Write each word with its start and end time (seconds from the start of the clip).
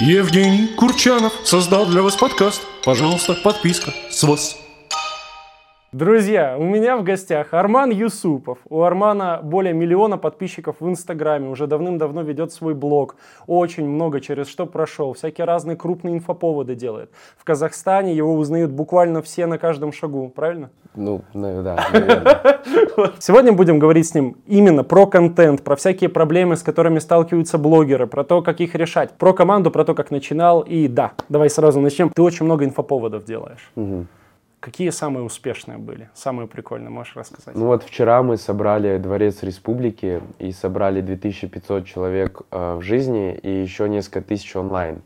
Евгений 0.00 0.66
Курчанов 0.76 1.32
создал 1.44 1.86
для 1.86 2.02
вас 2.02 2.16
подкаст. 2.16 2.62
Пожалуйста, 2.82 3.34
подписка 3.34 3.94
с 4.10 4.24
вас. 4.24 4.63
Друзья, 5.94 6.56
у 6.58 6.64
меня 6.64 6.96
в 6.96 7.04
гостях 7.04 7.54
Арман 7.54 7.90
Юсупов. 7.90 8.58
У 8.68 8.82
Армана 8.82 9.38
более 9.40 9.72
миллиона 9.72 10.18
подписчиков 10.18 10.74
в 10.80 10.88
Инстаграме, 10.88 11.48
уже 11.48 11.68
давным-давно 11.68 12.22
ведет 12.22 12.52
свой 12.52 12.74
блог. 12.74 13.14
Очень 13.46 13.86
много 13.88 14.20
через 14.20 14.48
что 14.48 14.66
прошел, 14.66 15.12
всякие 15.12 15.44
разные 15.44 15.76
крупные 15.76 16.16
инфоповоды 16.16 16.74
делает. 16.74 17.12
В 17.38 17.44
Казахстане 17.44 18.12
его 18.12 18.34
узнают 18.34 18.72
буквально 18.72 19.22
все 19.22 19.46
на 19.46 19.56
каждом 19.56 19.92
шагу, 19.92 20.32
правильно? 20.34 20.70
Ну, 20.96 21.22
ну 21.32 21.62
да, 21.62 21.86
наверное. 21.92 23.12
Сегодня 23.20 23.52
будем 23.52 23.78
говорить 23.78 24.08
с 24.08 24.14
ним 24.14 24.36
именно 24.48 24.82
про 24.82 25.06
контент, 25.06 25.62
про 25.62 25.76
всякие 25.76 26.10
проблемы, 26.10 26.56
с 26.56 26.64
которыми 26.64 26.98
сталкиваются 26.98 27.56
блогеры, 27.56 28.08
про 28.08 28.24
то, 28.24 28.42
как 28.42 28.60
их 28.60 28.74
решать, 28.74 29.12
про 29.12 29.32
команду, 29.32 29.70
про 29.70 29.84
то, 29.84 29.94
как 29.94 30.10
начинал. 30.10 30.62
И 30.62 30.88
да, 30.88 31.12
давай 31.28 31.48
сразу 31.48 31.80
начнем. 31.80 32.10
Ты 32.10 32.20
очень 32.20 32.46
много 32.46 32.64
инфоповодов 32.64 33.24
делаешь. 33.24 33.70
Какие 34.64 34.88
самые 34.88 35.24
успешные 35.24 35.76
были? 35.76 36.08
Самые 36.14 36.48
прикольные, 36.48 36.88
можешь 36.88 37.14
рассказать? 37.16 37.54
Ну 37.54 37.66
вот 37.66 37.82
вчера 37.82 38.22
мы 38.22 38.38
собрали 38.38 38.96
Дворец 38.96 39.42
Республики 39.42 40.22
и 40.38 40.52
собрали 40.52 41.02
2500 41.02 41.84
человек 41.84 42.40
э, 42.50 42.76
в 42.76 42.80
жизни 42.80 43.34
и 43.34 43.60
еще 43.60 43.90
несколько 43.90 44.22
тысяч 44.22 44.56
онлайн. 44.56 45.02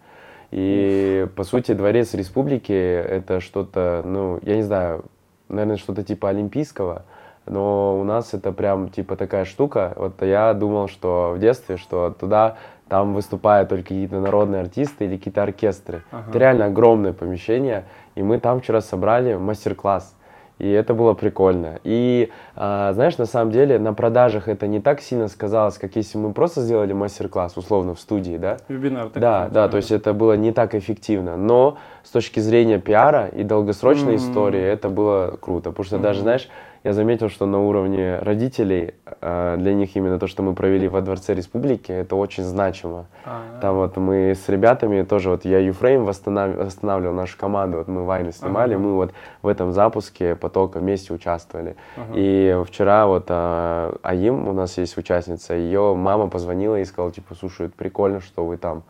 И 0.52 1.26
по 1.34 1.42
сути 1.42 1.72
Дворец 1.72 2.14
Республики 2.14 2.70
это 2.70 3.40
что-то, 3.40 4.02
ну 4.04 4.38
я 4.42 4.54
не 4.54 4.62
знаю, 4.62 5.06
наверное 5.48 5.76
что-то 5.76 6.04
типа 6.04 6.28
олимпийского, 6.28 7.04
но 7.46 7.98
у 7.98 8.04
нас 8.04 8.34
это 8.34 8.52
прям 8.52 8.90
типа 8.90 9.16
такая 9.16 9.44
штука. 9.44 9.92
Вот 9.96 10.22
я 10.22 10.54
думал, 10.54 10.86
что 10.86 11.32
в 11.34 11.40
детстве, 11.40 11.78
что 11.78 12.10
туда 12.10 12.58
там 12.88 13.14
выступают 13.14 13.68
только 13.68 13.88
какие-то 13.88 14.20
народные 14.20 14.62
артисты 14.62 15.04
или 15.04 15.16
какие-то 15.16 15.42
оркестры. 15.42 16.02
Ага. 16.10 16.30
Это 16.30 16.38
реально 16.38 16.64
огромное 16.66 17.12
помещение, 17.12 17.84
и 18.18 18.22
мы 18.22 18.40
там 18.40 18.60
вчера 18.60 18.80
собрали 18.80 19.34
мастер-класс. 19.34 20.14
И 20.58 20.68
это 20.68 20.92
было 20.92 21.14
прикольно. 21.14 21.78
И 21.84 22.30
а, 22.56 22.92
знаешь, 22.92 23.16
на 23.16 23.26
самом 23.26 23.52
деле 23.52 23.78
на 23.78 23.94
продажах 23.94 24.48
это 24.48 24.66
не 24.66 24.80
так 24.80 25.00
сильно 25.00 25.28
сказалось, 25.28 25.78
как 25.78 25.94
если 25.94 26.18
мы 26.18 26.32
просто 26.32 26.62
сделали 26.62 26.92
мастер-класс, 26.92 27.56
условно, 27.56 27.94
в 27.94 28.00
студии, 28.00 28.36
да? 28.38 28.56
Вебинар. 28.66 29.06
такой, 29.06 29.20
Да, 29.20 29.48
да, 29.52 29.68
то 29.68 29.76
есть 29.76 29.92
это 29.92 30.12
было 30.12 30.32
не 30.32 30.50
так 30.50 30.74
эффективно. 30.74 31.36
Но 31.36 31.78
с 32.02 32.10
точки 32.10 32.40
зрения 32.40 32.80
пиара 32.80 33.28
и 33.28 33.44
долгосрочной 33.44 34.14
Мгм. 34.14 34.22
истории 34.22 34.60
это 34.60 34.88
было 34.88 35.38
круто. 35.40 35.70
Потому 35.70 35.84
что 35.84 35.98
даже, 35.98 36.22
знаешь, 36.22 36.48
я 36.84 36.92
заметил, 36.92 37.28
что 37.28 37.46
на 37.46 37.60
уровне 37.60 38.18
родителей 38.20 38.94
э, 39.20 39.56
для 39.58 39.74
них 39.74 39.96
именно 39.96 40.18
то, 40.18 40.26
что 40.26 40.42
мы 40.42 40.54
провели 40.54 40.86
во 40.88 41.00
Дворце 41.00 41.34
Республики, 41.34 41.90
это 41.90 42.14
очень 42.16 42.44
значимо. 42.44 43.06
А, 43.24 43.42
Там 43.60 43.76
вот 43.76 43.96
мы 43.96 44.30
с 44.34 44.48
ребятами 44.48 45.02
тоже, 45.02 45.30
вот 45.30 45.44
я 45.44 45.58
Юфрейм 45.58 46.04
восстанав- 46.04 46.56
восстанавливал 46.56 47.14
нашу 47.14 47.36
команду, 47.36 47.78
вот 47.78 47.88
мы 47.88 48.04
вайны 48.04 48.32
снимали, 48.32 48.74
Ага. 48.74 48.82
мы 48.82 48.94
вот 48.94 49.12
в 49.42 49.48
этом 49.48 49.72
запуске 49.72 50.34
потока 50.36 50.78
вместе 50.78 51.12
участвовали. 51.12 51.76
ага. 51.96 52.12
И 52.14 52.56
вчера 52.66 53.06
вот 53.06 53.26
а, 53.28 53.96
Аим, 54.02 54.48
у 54.48 54.52
нас 54.52 54.78
есть 54.78 54.96
участница, 54.96 55.54
ее 55.54 55.94
мама 55.94 56.28
позвонила 56.28 56.76
и 56.80 56.84
сказала, 56.84 57.12
типа, 57.12 57.34
слушай, 57.34 57.66
это 57.66 57.74
прикольно, 57.76 58.20
что 58.20 58.44
вы 58.46 58.56
там, 58.56 58.82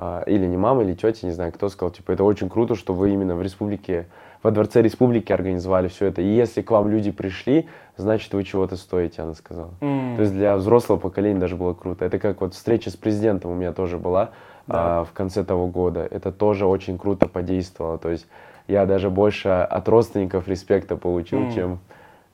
А, 0.00 0.22
или 0.26 0.46
не 0.46 0.56
мама, 0.56 0.82
или 0.84 0.94
тетя, 0.94 1.26
не 1.26 1.32
знаю, 1.32 1.52
кто 1.52 1.68
сказал, 1.68 1.90
типа, 1.92 2.12
это 2.12 2.22
очень 2.22 2.48
круто, 2.48 2.76
что 2.76 2.94
вы 2.94 3.10
именно 3.10 3.34
в 3.34 3.42
республике, 3.42 4.06
во 4.42 4.50
Дворце 4.50 4.82
Республики 4.82 5.32
организовали 5.32 5.88
все 5.88 6.06
это. 6.06 6.22
И 6.22 6.26
если 6.26 6.62
к 6.62 6.70
вам 6.70 6.88
люди 6.88 7.10
пришли, 7.10 7.68
значит, 7.96 8.32
вы 8.34 8.44
чего-то 8.44 8.76
стоите, 8.76 9.22
она 9.22 9.34
сказала. 9.34 9.70
М. 9.80 10.14
То 10.16 10.22
есть 10.22 10.32
для 10.34 10.56
взрослого 10.56 10.98
поколения 10.98 11.40
даже 11.40 11.56
было 11.56 11.74
круто. 11.74 12.04
Это 12.04 12.18
как 12.18 12.40
вот 12.40 12.54
встреча 12.54 12.90
с 12.90 12.96
президентом 12.96 13.50
у 13.50 13.54
меня 13.54 13.72
тоже 13.72 13.98
была 13.98 14.30
Да. 14.66 15.00
а, 15.00 15.04
в 15.04 15.12
конце 15.12 15.44
того 15.44 15.66
года. 15.66 16.06
Это 16.10 16.30
тоже 16.30 16.66
очень 16.66 16.98
круто 16.98 17.28
подействовало. 17.28 17.98
То 17.98 18.10
есть 18.10 18.26
я 18.68 18.86
даже 18.86 19.10
больше 19.10 19.48
от 19.48 19.88
родственников 19.88 20.46
респекта 20.46 20.96
получил, 20.96 21.38
М. 21.40 21.52
чем 21.52 21.78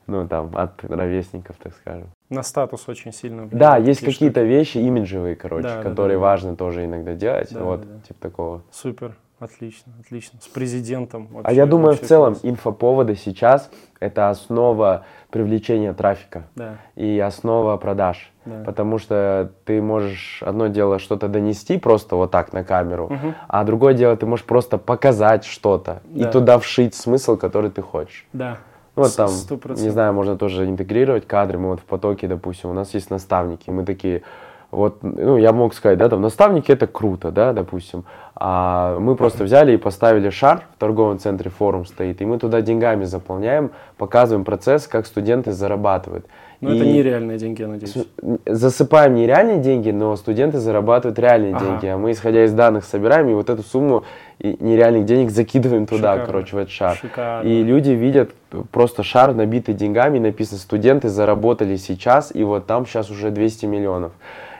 ну 0.07 0.27
там 0.27 0.51
от 0.53 0.83
ровесников, 0.83 1.55
так 1.61 1.73
скажем. 1.73 2.09
На 2.29 2.43
статус 2.43 2.87
очень 2.87 3.11
сильно 3.11 3.43
влияет. 3.43 3.57
Да, 3.57 3.77
есть 3.77 4.05
какие-то 4.05 4.41
вещи 4.43 4.77
имиджевые, 4.77 5.35
короче, 5.35 5.67
Да, 5.67 5.77
да, 5.77 5.81
которые 5.89 6.17
да. 6.17 6.21
важно 6.21 6.55
тоже 6.55 6.85
иногда 6.85 7.13
делать. 7.15 7.51
Да, 7.51 7.63
вот, 7.63 7.81
да, 7.81 7.87
да. 7.87 7.99
типа 8.07 8.19
такого. 8.21 8.61
Супер, 8.71 9.15
отлично, 9.45 9.93
отлично. 9.99 10.39
С 10.41 10.47
президентом. 10.47 11.27
А 11.31 11.35
вообще- 11.37 11.55
я 11.55 11.65
думаю, 11.65 11.95
в 11.95 12.01
целом 12.01 12.33
класс. 12.33 12.43
инфоповоды 12.43 13.15
сейчас 13.15 13.69
это 13.99 14.29
основа 14.29 15.05
привлечения 15.29 15.93
трафика 15.93 16.43
Да, 16.55 16.77
и 16.95 17.19
основа 17.19 17.77
продаж. 17.77 18.31
да. 18.45 18.63
Потому 18.65 18.97
что 18.99 19.51
ты 19.65 19.81
можешь 19.81 20.41
одно 20.43 20.67
дело 20.67 20.99
что-то 20.99 21.27
донести 21.27 21.77
просто 21.77 22.15
вот 22.15 22.31
так 22.31 22.53
на 22.53 22.63
камеру, 22.63 23.07
Мгм. 23.09 23.35
а 23.47 23.63
другое 23.63 23.93
дело 23.93 24.15
ты 24.17 24.25
можешь 24.25 24.45
просто 24.45 24.77
показать 24.77 25.45
что-то 25.45 26.01
Да. 26.05 26.27
и 26.27 26.31
туда 26.31 26.57
вшить 26.59 26.93
смысл, 26.95 27.37
который 27.37 27.69
ты 27.71 27.81
хочешь. 27.81 28.25
Да. 28.33 28.57
Ну, 28.97 29.03
Вот 29.03 29.15
там, 29.15 29.27
сто 29.27 29.57
процентов. 29.57 29.83
не 29.83 29.89
знаю, 29.89 30.13
можно 30.13 30.37
тоже 30.37 30.65
интегрировать 30.65 31.27
кадры. 31.27 31.57
Мы 31.59 31.69
вот 31.69 31.81
в 31.81 31.83
потоке, 31.83 32.27
допустим, 32.27 32.69
у 32.69 32.73
нас 32.73 32.93
есть 32.93 33.09
наставники, 33.09 33.69
мы 33.69 33.83
такие, 33.83 34.21
вот, 34.75 35.03
ну, 35.03 35.37
я 35.37 35.53
мог 35.53 35.73
сказать, 35.73 35.97
да, 35.97 36.09
там, 36.09 36.21
наставники 36.21 36.71
это 36.71 36.85
круто, 36.87 37.31
да, 37.31 37.53
допустим. 37.53 38.03
А 38.35 38.99
мы 38.99 39.15
просто 39.15 39.45
взяли 39.45 39.73
и 39.73 39.77
поставили 39.77 40.29
шар 40.29 40.63
в 40.75 40.79
торговом 40.79 41.17
центре, 41.19 41.49
форум 41.49 41.85
стоит, 41.85 42.21
и 42.21 42.25
мы 42.25 42.37
туда 42.37 42.61
деньгами 42.61 43.05
заполняем, 43.05 43.71
показываем 43.97 44.43
процесс, 44.43 44.87
как 44.87 45.05
студенты 45.05 45.53
зарабатывают. 45.53 46.25
Но 46.61 46.73
это 46.73 46.85
нереальные 46.85 47.37
деньги, 47.37 47.61
я 47.61 47.67
надеюсь. 47.67 47.95
засыпаем 48.45 49.13
не 49.15 49.25
реальные 49.27 49.59
деньги, 49.59 49.91
но 49.91 50.15
студенты 50.15 50.57
зарабатывают 50.59 51.19
реальные 51.19 51.55
Ага. 51.55 51.65
деньги, 51.65 51.85
а 51.87 51.97
мы, 51.97 52.11
исходя 52.11 52.43
из 52.43 52.53
данных, 52.53 52.83
собираем 52.85 53.29
и 53.29 53.33
вот 53.33 53.49
эту 53.49 53.61
сумму 53.63 54.03
нереальных 54.39 55.05
денег 55.05 55.31
закидываем 55.31 55.85
туда, 55.85 56.13
Шикарно. 56.13 56.25
короче, 56.25 56.55
в 56.55 56.59
этот 56.59 56.71
шар. 56.71 56.95
Шикарно. 56.95 57.47
И 57.47 57.63
люди 57.63 57.91
видят 57.91 58.31
просто 58.71 59.03
шар, 59.03 59.33
набитый 59.33 59.73
деньгами, 59.73 60.19
написано, 60.19 60.59
студенты 60.59 61.07
заработали 61.09 61.77
сейчас, 61.77 62.35
и 62.35 62.43
вот 62.43 62.65
там 62.65 62.85
сейчас 62.85 63.09
уже 63.09 63.31
200 63.31 63.65
миллионов. 63.65 64.11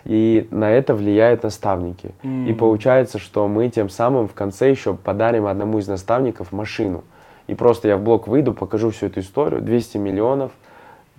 И 0.05 0.47
на 0.51 0.71
это 0.71 0.93
влияют 0.93 1.43
наставники. 1.43 2.11
И 2.23 2.27
М. 2.51 2.55
получается, 2.57 3.17
что 3.17 3.47
мы 3.47 3.69
тем 3.69 3.89
самым 3.89 4.27
в 4.27 4.33
конце 4.33 4.69
еще 4.69 4.93
подарим 4.93 5.47
одному 5.47 5.79
из 5.79 5.87
наставников 5.87 6.51
машину. 6.51 7.03
И 7.47 7.55
просто 7.55 7.87
я 7.87 7.97
в 7.97 8.01
блог 8.01 8.27
выйду, 8.27 8.53
покажу 8.53 8.91
всю 8.91 9.07
эту 9.07 9.19
историю, 9.19 9.61
200 9.61 9.97
миллионов, 9.97 10.51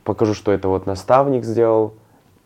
покажу, 0.04 0.34
что 0.34 0.52
это 0.52 0.69
вот 0.69 0.86
наставник 0.86 1.44
сделал, 1.44 1.94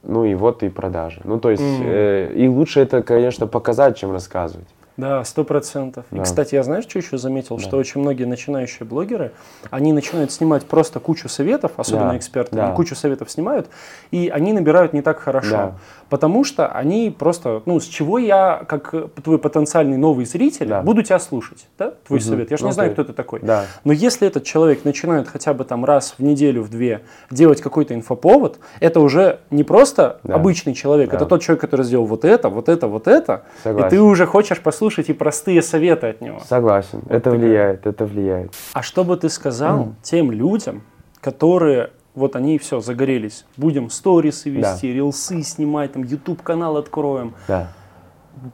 ну 0.02 0.24
и 0.24 0.34
вот 0.34 0.62
и 0.62 0.70
продажи. 0.70 1.20
Ну 1.24 1.38
то 1.38 1.50
есть, 1.50 1.62
М. 1.62 1.82
э, 1.86 2.32
и 2.34 2.48
лучше 2.48 2.80
это, 2.80 3.02
конечно, 3.02 3.46
показать, 3.46 3.98
чем 3.98 4.12
рассказывать. 4.12 4.68
Да, 4.96 5.24
сто 5.24 5.44
процентов. 5.44 6.04
И, 6.10 6.16
Да. 6.16 6.24
кстати, 6.24 6.54
я 6.54 6.62
знаешь, 6.62 6.84
что 6.84 6.98
еще 6.98 7.16
заметил? 7.16 7.58
Что 7.58 7.78
очень 7.78 8.02
многие 8.02 8.24
начинающие 8.24 8.86
блогеры, 8.86 9.32
они 9.70 9.94
начинают 9.94 10.30
снимать 10.30 10.66
просто 10.66 11.00
кучу 11.00 11.26
советов, 11.28 11.72
особенно 11.78 12.10
Да, 12.10 12.16
эксперты, 12.18 12.56
да. 12.56 12.72
кучу 12.72 12.94
советов 12.94 13.30
снимают, 13.30 13.70
и 14.10 14.28
они 14.28 14.52
набирают 14.52 14.92
не 14.92 15.00
так 15.00 15.18
хорошо. 15.18 15.50
Да. 15.50 15.74
Потому 16.10 16.42
что 16.44 16.66
они 16.68 17.14
просто, 17.16 17.62
ну, 17.66 17.78
с 17.78 17.84
чего 17.86 18.18
я, 18.18 18.64
как 18.68 18.92
твой 19.22 19.38
потенциальный 19.38 19.96
новый 19.96 20.24
зритель, 20.26 20.66
Да. 20.66 20.82
буду 20.82 21.02
тебя 21.04 21.20
слушать, 21.20 21.68
да, 21.78 21.92
твой 22.06 22.18
Мгм. 22.18 22.28
совет. 22.28 22.50
Я 22.50 22.56
же 22.56 22.64
не 22.64 22.68
Ну, 22.70 22.74
знаю, 22.74 22.90
ты- 22.90 22.94
кто 22.94 23.04
ты 23.04 23.12
такой. 23.12 23.40
Да. 23.42 23.64
Но 23.84 23.92
если 23.92 24.26
этот 24.26 24.42
человек 24.44 24.84
начинает 24.84 25.28
хотя 25.28 25.54
бы 25.54 25.64
там 25.64 25.84
раз 25.84 26.16
в 26.18 26.22
неделю, 26.22 26.62
в 26.62 26.68
две 26.68 27.02
делать 27.30 27.60
какой-то 27.62 27.94
инфоповод, 27.94 28.58
это 28.80 28.98
уже 29.00 29.38
не 29.50 29.62
просто 29.62 30.18
Да. 30.24 30.34
обычный 30.34 30.74
человек, 30.74 31.10
Да. 31.10 31.16
это 31.16 31.26
тот 31.26 31.42
человек, 31.42 31.60
который 31.60 31.84
сделал 31.84 32.06
вот 32.06 32.24
это, 32.24 32.48
вот 32.48 32.68
это, 32.68 32.88
вот 32.88 33.06
это, 33.06 33.44
и 33.60 33.62
Согласен. 33.62 33.90
ты 33.90 34.00
уже 34.02 34.26
хочешь 34.26 34.60
послушать 34.60 35.08
и 35.10 35.12
простые 35.12 35.62
советы 35.62 36.08
от 36.08 36.20
него. 36.20 36.40
Согласен. 36.48 37.02
это 37.08 37.20
такая. 37.30 37.38
влияет, 37.38 37.86
это 37.86 38.04
влияет. 38.04 38.52
А 38.72 38.82
что 38.82 39.04
бы 39.04 39.16
ты 39.16 39.28
сказал 39.28 39.94
тем 40.02 40.32
людям, 40.32 40.82
которые 41.20 41.90
вот 42.14 42.36
они 42.36 42.58
все 42.58 42.80
загорелись, 42.80 43.44
будем 43.56 43.90
сторисы 43.90 44.50
Да. 44.50 44.72
вести, 44.72 44.92
рилсы 44.92 45.42
снимать, 45.42 45.92
там 45.92 46.02
YouTube 46.04 46.42
канал 46.42 46.76
откроем. 46.76 47.34
Да. 47.48 47.72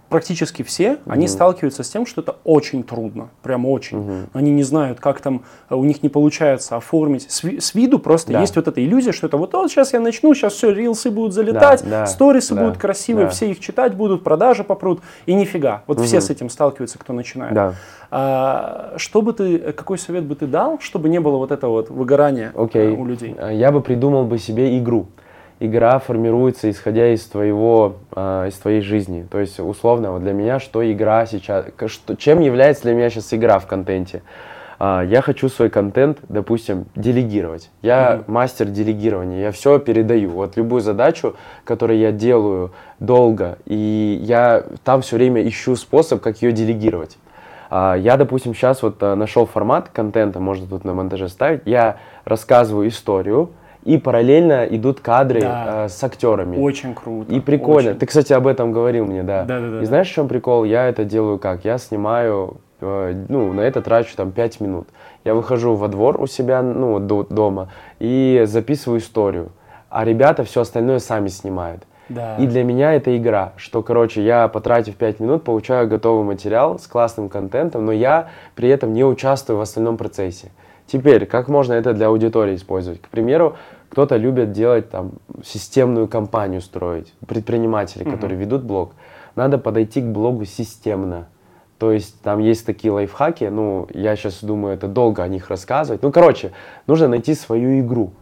Практически 0.08 0.62
все, 0.62 0.98
они 1.06 1.28
сталкиваются 1.28 1.82
с 1.84 1.88
тем, 1.88 2.06
что 2.06 2.20
это 2.20 2.36
очень 2.44 2.82
трудно, 2.82 3.28
прям 3.42 3.66
очень. 3.66 4.26
Они 4.32 4.50
не 4.50 4.62
знают, 4.62 4.98
как 5.00 5.20
там, 5.20 5.42
э, 5.70 5.74
у 5.74 5.84
них 5.84 6.02
не 6.02 6.08
получается 6.08 6.76
оформить. 6.76 7.30
С, 7.30 7.44
с 7.44 7.74
виду 7.74 7.98
просто 7.98 8.32
Да. 8.32 8.40
есть 8.40 8.56
вот 8.56 8.66
эта 8.66 8.84
иллюзия, 8.84 9.12
что 9.12 9.26
это 9.26 9.36
вот, 9.36 9.52
вот 9.52 9.70
сейчас 9.70 9.92
я 9.92 10.00
начну, 10.00 10.34
сейчас 10.34 10.54
все, 10.54 10.72
рилсы 10.72 11.10
будут 11.10 11.34
залетать, 11.34 11.84
да, 11.88 12.06
сторисы 12.06 12.54
да, 12.54 12.62
будут 12.64 12.78
красивые, 12.78 13.26
да. 13.26 13.30
все 13.30 13.50
их 13.50 13.60
читать 13.60 13.94
будут, 13.94 14.24
продажи 14.24 14.64
попрут, 14.64 15.00
и 15.26 15.34
нифига. 15.34 15.82
Вот 15.86 16.00
все 16.00 16.20
с 16.20 16.30
этим 16.30 16.50
сталкиваются, 16.50 16.98
кто 16.98 17.12
начинает. 17.12 17.54
Да. 17.54 17.74
А, 18.10 18.94
что 18.96 19.22
бы 19.22 19.32
ты, 19.32 19.58
какой 19.72 19.98
совет 19.98 20.24
бы 20.24 20.34
ты 20.34 20.46
дал, 20.46 20.78
чтобы 20.80 21.08
не 21.08 21.20
было 21.20 21.36
вот 21.36 21.52
этого 21.52 21.72
вот 21.72 21.90
выгорания 21.90 22.52
Окей. 22.56 22.88
э, 22.88 22.90
у 22.90 23.04
людей? 23.04 23.36
Я 23.52 23.70
бы 23.70 23.80
придумал 23.80 24.24
бы 24.24 24.38
себе 24.38 24.78
игру. 24.78 25.06
Игра 25.58 25.98
формируется 25.98 26.70
исходя 26.70 27.08
из 27.14 27.24
твоего, 27.24 27.96
а, 28.12 28.46
из 28.46 28.54
твоей 28.54 28.82
жизни. 28.82 29.26
То 29.30 29.40
есть 29.40 29.58
условно 29.58 30.12
вот 30.12 30.22
для 30.22 30.32
меня 30.34 30.60
что 30.60 30.90
игра 30.90 31.24
сейчас, 31.26 31.66
что, 31.86 32.14
чем 32.14 32.40
является 32.40 32.82
для 32.84 32.94
меня 32.94 33.08
сейчас 33.08 33.32
игра 33.32 33.58
в 33.58 33.66
контенте? 33.66 34.22
а, 34.78 35.02
я 35.02 35.22
хочу 35.22 35.48
свой 35.48 35.70
контент, 35.70 36.18
допустим, 36.28 36.84
делегировать. 36.94 37.70
Я 37.80 38.16
Мгм. 38.26 38.34
мастер 38.34 38.66
делегирования, 38.66 39.40
я 39.40 39.50
все 39.50 39.78
передаю. 39.78 40.30
Вот 40.30 40.58
любую 40.58 40.82
задачу, 40.82 41.34
которую 41.64 41.98
я 41.98 42.12
делаю 42.12 42.72
долго, 43.00 43.56
и 43.64 44.18
я 44.22 44.64
там 44.84 45.00
все 45.00 45.16
время 45.16 45.46
ищу 45.48 45.76
способ, 45.76 46.20
как 46.20 46.42
ее 46.42 46.52
делегировать. 46.52 47.16
А, 47.70 47.94
Я, 47.94 48.18
допустим, 48.18 48.54
сейчас 48.54 48.82
вот 48.82 49.00
нашел 49.00 49.46
формат 49.46 49.88
контента, 49.88 50.40
можно 50.40 50.66
тут 50.66 50.84
на 50.84 50.92
монтаже 50.92 51.28
ставить. 51.30 51.62
Я 51.64 51.96
рассказываю 52.26 52.88
историю, 52.88 53.48
и 53.86 53.98
параллельно 53.98 54.64
идут 54.66 55.00
кадры 55.00 55.40
Да. 55.40 55.84
а, 55.84 55.88
с 55.88 56.02
актерами. 56.02 56.56
Очень 56.58 56.92
круто. 56.94 57.32
И 57.32 57.38
прикольно. 57.40 57.90
очень. 57.90 58.00
Ты, 58.00 58.06
кстати, 58.06 58.32
об 58.32 58.46
этом 58.48 58.72
говорил 58.72 59.06
мне, 59.06 59.22
да. 59.22 59.44
Да-да-да. 59.44 59.80
И 59.82 59.84
знаешь, 59.86 60.08
в 60.10 60.12
чем 60.12 60.26
прикол? 60.28 60.64
Я 60.64 60.88
это 60.88 61.04
делаю 61.04 61.38
как? 61.38 61.64
Я 61.64 61.78
снимаю, 61.78 62.56
э, 62.80 63.24
ну, 63.28 63.52
на 63.52 63.60
это 63.60 63.80
трачу 63.82 64.16
там 64.16 64.32
5 64.32 64.60
минут. 64.60 64.88
Я 65.24 65.34
выхожу 65.34 65.74
во 65.76 65.86
двор 65.88 66.20
у 66.20 66.26
себя, 66.26 66.62
ну, 66.62 66.98
до- 66.98 67.24
дома, 67.30 67.68
и 68.00 68.42
записываю 68.46 68.98
историю. 69.00 69.50
А 69.88 70.04
ребята 70.04 70.42
все 70.42 70.62
остальное 70.62 70.98
сами 70.98 71.28
снимают. 71.28 71.82
Да. 72.08 72.36
И 72.38 72.46
для 72.46 72.64
меня 72.64 72.92
это 72.94 73.16
игра, 73.16 73.52
что, 73.56 73.82
короче, 73.82 74.22
я, 74.24 74.48
потратив 74.48 74.96
5 74.96 75.20
минут, 75.20 75.44
получаю 75.44 75.88
готовый 75.88 76.24
материал 76.24 76.78
с 76.78 76.86
классным 76.88 77.28
контентом, 77.28 77.84
но 77.86 77.92
я 77.92 78.28
при 78.56 78.68
этом 78.68 78.92
не 78.92 79.04
участвую 79.04 79.58
в 79.58 79.60
остальном 79.60 79.96
процессе. 79.96 80.50
Теперь, 80.86 81.26
как 81.26 81.48
можно 81.48 81.72
это 81.72 81.92
для 81.94 82.06
аудитории 82.06 82.54
использовать? 82.54 83.00
К 83.02 83.08
примеру, 83.08 83.56
кто-то 83.90 84.16
любит 84.16 84.52
делать 84.52 84.90
там 84.90 85.12
системную 85.44 86.08
кампанию 86.08 86.60
строить, 86.60 87.12
предприниматели, 87.26 88.02
Мгм. 88.04 88.12
которые 88.12 88.38
ведут 88.38 88.62
блог. 88.62 88.92
Надо 89.34 89.58
подойти 89.58 90.00
к 90.00 90.06
блогу 90.06 90.44
системно. 90.44 91.28
То 91.78 91.92
есть 91.92 92.20
там 92.22 92.38
есть 92.38 92.64
такие 92.64 92.90
лайфхаки, 92.90 93.44
ну, 93.44 93.86
я 93.92 94.16
сейчас 94.16 94.42
думаю, 94.42 94.74
это 94.74 94.88
долго 94.88 95.22
о 95.22 95.28
них 95.28 95.50
рассказывать. 95.50 96.02
Ну, 96.02 96.10
короче, 96.10 96.52
нужно 96.86 97.08
найти 97.08 97.34
свою 97.34 97.80
игру 97.80 98.12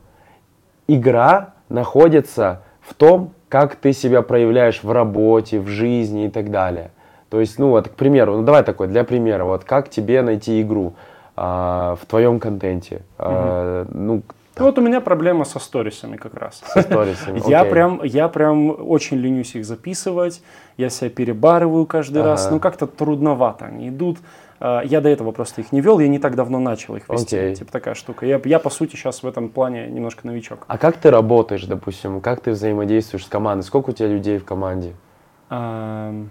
игра 0.89 1.55
находится 1.69 2.63
в 2.81 2.95
том, 2.95 3.33
как 3.49 3.77
ты 3.77 3.93
себя 3.93 4.23
проявляешь 4.23 4.83
в 4.83 4.91
работе, 4.91 5.61
в 5.61 5.69
жизни 5.69 6.27
и 6.27 6.29
так 6.29 6.51
далее. 6.51 6.91
То 7.31 7.41
есть, 7.41 7.59
ну 7.59 7.71
вот, 7.71 7.89
к 7.89 7.93
примеру, 7.93 8.37
ну 8.37 8.43
давай 8.43 8.63
такой, 8.63 8.89
для 8.89 9.05
примера, 9.05 9.45
вот 9.45 9.65
как 9.65 9.89
тебе 9.89 10.23
найти 10.23 10.61
игру 10.63 10.95
а, 11.37 11.97
в 12.01 12.07
твоем 12.07 12.39
контенте? 12.39 13.03
А, 13.19 13.87
ну, 13.91 14.23
Вот 14.57 14.79
у 14.79 14.81
меня 14.83 15.01
проблема 15.01 15.45
со 15.45 15.59
сторисами 15.59 16.17
как 16.17 16.35
раз. 16.35 16.63
со 16.65 16.83
сторисами. 16.83 17.43
Я 17.49 17.61
окей. 17.61 17.73
прям, 17.73 18.01
я 18.05 18.29
прям 18.29 18.71
очень 18.91 19.17
ленюсь 19.17 19.55
их 19.57 19.65
записывать, 19.65 20.43
я 20.77 20.91
себя 20.91 21.11
перебарываю 21.11 21.87
каждый 21.87 22.23
раз, 22.23 22.47
Ага. 22.47 22.55
ну 22.55 22.61
как-то 22.61 22.87
трудновато 22.87 23.67
они 23.67 23.89
идут. 23.89 24.19
А, 24.61 24.83
Я 24.83 25.01
до 25.01 25.09
этого 25.09 25.33
просто 25.33 25.61
их 25.63 25.73
не 25.73 25.81
вел, 25.81 25.99
я 25.99 26.07
не 26.09 26.19
так 26.21 26.37
давно 26.37 26.61
начал 26.61 26.95
их 26.97 27.09
вести, 27.09 27.37
Окей. 27.37 27.55
типа 27.57 27.73
такая 27.73 27.95
штука. 27.95 28.25
Я, 28.27 28.41
я 28.45 28.59
по 28.61 28.71
сути 28.71 28.95
сейчас 28.97 29.23
в 29.23 29.27
этом 29.27 29.49
плане 29.49 29.89
немножко 29.89 30.27
новичок. 30.27 30.65
А 30.69 30.79
как 30.79 30.97
ты 30.99 31.11
работаешь, 31.11 31.65
допустим, 31.67 32.21
как 32.21 32.41
ты 32.41 32.53
взаимодействуешь 32.53 33.25
с 33.25 33.29
командой? 33.29 33.65
Сколько 33.65 33.91
у 33.91 33.93
тебя 33.93 34.09
людей 34.09 34.39
в 34.39 34.45
команде? 34.45 34.95
Ам, 35.51 36.31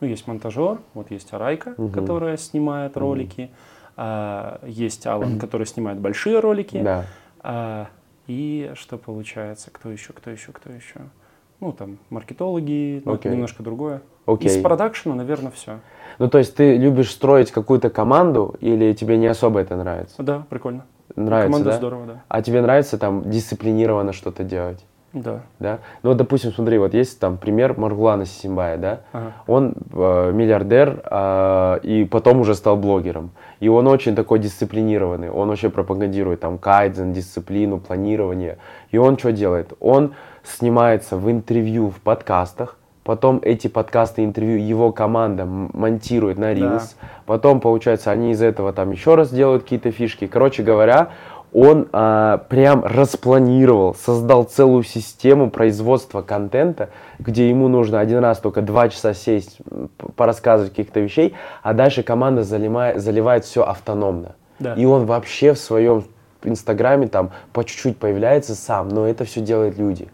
Ну, 0.00 0.06
есть 0.08 0.26
монтажер, 0.26 0.78
вот 0.92 1.10
есть 1.10 1.32
Арайка, 1.32 1.72
Мгм. 1.78 1.90
которая 1.90 2.36
снимает 2.36 2.98
ролики, 2.98 3.50
а, 3.96 4.60
есть 4.66 5.06
Алан, 5.06 5.38
который 5.40 5.66
снимает 5.66 5.98
большие 5.98 6.38
ролики, 6.40 6.76
Да. 6.82 7.06
А, 7.48 7.86
и 8.26 8.72
что 8.74 8.98
получается? 8.98 9.70
Кто 9.70 9.90
еще? 9.90 10.12
Кто 10.12 10.30
еще? 10.30 10.50
Кто 10.50 10.72
еще? 10.72 10.96
Ну, 11.60 11.72
там, 11.72 11.98
маркетологи, 12.10 12.98
это 12.98 13.12
Окей. 13.12 13.30
немножко 13.30 13.62
другое. 13.62 14.02
Окей. 14.26 14.48
Из 14.48 14.60
продакшена, 14.60 15.14
наверное, 15.14 15.52
все. 15.52 15.78
Ну, 16.18 16.28
то 16.28 16.38
есть 16.38 16.56
ты 16.56 16.76
любишь 16.76 17.12
строить 17.12 17.52
какую-то 17.52 17.88
команду 17.88 18.56
или 18.60 18.92
тебе 18.94 19.16
не 19.16 19.28
особо 19.28 19.60
это 19.60 19.76
нравится? 19.76 20.20
Да, 20.24 20.44
прикольно. 20.50 20.86
Нравится, 21.14 21.46
Команда 21.52 21.70
да? 21.70 21.76
здорово, 21.76 22.06
да. 22.06 22.24
А 22.26 22.42
тебе 22.42 22.60
нравится 22.62 22.98
там 22.98 23.30
дисциплинированно 23.30 24.12
что-то 24.12 24.42
делать? 24.42 24.84
Да. 25.16 25.40
да? 25.58 25.78
Ну, 26.02 26.14
допустим, 26.14 26.52
смотри, 26.52 26.76
вот 26.76 26.92
есть 26.92 27.18
там 27.18 27.38
пример 27.38 27.78
Маргулана 27.78 28.26
Сисимбая, 28.26 28.76
да? 28.76 29.00
Ага. 29.12 29.32
Он 29.46 29.74
э, 29.92 30.32
миллиардер 30.32 31.00
э, 31.04 31.78
и 31.82 32.04
потом 32.04 32.40
уже 32.40 32.54
стал 32.54 32.76
блогером. 32.76 33.30
И 33.60 33.68
он 33.68 33.86
очень 33.86 34.14
такой 34.14 34.38
дисциплинированный. 34.38 35.30
Он 35.30 35.48
вообще 35.48 35.70
пропагандирует 35.70 36.40
там 36.40 36.58
кайдзен, 36.58 37.14
дисциплину, 37.14 37.78
планирование. 37.78 38.58
И 38.90 38.98
он 38.98 39.16
что 39.16 39.32
делает? 39.32 39.72
Он 39.80 40.12
снимается 40.44 41.16
в 41.16 41.30
интервью 41.30 41.88
в 41.88 42.00
подкастах, 42.00 42.76
потом 43.02 43.40
эти 43.42 43.68
подкасты, 43.68 44.22
интервью 44.22 44.58
его 44.58 44.92
команда 44.92 45.46
монтирует 45.46 46.38
на 46.38 46.52
Reels, 46.52 46.96
потом, 47.24 47.60
получается, 47.60 48.10
они 48.10 48.32
из 48.32 48.42
этого 48.42 48.72
там 48.72 48.90
еще 48.90 49.14
раз 49.14 49.30
делают 49.30 49.62
какие-то 49.62 49.92
фишки. 49.92 50.26
Короче 50.26 50.62
говоря, 50.62 51.10
он 51.52 51.88
а, 51.92 52.38
прям 52.48 52.84
распланировал, 52.84 53.94
создал 53.94 54.44
целую 54.44 54.82
систему 54.82 55.50
производства 55.50 56.22
контента, 56.22 56.90
где 57.18 57.48
ему 57.48 57.68
нужно 57.68 58.00
один 58.00 58.18
раз 58.18 58.38
только 58.38 58.62
два 58.62 58.88
часа 58.88 59.14
сесть, 59.14 59.58
порассказывать 60.16 60.72
каких-то 60.72 61.00
вещей, 61.00 61.34
а 61.62 61.72
дальше 61.72 62.02
команда 62.02 62.42
заливает, 62.42 63.00
заливает 63.00 63.44
все 63.44 63.64
автономно. 63.64 64.34
Да. 64.58 64.74
И 64.74 64.84
он 64.84 65.06
вообще 65.06 65.52
в 65.52 65.58
своем 65.58 66.04
инстаграме 66.42 67.08
там 67.08 67.30
по 67.52 67.64
чуть-чуть 67.64 67.98
появляется 67.98 68.54
сам, 68.54 68.88
но 68.88 69.06
это 69.06 69.24
все 69.24 69.40
делают 69.40 69.78
люди. 69.78 70.08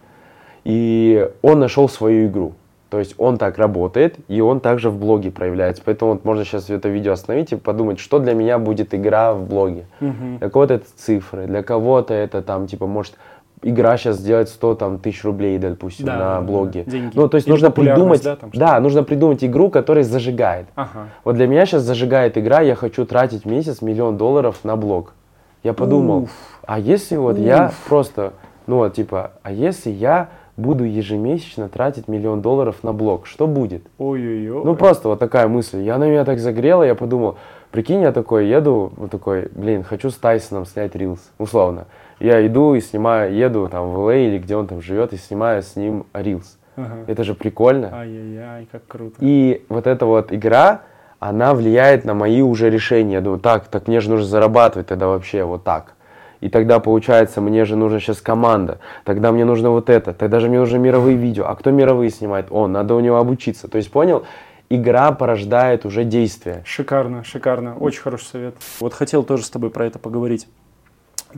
И 0.64 1.28
он 1.42 1.58
нашел 1.58 1.88
свою 1.88 2.28
игру. 2.28 2.54
То 2.92 2.98
есть 2.98 3.14
он 3.16 3.38
так 3.38 3.56
работает, 3.56 4.16
и 4.28 4.42
он 4.42 4.60
также 4.60 4.90
в 4.90 4.98
блоге 4.98 5.30
проявляется. 5.30 5.80
Поэтому 5.82 6.12
вот 6.12 6.26
можно 6.26 6.44
сейчас 6.44 6.68
это 6.68 6.90
видео 6.90 7.12
остановить 7.12 7.50
и 7.50 7.56
подумать, 7.56 7.98
что 7.98 8.18
для 8.18 8.34
меня 8.34 8.58
будет 8.58 8.94
игра 8.94 9.32
в 9.32 9.48
блоге. 9.48 9.86
Мгм. 10.00 10.36
Для 10.40 10.50
кого-то 10.50 10.74
это 10.74 10.84
цифры, 10.96 11.46
для 11.46 11.62
кого-то 11.62 12.12
это 12.12 12.42
там, 12.42 12.66
типа, 12.66 12.86
может, 12.86 13.14
игра 13.62 13.96
сейчас 13.96 14.18
сделает 14.18 14.50
100 14.50 14.74
там, 14.74 14.98
тысяч 14.98 15.24
рублей, 15.24 15.56
допустим, 15.56 16.04
Да, 16.04 16.18
на 16.18 16.40
блоге. 16.42 16.84
деньги. 16.84 17.12
Ну, 17.14 17.30
то 17.30 17.36
есть 17.36 17.46
Или 17.46 17.52
нужно 17.54 17.70
придумать, 17.70 18.22
да, 18.22 18.36
там 18.36 18.50
да, 18.52 18.78
нужно 18.78 19.04
придумать 19.04 19.42
игру, 19.42 19.70
которая 19.70 20.04
зажигает. 20.04 20.66
Ага. 20.74 21.08
Вот 21.24 21.36
для 21.36 21.46
меня 21.46 21.64
сейчас 21.64 21.84
зажигает 21.84 22.36
игра, 22.36 22.60
я 22.60 22.74
хочу 22.74 23.06
тратить 23.06 23.46
месяц 23.46 23.80
миллион 23.80 24.18
долларов 24.18 24.58
на 24.64 24.76
блог. 24.76 25.14
Я 25.62 25.72
подумал, 25.72 26.24
Уф. 26.24 26.30
а 26.66 26.78
если 26.78 27.16
вот 27.16 27.38
я 27.38 27.68
Уф. 27.68 27.74
просто, 27.88 28.34
ну 28.66 28.76
вот 28.76 28.92
типа, 28.92 29.30
а 29.42 29.50
если 29.50 29.88
я 29.88 30.28
буду 30.56 30.84
ежемесячно 30.84 31.68
тратить 31.68 32.08
миллион 32.08 32.42
долларов 32.42 32.82
на 32.82 32.92
блог, 32.92 33.26
что 33.26 33.46
будет? 33.46 33.84
Ой-ой-ой. 33.98 34.64
Ну 34.64 34.76
просто 34.76 35.08
вот 35.08 35.18
такая 35.18 35.48
мысль. 35.48 35.82
Я 35.82 35.98
на 35.98 36.08
меня 36.08 36.24
так 36.24 36.38
загрела, 36.38 36.82
я 36.82 36.94
подумал, 36.94 37.38
прикинь, 37.70 38.02
я 38.02 38.12
такой 38.12 38.46
еду, 38.46 38.92
вот 38.96 39.10
такой, 39.10 39.48
блин, 39.54 39.82
хочу 39.82 40.10
с 40.10 40.16
Тайсоном 40.16 40.66
снять 40.66 40.94
рилс, 40.94 41.20
условно. 41.38 41.86
Я 42.20 42.46
иду 42.46 42.74
и 42.74 42.80
снимаю, 42.80 43.34
еду 43.34 43.68
там 43.68 43.90
в 43.90 43.98
Л.А. 43.98 44.14
или 44.14 44.38
где 44.38 44.56
он 44.56 44.66
там 44.66 44.80
живет 44.80 45.12
и 45.12 45.16
снимаю 45.16 45.62
с 45.62 45.74
ним 45.76 46.06
рилс. 46.12 46.58
Ага. 46.76 47.04
Это 47.06 47.24
же 47.24 47.34
прикольно. 47.34 47.90
Ай-яй-яй, 47.92 48.68
как 48.70 48.86
круто. 48.86 49.16
И 49.20 49.64
вот 49.68 49.86
эта 49.86 50.06
вот 50.06 50.32
игра, 50.32 50.82
она 51.18 51.54
влияет 51.54 52.04
на 52.04 52.14
мои 52.14 52.42
уже 52.42 52.70
решения. 52.70 53.14
Я 53.14 53.20
думаю, 53.20 53.40
так, 53.40 53.66
так 53.66 53.88
мне 53.88 54.00
же 54.00 54.10
нужно 54.10 54.26
зарабатывать 54.26 54.86
тогда 54.86 55.08
вообще 55.08 55.44
вот 55.44 55.64
так. 55.64 55.94
И 56.42 56.48
тогда 56.48 56.80
получается, 56.80 57.40
мне 57.40 57.64
же 57.64 57.76
нужна 57.76 58.00
сейчас 58.00 58.20
команда, 58.20 58.80
тогда 59.04 59.30
мне 59.30 59.44
нужно 59.44 59.70
вот 59.70 59.88
это, 59.88 60.12
тогда 60.12 60.40
же 60.40 60.48
мне 60.48 60.58
нужны 60.58 60.76
мировые 60.76 61.16
видео. 61.16 61.46
А 61.46 61.54
кто 61.54 61.70
мировые 61.70 62.10
снимает? 62.10 62.48
Он, 62.50 62.72
надо 62.72 62.96
у 62.96 63.00
него 63.00 63.18
обучиться. 63.18 63.68
То 63.68 63.78
есть, 63.78 63.92
понял? 63.92 64.24
Игра 64.68 65.12
порождает 65.12 65.86
уже 65.86 66.02
действие. 66.02 66.62
Шикарно, 66.66 67.22
шикарно. 67.22 67.76
Очень 67.76 68.00
хороший 68.00 68.24
совет. 68.24 68.56
Вот 68.80 68.92
хотел 68.92 69.22
тоже 69.22 69.44
с 69.44 69.50
тобой 69.50 69.70
про 69.70 69.86
это 69.86 70.00
поговорить. 70.00 70.48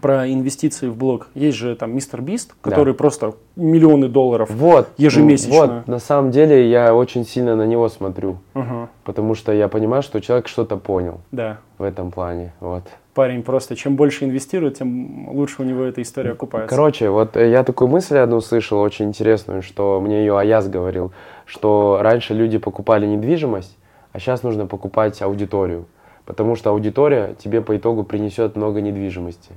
Про 0.01 0.31
инвестиции 0.31 0.89
в 0.89 0.97
блог. 0.97 1.29
Есть 1.35 1.57
же 1.59 1.77
там 1.77 1.95
мистер 1.95 2.21
Бист, 2.21 2.55
Да. 2.63 2.71
который 2.71 2.95
просто 2.95 3.35
миллионы 3.57 4.09
долларов. 4.09 4.51
Вот. 4.51 4.89
Ежемесячно. 4.97 5.57
Вот, 5.57 5.89
на 5.89 5.99
самом 5.99 6.31
деле 6.31 6.69
я 6.69 6.95
очень 6.95 7.25
сильно 7.25 7.57
на 7.57 7.67
него 7.67 7.89
смотрю, 7.89 8.39
Ага, 8.55 8.89
потому 9.05 9.35
что 9.35 9.53
я 9.53 9.69
понимаю, 9.69 10.03
что 10.03 10.21
человек 10.21 10.49
что-то 10.49 10.77
понял 10.77 11.21
да. 11.31 11.59
в 11.79 11.83
этом 11.83 12.11
плане. 12.11 12.53
Вот. 12.61 12.85
Парень 13.15 13.45
просто, 13.45 13.77
чем 13.77 13.95
больше 13.95 14.25
инвестирует, 14.25 14.79
тем 14.79 15.29
лучше 15.29 15.63
у 15.63 15.65
него 15.65 15.85
эта 15.85 16.03
история 16.03 16.33
окупается. 16.33 16.75
Короче, 16.75 17.11
вот 17.11 17.37
э, 17.37 17.49
я 17.49 17.63
такую 17.63 17.87
мысль 17.87 18.19
одну 18.19 18.41
слышал, 18.41 18.81
очень 18.81 19.07
интересную, 19.07 19.63
что 19.63 20.01
мне 20.01 20.19
ее 20.21 20.37
Аяз 20.37 20.69
говорил, 20.69 21.13
что 21.45 21.99
раньше 22.03 22.35
люди 22.35 22.59
покупали 22.59 23.07
недвижимость, 23.07 23.77
а 24.13 24.19
сейчас 24.19 24.43
нужно 24.43 24.67
покупать 24.67 25.23
аудиторию. 25.23 25.87
Потому 26.27 26.57
что 26.57 26.71
аудитория 26.71 27.35
тебе 27.39 27.61
по 27.61 27.77
итогу 27.77 28.03
принесет 28.03 28.57
много 28.57 28.81
недвижимости. 28.81 29.53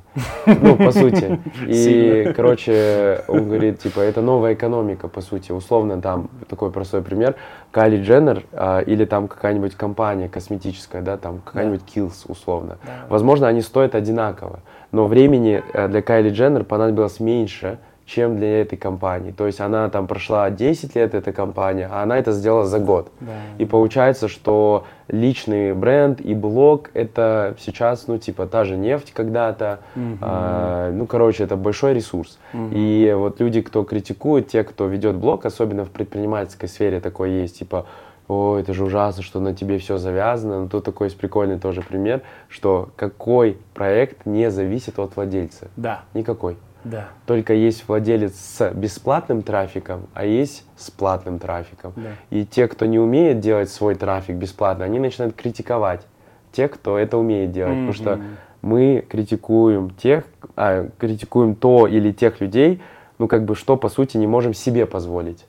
Ну, 0.45 0.75
по 0.75 0.91
сути. 0.91 1.39
И, 1.65 2.33
короче, 2.35 3.21
он 3.27 3.45
говорит, 3.45 3.79
типа, 3.79 3.99
это 3.99 4.21
новая 4.21 4.53
экономика, 4.53 5.07
по 5.07 5.21
сути. 5.21 5.51
Условно, 5.51 6.01
там, 6.01 6.29
такой 6.49 6.71
простой 6.71 7.01
пример. 7.01 7.35
Кайли 7.71 8.01
Дженнер 8.01 8.43
а, 8.53 8.79
или 8.79 9.05
там 9.05 9.27
какая-нибудь 9.27 9.75
компания 9.75 10.29
косметическая, 10.29 11.01
да, 11.01 11.17
там, 11.17 11.41
какая-нибудь 11.43 11.81
Kills, 11.93 12.25
условно. 12.27 12.77
Возможно, 13.09 13.47
они 13.47 13.61
стоят 13.61 13.93
одинаково, 13.93 14.61
но 14.91 15.05
времени 15.05 15.63
э, 15.73 15.87
для 15.87 16.01
Кайли 16.01 16.29
Дженнер 16.29 16.63
понадобилось 16.63 17.19
меньше, 17.19 17.77
чем 18.07 18.37
для 18.37 18.61
этой 18.61 18.77
компании. 18.77 19.31
То 19.31 19.45
есть 19.45 19.59
она 19.59 19.89
там 19.89 20.07
прошла 20.07 20.49
10 20.49 20.95
лет, 20.95 21.13
эта 21.13 21.33
компания, 21.33 21.89
а 21.91 22.03
она 22.03 22.17
это 22.17 22.31
сделала 22.31 22.65
за 22.65 22.79
год. 22.79 23.11
Да. 23.19 23.33
И 23.57 23.65
получается, 23.65 24.29
что 24.29 24.85
личный 25.09 25.73
бренд 25.73 26.21
и 26.21 26.33
блог 26.33 26.89
это 26.93 27.55
сейчас, 27.59 28.07
ну, 28.07 28.17
типа, 28.17 28.47
та 28.47 28.63
же 28.63 28.77
нефть 28.77 29.11
когда-то. 29.13 29.79
Мгм. 29.95 30.19
А, 30.21 30.89
ну, 30.91 31.05
короче, 31.05 31.43
это 31.43 31.57
большой 31.57 31.93
ресурс. 31.93 32.39
Мгм. 32.53 32.71
И 32.73 33.13
вот 33.13 33.41
люди, 33.41 33.61
кто 33.61 33.83
критикует, 33.83 34.47
те, 34.47 34.63
кто 34.63 34.87
ведет 34.87 35.17
блог, 35.17 35.45
особенно 35.45 35.83
в 35.83 35.89
предпринимательской 35.89 36.69
сфере 36.69 37.01
такое 37.01 37.29
есть, 37.29 37.59
типа, 37.59 37.85
о, 38.29 38.57
это 38.57 38.73
же 38.73 38.85
ужасно, 38.85 39.21
что 39.21 39.41
на 39.41 39.53
тебе 39.53 39.79
все 39.79 39.97
завязано. 39.97 40.61
Но 40.61 40.69
тут 40.69 40.85
такой 40.85 41.07
есть 41.07 41.17
прикольный 41.17 41.59
тоже 41.59 41.81
пример, 41.81 42.21
что 42.47 42.89
какой 42.95 43.57
проект 43.73 44.25
не 44.25 44.49
зависит 44.49 44.97
от 44.97 45.17
владельца. 45.17 45.67
Да, 45.75 46.03
Никакой. 46.13 46.55
Да, 46.89 47.09
Только 47.25 47.53
есть 47.53 47.87
владелец 47.87 48.35
с 48.35 48.71
бесплатным 48.71 49.41
трафиком, 49.41 50.07
а 50.13 50.25
есть 50.25 50.65
с 50.75 50.89
платным 50.91 51.39
трафиком. 51.39 51.93
да. 51.95 52.09
И 52.29 52.45
те, 52.45 52.67
кто 52.67 52.85
не 52.85 52.99
умеет 52.99 53.39
делать 53.39 53.69
свой 53.69 53.95
трафик 53.95 54.35
бесплатно, 54.35 54.85
они 54.85 54.99
начинают 54.99 55.35
критиковать 55.35 56.05
тех, 56.51 56.71
кто 56.71 56.97
это 56.97 57.17
умеет 57.17 57.51
делать. 57.51 57.73
Потому 57.73 57.93
что 57.93 58.21
мы 58.61 59.05
критикуем 59.07 59.91
тех, 59.91 60.23
а, 60.55 60.89
критикуем 60.97 61.55
то 61.55 61.87
или 61.87 62.11
тех 62.11 62.41
людей, 62.41 62.81
ну 63.19 63.27
как 63.27 63.45
бы 63.45 63.55
что 63.55 63.77
по 63.77 63.89
сути 63.89 64.17
не 64.17 64.27
можем 64.27 64.53
себе 64.53 64.85
позволить. 64.85 65.45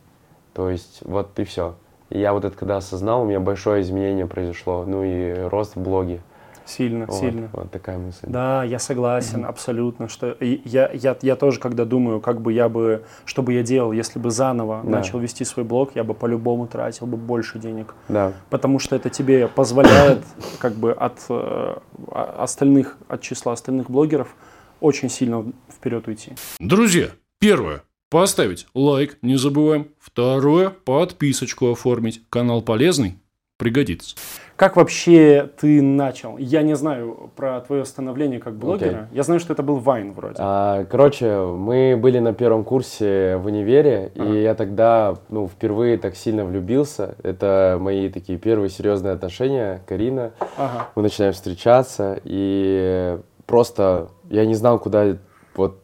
То 0.54 0.71
есть 0.71 1.00
вот 1.02 1.38
и 1.38 1.45
все. 1.45 1.76
И 2.11 2.18
я 2.18 2.33
вот 2.33 2.45
это 2.45 2.57
когда 2.57 2.78
осознал, 2.78 3.23
у 3.23 3.25
меня 3.26 3.40
большое 3.40 3.83
изменение 3.83 4.26
произошло, 4.26 4.85
ну 4.87 5.02
и 5.04 5.35
рост 5.49 5.76
в 5.76 5.80
блоге. 5.80 6.21
Сильно, 6.69 7.07
Вот, 7.07 7.19
сильно. 7.19 7.49
вот 7.55 7.71
такая 7.71 7.97
мысль. 7.97 8.27
Да, 8.27 8.63
я 8.63 8.79
согласен, 8.79 9.47
абсолютно. 9.47 10.09
Что 10.09 10.37
я, 10.41 10.91
я, 10.93 11.17
я 11.23 11.35
тоже, 11.37 11.61
когда 11.61 11.87
думаю, 11.87 12.21
как 12.21 12.43
бы 12.43 12.53
я 12.53 12.69
бы, 12.69 13.05
что 13.25 13.43
бы 13.43 13.55
я 13.55 13.63
делал, 13.63 13.93
если 13.93 14.19
бы 14.19 14.31
заново 14.31 14.83
Да. 14.85 14.91
начал 14.91 15.19
вести 15.19 15.45
свой 15.47 15.65
блог, 15.65 15.93
я 15.97 16.05
бы 16.05 16.13
по-любому 16.13 16.67
тратил 16.67 17.07
бы 17.07 17.17
больше 17.17 17.59
денег. 17.59 17.95
Да. 18.09 18.35
Потому 18.51 18.79
что 18.81 18.95
это 18.97 19.09
тебе 19.09 19.49
позволяет, 19.49 20.23
как 20.59 20.75
бы 20.75 20.93
от 20.93 21.19
э, 21.31 21.77
а- 22.13 22.37
остальных, 22.43 22.99
от 23.09 23.23
числа 23.23 23.55
остальных 23.55 23.89
блогеров 23.91 24.37
очень 24.81 25.09
сильно 25.09 25.51
вперед 25.75 26.07
уйти. 26.07 26.33
Друзья, 26.61 27.09
первое. 27.39 27.83
Поставить 28.11 28.67
лайк, 28.75 29.17
не 29.23 29.37
забываем. 29.37 29.89
Второе. 29.99 30.71
Подписочку 30.71 31.71
оформить. 31.73 32.23
Канал 32.31 32.61
полезный. 32.63 33.19
Пригодится. 33.59 34.17
Как 34.59 34.75
вообще 34.75 35.49
ты 35.61 35.81
начал? 35.81 36.37
Я 36.37 36.62
не 36.62 36.75
знаю 36.75 37.31
про 37.37 37.61
твое 37.61 37.85
становление 37.85 38.41
как 38.41 38.55
блогера. 38.57 39.07
Я 39.12 39.23
знаю, 39.23 39.38
что 39.38 39.53
это 39.53 39.62
был 39.62 39.77
Вайн 39.77 40.12
вроде. 40.12 40.35
А, 40.41 40.85
короче, 40.87 41.38
мы 41.38 41.97
были 41.97 42.19
на 42.19 42.33
первом 42.35 42.65
курсе 42.65 43.37
в 43.37 43.47
универе, 43.47 44.11
Ага. 44.17 44.25
и 44.35 44.43
я 44.43 44.57
тогда, 44.57 45.15
ну, 45.29 45.47
впервые 45.47 45.97
так 45.97 46.17
сильно 46.17 46.45
влюбился. 46.45 47.15
Это 47.23 47.79
мои 47.81 48.09
такие 48.09 48.37
первые 48.37 48.69
серьезные 48.69 49.12
отношения, 49.12 49.81
Карина. 49.87 50.33
Ага. 50.57 50.88
Мы 50.97 51.03
начинаем 51.03 51.35
встречаться, 51.35 52.19
и 52.25 53.17
просто 53.47 54.09
я 54.29 54.45
не 54.45 54.55
знал, 54.57 54.81
куда... 54.81 55.19
Вот 55.55 55.79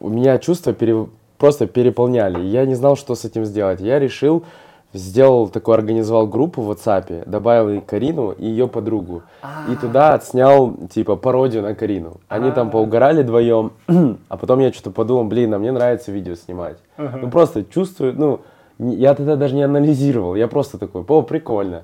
у 0.00 0.08
меня 0.08 0.36
чувства 0.38 0.72
пере- 0.72 1.06
просто 1.38 1.68
переполняли. 1.68 2.40
Я 2.40 2.66
не 2.66 2.74
знал, 2.74 2.96
что 2.96 3.14
с 3.14 3.24
этим 3.24 3.44
сделать. 3.44 3.80
Я 3.80 4.00
решил, 4.00 4.44
сделал 4.92 5.48
такой, 5.48 5.76
организовал 5.76 6.26
группу 6.26 6.62
в 6.62 6.70
WhatsApp, 6.70 7.28
добавил 7.28 7.68
и 7.70 7.80
Карину, 7.80 8.32
и 8.32 8.46
ее 8.46 8.68
подругу. 8.68 9.22
И 9.68 9.76
туда 9.76 10.14
отснял, 10.14 10.74
типа, 10.92 11.16
пародию 11.16 11.62
на 11.62 11.74
Карину. 11.74 12.20
Они 12.28 12.50
там 12.50 12.68
А. 12.68 12.70
поугорали 12.70 13.22
вдвоем, 13.22 13.72
а 14.28 14.36
потом 14.36 14.60
я 14.60 14.72
что-то 14.72 14.90
подумал, 14.90 15.24
блин, 15.24 15.54
а 15.54 15.58
мне 15.58 15.72
нравится 15.72 16.12
видео 16.12 16.34
снимать. 16.34 16.78
Ну, 16.96 17.30
просто 17.30 17.64
чувствую, 17.64 18.14
ну, 18.16 18.40
я 18.78 19.14
тогда 19.14 19.36
даже 19.36 19.54
не 19.54 19.62
анализировал, 19.62 20.34
я 20.34 20.48
просто 20.48 20.78
такой, 20.78 21.04
о, 21.06 21.22
прикольно, 21.22 21.82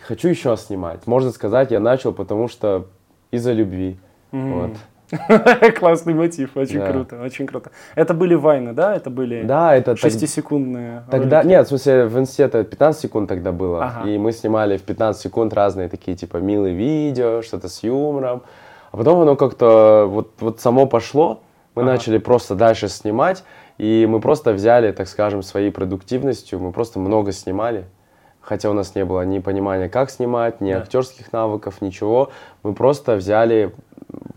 хочу 0.00 0.28
еще 0.28 0.56
снимать. 0.56 1.06
Можно 1.06 1.30
сказать, 1.30 1.70
я 1.70 1.80
начал, 1.80 2.12
потому 2.12 2.48
что 2.48 2.86
из-за 3.30 3.52
любви. 3.52 3.96
Вот. 4.32 4.72
Классный 5.78 6.14
мотив, 6.14 6.56
очень 6.56 6.78
Да. 6.80 6.90
круто, 6.90 7.20
очень 7.22 7.46
круто. 7.46 7.70
Это 7.94 8.14
были 8.14 8.34
вайны, 8.34 8.72
да? 8.72 8.96
Это 8.96 9.10
были 9.10 9.42
Да, 9.42 9.74
это 9.74 9.92
так- 9.92 9.98
шестисекундные 9.98 11.02
Тогда, 11.10 11.38
ролики? 11.38 11.48
нет, 11.50 11.66
в 11.66 11.68
смысле, 11.68 12.06
в 12.06 12.18
институте 12.18 12.64
15 12.64 13.02
секунд 13.02 13.28
тогда 13.28 13.52
было. 13.52 13.84
Ага. 13.84 14.08
И 14.08 14.18
мы 14.18 14.32
снимали 14.32 14.76
в 14.76 14.82
15 14.82 15.22
секунд 15.22 15.52
разные 15.52 15.88
такие, 15.88 16.16
типа, 16.16 16.38
милые 16.38 16.74
видео, 16.74 17.42
что-то 17.42 17.68
с 17.68 17.82
юмором. 17.82 18.42
А 18.90 18.96
потом 18.96 19.20
оно 19.20 19.36
как-то 19.36 20.06
вот, 20.08 20.32
вот 20.40 20.60
само 20.60 20.86
пошло. 20.86 21.40
Мы 21.74 21.82
Ага. 21.82 21.92
начали 21.92 22.18
просто 22.18 22.54
дальше 22.54 22.88
снимать. 22.88 23.44
И 23.78 24.06
мы 24.08 24.20
просто 24.20 24.52
взяли, 24.52 24.92
так 24.92 25.08
скажем, 25.08 25.42
своей 25.42 25.70
продуктивностью. 25.70 26.58
Мы 26.58 26.72
просто 26.72 26.98
много 26.98 27.32
снимали. 27.32 27.84
Хотя 28.40 28.70
у 28.70 28.72
нас 28.72 28.94
не 28.94 29.04
было 29.04 29.22
ни 29.24 29.38
понимания, 29.38 29.88
как 29.88 30.10
снимать, 30.10 30.60
ни 30.60 30.72
Да. 30.72 30.78
актерских 30.80 31.32
навыков, 31.32 31.76
ничего. 31.80 32.30
Мы 32.64 32.74
просто 32.74 33.14
взяли 33.16 33.72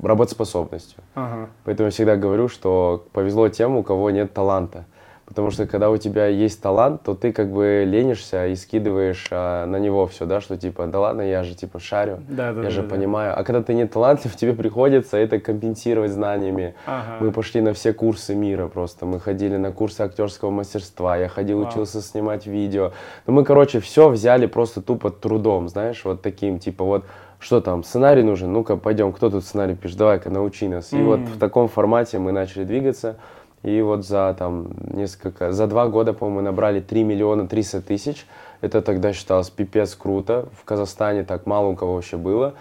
работоспособностью. 0.01 1.03
Ага. 1.15 1.49
Поэтому 1.63 1.87
я 1.87 1.91
всегда 1.91 2.15
говорю, 2.15 2.47
что 2.47 3.05
повезло 3.13 3.49
тем, 3.49 3.75
у 3.77 3.83
кого 3.83 4.11
нет 4.11 4.33
таланта. 4.33 4.85
Потому 5.25 5.49
что 5.49 5.65
когда 5.65 5.89
у 5.89 5.97
тебя 5.97 6.27
есть 6.27 6.61
талант, 6.61 7.01
то 7.03 7.15
ты 7.15 7.31
как 7.31 7.51
бы 7.51 7.83
ленишься 7.85 8.45
и 8.47 8.55
скидываешь 8.55 9.27
а, 9.31 9.65
на 9.65 9.77
него 9.77 10.05
все, 10.05 10.25
да, 10.25 10.39
что 10.39 10.55
типа, 10.55 10.85
да 10.85 10.99
ладно, 10.99 11.21
я 11.21 11.43
же 11.43 11.55
типа 11.55 11.79
шарю, 11.79 12.19
Да, 12.29 12.53
да, 12.53 12.59
я 12.59 12.63
да, 12.65 12.69
же 12.69 12.83
да. 12.83 12.89
понимаю. 12.89 13.33
А 13.37 13.43
когда 13.43 13.63
ты 13.63 13.73
не 13.73 13.87
талантлив, 13.87 14.35
тебе 14.37 14.53
приходится 14.53 15.17
это 15.17 15.39
компенсировать 15.39 16.11
знаниями. 16.11 16.75
Ага. 16.85 17.17
Мы 17.21 17.31
пошли 17.31 17.61
на 17.61 17.73
все 17.73 17.91
курсы 17.91 18.35
мира 18.35 18.67
просто. 18.67 19.07
Мы 19.07 19.19
ходили 19.19 19.57
на 19.57 19.71
курсы 19.71 20.01
актерского 20.01 20.51
мастерства. 20.51 21.17
Я 21.17 21.27
ходил, 21.27 21.59
Вау. 21.59 21.69
учился 21.69 22.01
снимать 22.01 22.45
видео. 22.45 22.91
Ну, 23.25 23.33
мы, 23.33 23.43
короче, 23.43 23.79
все 23.79 24.09
взяли 24.09 24.45
просто 24.45 24.83
тупо 24.83 25.09
трудом, 25.09 25.69
знаешь, 25.69 26.05
вот 26.05 26.21
таким, 26.21 26.59
типа, 26.59 26.85
вот, 26.85 27.05
что 27.39 27.61
там, 27.61 27.83
сценарий 27.83 28.23
нужен? 28.23 28.51
Ну-ка, 28.53 28.75
пойдем, 28.77 29.11
кто 29.11 29.29
тут 29.29 29.43
сценарий 29.43 29.75
пишет? 29.75 29.97
Давай-ка, 29.97 30.29
научи 30.29 30.67
нас. 30.67 30.93
И 30.93 30.97
вот 30.97 31.19
в 31.19 31.37
таком 31.39 31.67
формате 31.67 32.19
мы 32.19 32.31
начали 32.31 32.63
двигаться. 32.63 33.17
И 33.63 33.81
вот 33.81 34.05
за 34.05 34.35
там 34.37 34.67
несколько, 34.91 35.51
за 35.51 35.65
два 35.67 35.87
года, 35.87 36.13
по-моему, 36.13 36.41
набрали 36.41 36.79
3 36.81 37.03
миллиона 37.03 37.47
300 37.47 37.81
тысяч. 37.81 38.25
Это 38.61 38.81
тогда 38.81 39.11
считалось 39.13 39.49
пипец 39.49 39.95
круто. 39.95 40.47
В 40.59 40.65
Казахстане 40.65 41.23
так 41.23 41.45
мало 41.45 41.67
у 41.69 41.75
кого 41.75 41.95
вообще 41.95 42.17
было. 42.17 42.53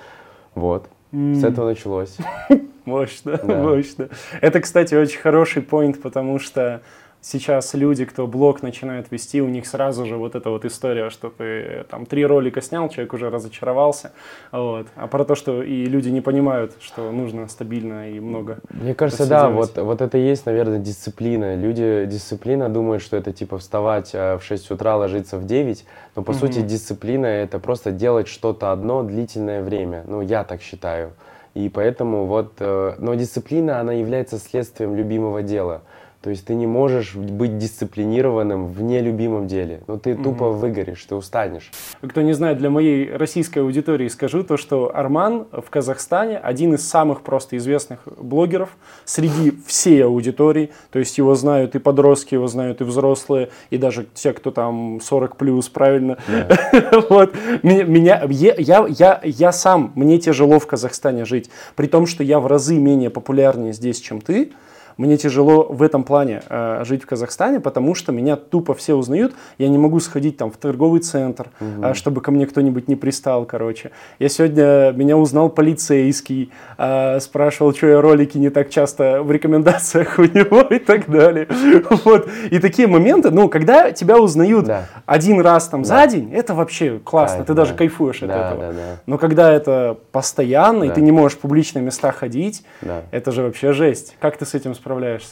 Вот. 0.55 0.87
С 1.13 1.15
М. 1.15 1.45
этого 1.45 1.67
началось. 1.69 2.17
Мощно, 2.87 3.39
Да. 3.43 3.63
мощно. 3.63 4.09
Это, 4.41 4.61
кстати, 4.61 4.95
очень 4.95 5.21
хороший 5.21 5.63
поинт, 5.63 6.01
потому 6.03 6.39
что 6.39 6.81
сейчас 7.25 7.75
люди, 7.75 8.05
кто 8.05 8.27
блог 8.27 8.63
начинает 8.63 9.11
вести, 9.11 9.41
у 9.41 9.49
них 9.49 9.67
сразу 9.67 10.05
же 10.05 10.17
вот 10.17 10.35
эта 10.35 10.51
вот 10.51 10.65
история, 10.65 11.09
что 11.11 11.31
ты 11.31 11.45
э, 11.45 11.85
там 11.89 12.05
три 12.07 12.27
ролика 12.27 12.61
снял, 12.61 12.89
человек 12.91 13.15
уже 13.15 13.31
разочаровался. 13.31 14.13
Вот. 14.53 14.87
А 14.95 15.07
про 15.07 15.25
то, 15.25 15.35
что 15.35 15.63
и 15.63 15.87
люди 15.87 16.11
не 16.11 16.21
понимают, 16.21 16.73
что 16.81 17.11
нужно 17.11 17.49
стабильно 17.49 18.11
и 18.11 18.21
много. 18.21 18.59
Мне 18.69 18.95
кажется, 18.95 19.27
да, 19.27 19.49
вот, 19.49 19.77
вот 19.79 20.01
это 20.03 20.19
и 20.19 20.21
есть, 20.21 20.45
наверное, 20.47 20.79
дисциплина. 20.79 21.57
Люди, 21.57 22.05
дисциплина 22.07 22.69
думают, 22.69 23.03
что 23.03 23.17
это 23.17 23.33
типа 23.33 23.59
вставать 23.59 24.11
э, 24.13 24.37
в 24.37 24.43
6 24.45 24.71
утра, 24.71 24.97
ложиться 24.97 25.39
в 25.39 25.47
9, 25.47 25.85
но 26.17 26.23
по 26.23 26.33
Мгм. 26.33 26.41
сути 26.41 26.61
дисциплина 26.61 27.27
это 27.27 27.59
просто 27.59 27.91
делать 27.91 28.29
что-то 28.29 28.71
одно 28.71 29.03
длительное 29.03 29.63
время. 29.63 30.05
Ну, 30.07 30.21
я 30.21 30.45
так 30.45 30.61
считаю. 30.61 31.13
И 31.55 31.69
поэтому 31.69 32.27
вот, 32.27 32.55
э, 32.59 32.95
но 32.99 33.15
дисциплина, 33.15 33.81
она 33.81 33.93
является 33.93 34.39
следствием 34.39 34.95
любимого 34.95 35.43
дела. 35.43 35.83
То 36.25 36.31
есть 36.31 36.47
ты 36.47 36.55
не 36.55 36.67
можешь 36.67 37.15
быть 37.15 37.59
дисциплинированным 37.59 38.69
в 38.69 38.81
нелюбимом 38.83 39.47
деле. 39.47 39.83
Ну, 39.87 39.99
ты 39.99 40.15
тупо 40.15 40.49
выгоришь, 40.49 41.05
ты 41.05 41.15
устанешь. 41.15 41.71
Кто 42.01 42.23
не 42.23 42.33
знает, 42.33 42.57
для 42.57 42.71
моей 42.71 43.15
российской 43.15 43.59
аудитории 43.59 44.09
скажу 44.09 44.43
то, 44.43 44.57
что 44.57 44.91
Арман 44.97 45.47
в 45.53 45.69
Казахстане 45.69 46.39
один 46.39 46.73
из 46.73 46.89
самых 46.89 47.21
просто 47.21 47.59
известных 47.59 48.09
блогеров 48.19 48.71
среди 49.05 49.53
всей 49.67 50.03
аудитории. 50.03 50.71
То 50.91 50.99
есть 50.99 51.19
его 51.19 51.35
знают 51.35 51.75
и 51.75 51.79
подростки, 51.79 52.33
его 52.33 52.47
знают 52.47 52.81
и 52.81 52.85
взрослые, 52.85 53.51
и 53.69 53.77
даже 53.77 54.07
те, 54.15 54.33
кто 54.33 54.51
там 54.51 55.03
40 55.03 55.37
плюс, 55.37 55.69
правильно? 55.69 56.17
Вот. 57.11 57.35
Меня, 57.63 57.85
меня- 57.85 58.23
я, 58.31 58.55
я, 58.57 58.87
я, 58.89 59.21
я 59.23 59.53
сам, 59.53 59.93
мне 59.95 60.19
тяжело 60.19 60.59
в 60.59 60.67
Казахстане 60.67 61.27
жить. 61.27 61.51
При 61.77 61.87
том, 61.87 62.07
что 62.07 62.25
я 62.25 62.41
в 62.41 62.47
разы 62.47 62.79
менее 62.79 63.11
популярнее 63.11 63.75
здесь, 63.75 64.01
чем 64.01 64.23
ты. 64.23 64.53
Мне 64.97 65.17
тяжело 65.17 65.65
в 65.65 65.83
этом 65.83 66.05
плане 66.05 66.43
э, 66.49 66.83
жить 66.85 67.03
в 67.03 67.07
Казахстане, 67.07 67.59
потому 67.61 67.95
что 67.95 68.13
меня 68.13 68.37
тупо 68.37 68.75
все 68.75 68.95
узнают. 68.95 69.35
Я 69.59 69.69
не 69.69 69.79
могу 69.79 69.99
сходить 70.01 70.37
там 70.37 70.51
в 70.51 70.57
торговый 70.57 71.01
центр, 71.01 71.49
э, 71.61 71.95
чтобы 71.95 72.21
ко 72.21 72.31
мне 72.31 72.47
кто-нибудь 72.47 72.87
не 72.89 72.95
пристал, 72.97 73.45
короче. 73.45 73.91
Я 74.19 74.29
сегодня, 74.29 74.93
меня 74.93 75.17
узнал 75.17 75.49
полицейский, 75.49 76.53
э, 76.79 77.19
спрашивал, 77.21 77.75
что 77.75 77.89
я 77.89 78.01
ролики 78.01 78.39
не 78.39 78.51
так 78.51 78.71
часто 78.71 79.23
в 79.23 79.31
рекомендациях 79.33 80.19
у 80.19 80.23
него 80.23 80.61
и 80.63 80.79
так 80.79 81.11
далее. 81.11 81.49
Вот. 82.05 82.29
И 82.51 82.59
такие 82.59 82.87
моменты, 82.89 83.31
ну, 83.31 83.49
когда 83.49 83.91
тебя 83.93 84.19
узнают 84.19 84.67
Да. 84.67 84.87
один 85.07 85.41
раз 85.41 85.69
там 85.69 85.85
за 85.85 86.07
день, 86.07 86.33
это 86.33 86.55
вообще 86.55 86.99
классно, 86.99 87.39
Кайф, 87.39 87.47
ты 87.47 87.55
даже 87.55 87.73
да. 87.73 87.79
кайфуешь 87.79 88.23
от 88.23 88.29
Да, 88.29 88.47
этого. 88.49 88.61
да, 88.63 88.73
да. 88.73 88.83
Но 89.07 89.19
когда 89.19 89.53
это 89.53 89.97
постоянно, 90.13 90.85
и 90.85 90.89
Да. 90.89 90.95
ты 90.95 91.01
не 91.01 91.13
можешь 91.13 91.37
в 91.39 91.41
публичные 91.41 91.83
места 91.83 92.13
ходить, 92.13 92.63
Да. 92.83 93.03
это 93.11 93.33
же 93.33 93.43
вообще 93.43 93.73
жесть. 93.73 94.17
Как 94.21 94.37
ты 94.37 94.45
с 94.47 94.55
этим 94.55 94.75
справляешься? 94.75 94.84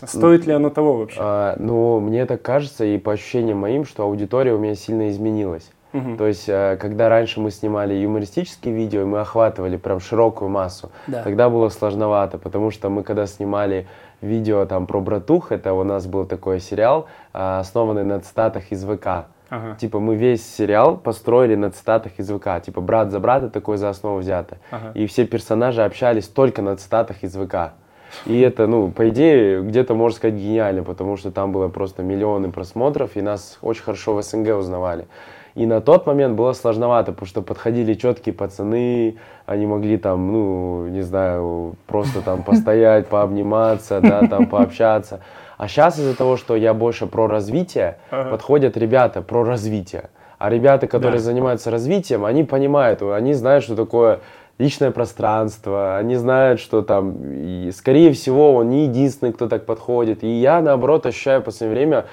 Стоит 0.06 0.46
ли 0.46 0.52
оно 0.52 0.70
того 0.70 0.98
вообще? 0.98 1.18
А, 1.20 1.56
ну, 1.58 2.00
мне 2.00 2.26
так 2.26 2.42
кажется, 2.42 2.84
и 2.84 2.98
по 2.98 3.12
ощущениям 3.12 3.58
моим, 3.58 3.84
что 3.84 4.02
аудитория 4.04 4.52
у 4.52 4.58
меня 4.58 4.74
сильно 4.74 5.10
изменилась. 5.10 5.70
Мгм. 5.92 6.16
То 6.16 6.26
есть, 6.26 6.48
э, 6.48 6.78
когда 6.80 7.08
раньше 7.08 7.40
мы 7.40 7.50
снимали 7.50 7.94
юмористические 7.94 8.74
видео, 8.74 9.04
мы 9.04 9.20
охватывали 9.20 9.76
прям 9.76 10.00
широкую 10.00 10.48
массу, 10.48 10.90
Да. 11.06 11.22
тогда 11.22 11.50
было 11.50 11.68
сложновато, 11.68 12.38
потому 12.38 12.70
что 12.70 12.88
мы 12.88 13.02
когда 13.02 13.26
снимали 13.26 13.86
видео 14.22 14.64
там 14.64 14.86
про 14.86 15.00
братух, 15.00 15.52
это 15.52 15.74
у 15.74 15.84
нас 15.84 16.06
был 16.06 16.24
такой 16.24 16.60
сериал, 16.60 17.06
а, 17.34 17.60
основанный 17.60 18.04
на 18.04 18.20
цитатах 18.20 18.72
из 18.72 18.84
ВК. 18.84 19.26
Ага. 19.50 19.76
Типа 19.78 20.00
мы 20.00 20.16
весь 20.16 20.46
сериал 20.46 20.96
построили 20.96 21.56
на 21.56 21.70
цитатах 21.70 22.12
из 22.16 22.30
ВК. 22.30 22.62
Типа 22.64 22.80
брат 22.80 23.10
за 23.10 23.20
брата 23.20 23.50
такой 23.50 23.76
за 23.76 23.90
основу 23.90 24.18
взято. 24.20 24.56
Ага. 24.70 24.92
И 24.94 25.06
все 25.06 25.26
персонажи 25.26 25.82
общались 25.84 26.26
только 26.26 26.62
на 26.62 26.74
цитатах 26.76 27.22
из 27.22 27.36
ВК. 27.36 27.72
И 28.26 28.40
это, 28.40 28.66
ну, 28.66 28.90
по 28.90 29.08
идее, 29.08 29.62
где-то 29.62 29.94
можно 29.94 30.16
сказать 30.16 30.36
гениально, 30.36 30.82
потому 30.82 31.16
что 31.16 31.30
там 31.30 31.52
было 31.52 31.68
просто 31.68 32.02
миллионы 32.02 32.50
просмотров, 32.52 33.16
и 33.16 33.22
нас 33.22 33.58
очень 33.62 33.82
хорошо 33.82 34.14
в 34.14 34.22
СНГ 34.22 34.56
узнавали. 34.56 35.06
И 35.54 35.66
на 35.66 35.80
тот 35.82 36.06
момент 36.06 36.34
было 36.34 36.52
сложновато, 36.54 37.12
потому 37.12 37.26
что 37.26 37.42
подходили 37.42 37.92
четкие 37.94 38.34
пацаны, 38.34 39.16
они 39.44 39.66
могли 39.66 39.98
там, 39.98 40.32
ну, 40.32 40.86
не 40.88 41.02
знаю, 41.02 41.74
просто 41.86 42.22
там 42.22 42.42
постоять, 42.44 43.08
пообниматься, 43.08 44.00
да, 44.00 44.26
там 44.28 44.48
пообщаться. 44.48 45.20
А 45.58 45.68
сейчас 45.68 45.98
из-за 45.98 46.16
того, 46.16 46.36
что 46.36 46.56
я 46.56 46.72
больше 46.74 47.06
про 47.06 47.26
развитие, 47.26 47.98
Ага. 48.10 48.30
подходят 48.30 48.76
ребята 48.76 49.20
про 49.20 49.44
развитие. 49.44 50.10
А 50.38 50.50
ребята, 50.50 50.86
которые 50.88 51.18
Да. 51.18 51.24
занимаются 51.24 51.70
развитием, 51.70 52.24
они 52.24 52.42
понимают, 52.44 53.00
они 53.02 53.32
знают, 53.34 53.62
что 53.62 53.76
такое 53.76 54.20
личное 54.58 54.90
пространство, 54.90 55.96
они 55.96 56.16
знают, 56.16 56.60
что 56.60 56.82
там, 56.82 57.14
и, 57.22 57.70
скорее 57.72 58.12
всего, 58.12 58.54
он 58.54 58.70
не 58.70 58.84
единственный, 58.84 59.32
кто 59.32 59.48
так 59.48 59.66
подходит. 59.66 60.22
И 60.22 60.28
я, 60.28 60.60
наоборот, 60.60 61.06
ощущаю 61.06 61.40
в 61.40 61.44
последнее 61.44 61.76
время 61.76 62.04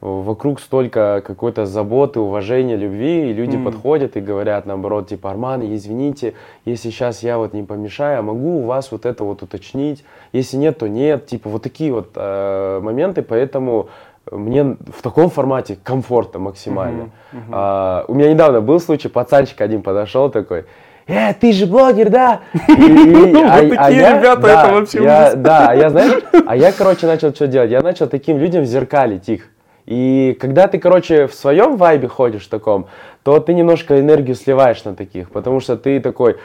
вокруг 0.00 0.60
столько 0.60 1.22
какой-то 1.24 1.64
заботы, 1.64 2.18
уважения, 2.18 2.76
любви, 2.76 3.30
и 3.30 3.32
люди 3.32 3.54
М. 3.54 3.62
подходят 3.62 4.16
и 4.16 4.20
говорят, 4.20 4.66
наоборот, 4.66 5.08
типа, 5.08 5.30
Арман, 5.30 5.62
извините, 5.62 6.34
если 6.64 6.90
сейчас 6.90 7.22
я 7.22 7.38
вот 7.38 7.52
не 7.52 7.62
помешаю, 7.62 8.18
а 8.18 8.22
могу 8.22 8.62
у 8.62 8.66
вас 8.66 8.90
вот 8.90 9.06
это 9.06 9.22
вот 9.22 9.42
уточнить, 9.42 10.04
если 10.32 10.56
нет, 10.56 10.78
то 10.78 10.88
нет, 10.88 11.26
типа, 11.26 11.48
вот 11.48 11.62
такие 11.62 11.92
вот 11.92 12.10
э, 12.16 12.80
моменты, 12.82 13.22
поэтому 13.22 13.90
мне 14.30 14.64
в 14.64 15.02
таком 15.02 15.30
формате 15.30 15.78
комфортно 15.82 16.40
максимально. 16.40 17.04
Мгм, 17.04 17.12
мгм. 17.32 17.52
А, 17.52 18.04
у 18.08 18.14
меня 18.14 18.32
недавно 18.32 18.60
был 18.60 18.80
случай, 18.80 19.08
пацанчик 19.08 19.60
один 19.60 19.82
подошел 19.82 20.30
такой, 20.30 20.64
э, 21.06 21.34
ты 21.34 21.52
же 21.52 21.66
блогер, 21.66 22.10
да? 22.10 22.40
И- 22.68 22.72
и- 22.72 23.32
Вот 23.34 23.76
такие 23.76 24.00
ребята, 24.00 24.40
да, 24.42 24.64
это 24.64 24.74
вообще 24.74 25.02
я- 25.02 25.20
ужас. 25.28 25.34
Да, 25.36 25.66
а 25.68 25.74
я, 25.74 25.90
знаешь, 25.90 26.22
а 26.46 26.56
я, 26.56 26.72
короче, 26.72 27.06
начал 27.06 27.34
что 27.34 27.46
делать? 27.46 27.70
Я 27.70 27.80
начал 27.82 28.06
таким 28.06 28.38
людям 28.38 28.64
зеркалить 28.64 29.28
их. 29.28 29.48
И 29.86 30.36
когда 30.40 30.68
ты, 30.68 30.78
короче, 30.78 31.26
в 31.26 31.34
своем 31.34 31.76
вайбе 31.76 32.06
ходишь 32.08 32.46
таком, 32.46 32.86
то 33.24 33.40
ты 33.40 33.52
немножко 33.52 33.98
энергию 34.00 34.36
сливаешь 34.36 34.84
на 34.84 34.94
таких, 34.94 35.30
потому 35.30 35.58
что 35.60 35.76
ты 35.76 35.98
такой, 36.00 36.36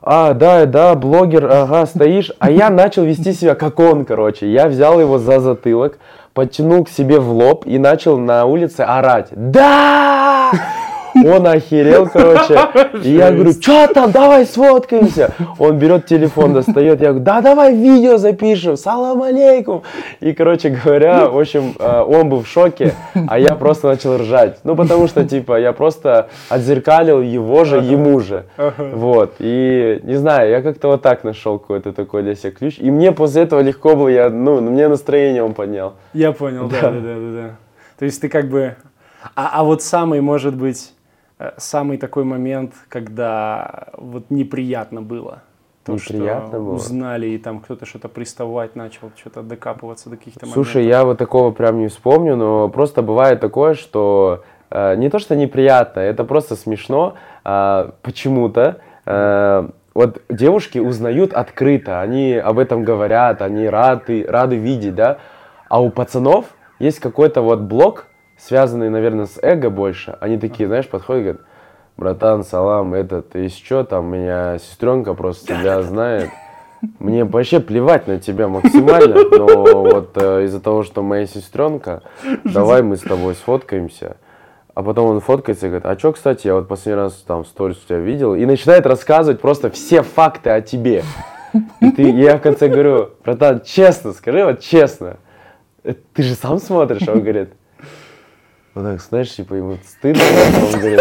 а, 0.00 0.32
да, 0.32 0.64
да, 0.66 0.94
блогер, 0.94 1.46
ага, 1.50 1.86
стоишь. 1.86 2.30
А 2.38 2.50
я 2.50 2.70
начал 2.70 3.02
вести 3.04 3.32
себя 3.32 3.54
как 3.56 3.80
он, 3.80 4.04
короче. 4.04 4.46
Я 4.52 4.68
взял 4.68 5.00
его 5.00 5.18
за 5.18 5.40
затылок, 5.40 5.98
подтянул 6.34 6.84
к 6.84 6.88
себе 6.88 7.18
в 7.18 7.30
лоб 7.32 7.64
и 7.66 7.78
начал 7.78 8.16
на 8.18 8.44
улице 8.44 8.82
орать. 8.82 9.28
Да! 9.32 10.52
Он 11.14 11.46
охерел, 11.46 12.08
короче. 12.08 12.58
И 13.02 13.12
я 13.12 13.30
говорю, 13.32 13.52
что 13.52 13.86
там, 13.88 14.10
давай 14.10 14.46
сфоткаемся. 14.46 15.32
Он 15.58 15.78
берет 15.78 16.06
телефон, 16.06 16.54
достает. 16.54 17.00
Я 17.00 17.08
говорю, 17.08 17.24
да, 17.24 17.40
давай 17.40 17.74
видео 17.74 18.16
запишем. 18.16 18.76
Салам 18.76 19.22
алейкум. 19.22 19.82
И, 20.20 20.32
короче 20.32 20.70
говоря, 20.70 21.28
в 21.28 21.38
общем, 21.38 21.74
э, 21.78 22.00
он 22.02 22.28
был 22.28 22.42
в 22.42 22.48
шоке, 22.48 22.94
а 23.28 23.38
я 23.38 23.54
просто 23.54 23.88
начал 23.88 24.16
ржать. 24.18 24.58
Ну, 24.64 24.76
потому 24.76 25.06
что, 25.06 25.24
типа, 25.24 25.60
я 25.60 25.72
просто 25.72 26.28
отзеркалил 26.48 27.20
его 27.20 27.64
же, 27.64 27.76
ему 27.76 28.20
же. 28.20 28.44
Вот. 28.78 29.34
И, 29.38 30.00
не 30.02 30.16
знаю, 30.16 30.50
я 30.50 30.62
как-то 30.62 30.88
вот 30.88 31.02
так 31.02 31.24
нашел 31.24 31.58
какой-то 31.58 31.92
такой 31.92 32.22
для 32.22 32.34
себя 32.34 32.50
ключ. 32.50 32.78
И 32.78 32.90
мне 32.90 33.12
после 33.12 33.42
этого 33.42 33.60
легко 33.60 33.94
было, 33.94 34.08
я, 34.08 34.30
ну, 34.30 34.60
мне 34.60 34.88
настроение 34.88 35.42
он 35.42 35.54
поднял. 35.54 35.94
Я 36.12 36.32
понял, 36.32 36.68
да, 36.68 36.80
да, 36.80 37.00
да, 37.00 37.16
да. 37.42 37.50
То 37.98 38.04
есть 38.04 38.20
ты 38.20 38.28
как 38.28 38.48
бы... 38.48 38.76
А, 39.34 39.50
а 39.60 39.64
вот 39.64 39.82
самый, 39.82 40.20
может 40.20 40.54
быть, 40.54 40.93
самый 41.56 41.98
такой 41.98 42.24
момент, 42.24 42.74
когда 42.88 43.88
вот 43.96 44.30
неприятно 44.30 45.02
было. 45.02 45.42
То, 45.84 45.92
Неприятно 45.92 46.48
что 46.48 46.58
было? 46.60 46.74
узнали, 46.76 47.26
и 47.26 47.38
там 47.38 47.60
кто-то 47.60 47.84
что-то 47.84 48.08
приставать 48.08 48.74
начал, 48.74 49.10
что-то 49.16 49.42
докапываться 49.42 50.08
до 50.08 50.16
каких-то 50.16 50.46
Слушай, 50.46 50.76
моментов. 50.76 50.98
я 50.98 51.04
вот 51.04 51.18
такого 51.18 51.50
прям 51.50 51.78
не 51.78 51.88
вспомню, 51.88 52.36
но 52.36 52.70
просто 52.70 53.02
бывает 53.02 53.40
такое, 53.40 53.74
что 53.74 54.44
э, 54.70 54.96
не 54.96 55.10
то, 55.10 55.18
что 55.18 55.36
неприятно, 55.36 56.00
это 56.00 56.24
просто 56.24 56.56
смешно 56.56 57.16
а, 57.44 57.92
почему-то. 58.00 58.78
э, 59.04 59.68
вот 59.92 60.22
девушки 60.30 60.78
узнают 60.78 61.34
открыто, 61.34 62.00
они 62.00 62.32
об 62.34 62.58
этом 62.58 62.82
говорят, 62.82 63.42
они 63.42 63.68
рады, 63.68 64.24
рады 64.26 64.56
видеть, 64.56 64.94
да. 64.94 65.18
А 65.68 65.82
у 65.82 65.90
пацанов 65.90 66.46
есть 66.78 66.98
какой-то 66.98 67.42
вот 67.42 67.60
блок, 67.60 68.06
связанный, 68.38 68.90
наверное, 68.90 69.26
с 69.26 69.38
эго 69.42 69.70
больше. 69.70 70.16
Они 70.20 70.38
такие, 70.38 70.66
знаешь, 70.66 70.88
подходят 70.88 71.20
и 71.20 71.24
говорят, 71.24 71.46
братан, 71.96 72.44
салам, 72.44 72.94
этот, 72.94 73.30
ты 73.30 73.48
что 73.48 73.84
там, 73.84 74.06
меня 74.06 74.58
сестренка 74.58 75.14
просто 75.14 75.46
тебя 75.46 75.82
знает. 75.82 76.30
Мне 76.98 77.24
вообще 77.24 77.60
плевать 77.60 78.06
на 78.06 78.18
тебя 78.18 78.46
максимально, 78.46 79.16
но 79.30 79.64
вот 79.64 80.10
э, 80.16 80.44
из-за 80.44 80.60
того, 80.60 80.82
что 80.82 81.02
моя 81.02 81.26
сестренка, 81.26 82.02
давай 82.44 82.82
мы 82.82 82.96
с 82.96 83.00
тобой 83.00 83.34
сфоткаемся. 83.34 84.16
А 84.74 84.82
потом 84.82 85.08
он 85.08 85.20
фоткается 85.20 85.66
и 85.66 85.68
говорит, 85.70 85.86
а 85.86 85.98
что, 85.98 86.12
кстати, 86.12 86.46
я 86.48 86.54
вот 86.54 86.68
последний 86.68 87.00
раз 87.00 87.14
там 87.26 87.44
сторис 87.44 87.82
у 87.82 87.88
тебя 87.88 88.00
видел, 88.00 88.34
и 88.34 88.44
начинает 88.44 88.86
рассказывать 88.86 89.40
просто 89.40 89.70
все 89.70 90.02
факты 90.02 90.50
о 90.50 90.60
тебе. 90.60 91.04
И 91.80 91.90
ты, 91.92 92.10
я 92.10 92.36
в 92.36 92.42
конце 92.42 92.68
говорю, 92.68 93.10
братан, 93.24 93.62
честно, 93.62 94.12
скажи 94.12 94.44
вот 94.44 94.60
честно, 94.60 95.18
э, 95.84 95.94
ты 96.12 96.22
же 96.22 96.34
сам 96.34 96.58
смотришь, 96.58 97.06
а 97.08 97.12
он 97.12 97.20
говорит, 97.20 97.50
вот 98.74 98.84
так, 98.84 99.00
знаешь, 99.00 99.30
типа, 99.30 99.54
ему 99.54 99.78
стыдно, 99.86 100.22
он 100.72 100.80
говорит, 100.80 101.00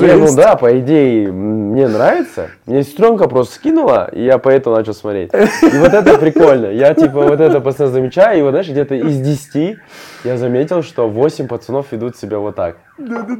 не, 0.00 0.16
ну 0.16 0.34
да, 0.34 0.56
по 0.56 0.78
идее, 0.78 1.30
мне 1.30 1.86
нравится. 1.88 2.48
Мне 2.64 2.82
сестренка 2.82 3.28
просто 3.28 3.56
скинула, 3.56 4.08
и 4.12 4.24
я 4.24 4.38
поэтому 4.38 4.76
начал 4.76 4.94
смотреть. 4.94 5.30
И 5.34 5.76
вот 5.78 5.92
это 5.92 6.16
прикольно. 6.18 6.68
Я 6.68 6.94
типа 6.94 7.20
вот 7.20 7.38
это 7.38 7.60
постоянно 7.60 7.92
замечаю, 7.92 8.38
и 8.38 8.42
вот 8.42 8.50
знаешь, 8.50 8.68
где-то 8.68 8.94
из 8.94 9.20
10 9.20 9.78
я 10.24 10.36
заметил, 10.38 10.82
что 10.82 11.08
8 11.08 11.48
пацанов 11.48 11.92
ведут 11.92 12.16
себя 12.16 12.38
вот 12.38 12.56
так. 12.56 12.76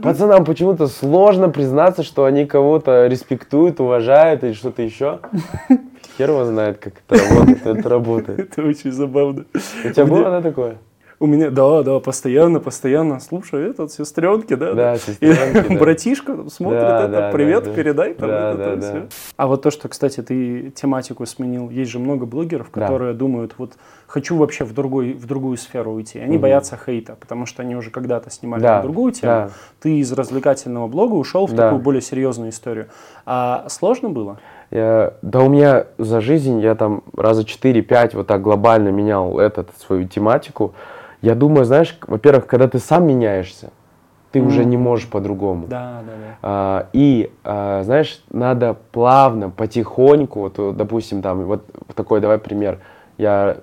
Пацанам 0.02 0.44
почему-то 0.44 0.86
сложно 0.86 1.48
признаться, 1.48 2.02
что 2.02 2.24
они 2.24 2.44
кого-то 2.44 3.06
респектуют, 3.06 3.80
уважают 3.80 4.44
или 4.44 4.52
что-то 4.52 4.82
еще. 4.82 5.20
Хер 6.18 6.30
его 6.30 6.44
знает, 6.44 6.78
как 6.78 6.92
это 7.08 7.22
работает, 7.26 7.66
это 7.66 7.88
работает. 7.88 8.38
Это 8.38 8.62
очень 8.62 8.92
забавно. 8.92 9.44
У 9.84 9.88
тебя 9.88 10.04
было 10.04 10.24
да, 10.24 10.42
такое? 10.42 10.76
У 11.22 11.26
меня, 11.28 11.50
да, 11.50 11.84
да, 11.84 12.00
постоянно, 12.00 12.58
постоянно. 12.58 13.20
Слушай, 13.20 13.70
этот, 13.70 13.92
сестренки, 13.92 14.54
да? 14.54 14.74
Да, 14.74 14.94
И 14.94 14.98
сестренки, 14.98 15.68
да. 15.68 15.78
Братишка 15.78 16.50
смотрит 16.50 16.80
Да, 16.80 16.98
это, 17.04 17.08
да, 17.12 17.30
привет, 17.30 17.62
да, 17.62 17.70
да. 17.70 17.76
передай 17.76 18.14
там 18.14 18.28
Да, 18.28 18.50
это, 18.50 18.58
да, 18.58 18.64
там 18.64 18.80
да. 18.80 18.86
всё. 18.88 19.02
А 19.36 19.46
вот 19.46 19.62
то, 19.62 19.70
что, 19.70 19.86
кстати, 19.88 20.20
ты 20.20 20.70
тематику 20.74 21.24
сменил, 21.24 21.70
есть 21.70 21.92
же 21.92 22.00
много 22.00 22.26
блогеров, 22.26 22.70
Да. 22.74 22.80
которые 22.80 23.14
думают, 23.14 23.54
вот 23.56 23.74
хочу 24.08 24.36
вообще 24.36 24.64
в, 24.64 24.74
другой, 24.74 25.12
в 25.12 25.24
другую 25.26 25.58
сферу 25.58 25.92
уйти. 25.92 26.18
Они 26.18 26.38
боятся 26.38 26.76
хейта, 26.76 27.14
потому 27.20 27.46
что 27.46 27.62
они 27.62 27.76
уже 27.76 27.90
когда-то 27.90 28.28
снимали 28.28 28.60
Да, 28.60 28.82
другую 28.82 29.12
тему. 29.12 29.32
да. 29.32 29.50
Ты 29.80 29.98
из 30.00 30.10
развлекательного 30.10 30.88
блога 30.88 31.14
ушел 31.14 31.46
в 31.46 31.52
Да. 31.52 31.66
такую 31.66 31.82
более 31.82 32.02
серьезную 32.02 32.50
историю. 32.50 32.88
А 33.26 33.66
сложно 33.68 34.08
было? 34.10 34.40
Я- 34.72 35.14
да 35.22 35.38
у 35.38 35.48
меня 35.48 35.86
за 35.98 36.20
жизнь 36.20 36.58
я 36.60 36.74
там 36.74 37.04
раза 37.16 37.44
4-5 37.44 38.14
вот 38.14 38.26
так 38.26 38.42
глобально 38.42 38.88
менял 38.88 39.38
этот, 39.38 39.68
свою 39.78 40.08
тематику. 40.08 40.74
Я 41.22 41.36
думаю, 41.36 41.64
знаешь, 41.64 41.96
во-первых, 42.06 42.46
когда 42.46 42.66
ты 42.68 42.80
сам 42.80 43.06
меняешься, 43.06 43.70
ты 44.32 44.40
уже 44.42 44.62
Мгм. 44.62 44.70
не 44.70 44.76
можешь 44.76 45.08
по-другому. 45.08 45.68
Да, 45.68 46.02
да, 46.04 46.12
да. 46.12 46.36
А, 46.42 46.88
и, 46.92 47.32
а, 47.44 47.82
знаешь, 47.84 48.22
надо 48.30 48.76
плавно, 48.90 49.50
потихоньку, 49.50 50.40
вот, 50.40 50.58
вот, 50.58 50.76
допустим, 50.76 51.22
там, 51.22 51.44
вот 51.44 51.64
такой, 51.94 52.20
давай 52.20 52.38
пример. 52.38 52.80
Я, 53.18 53.58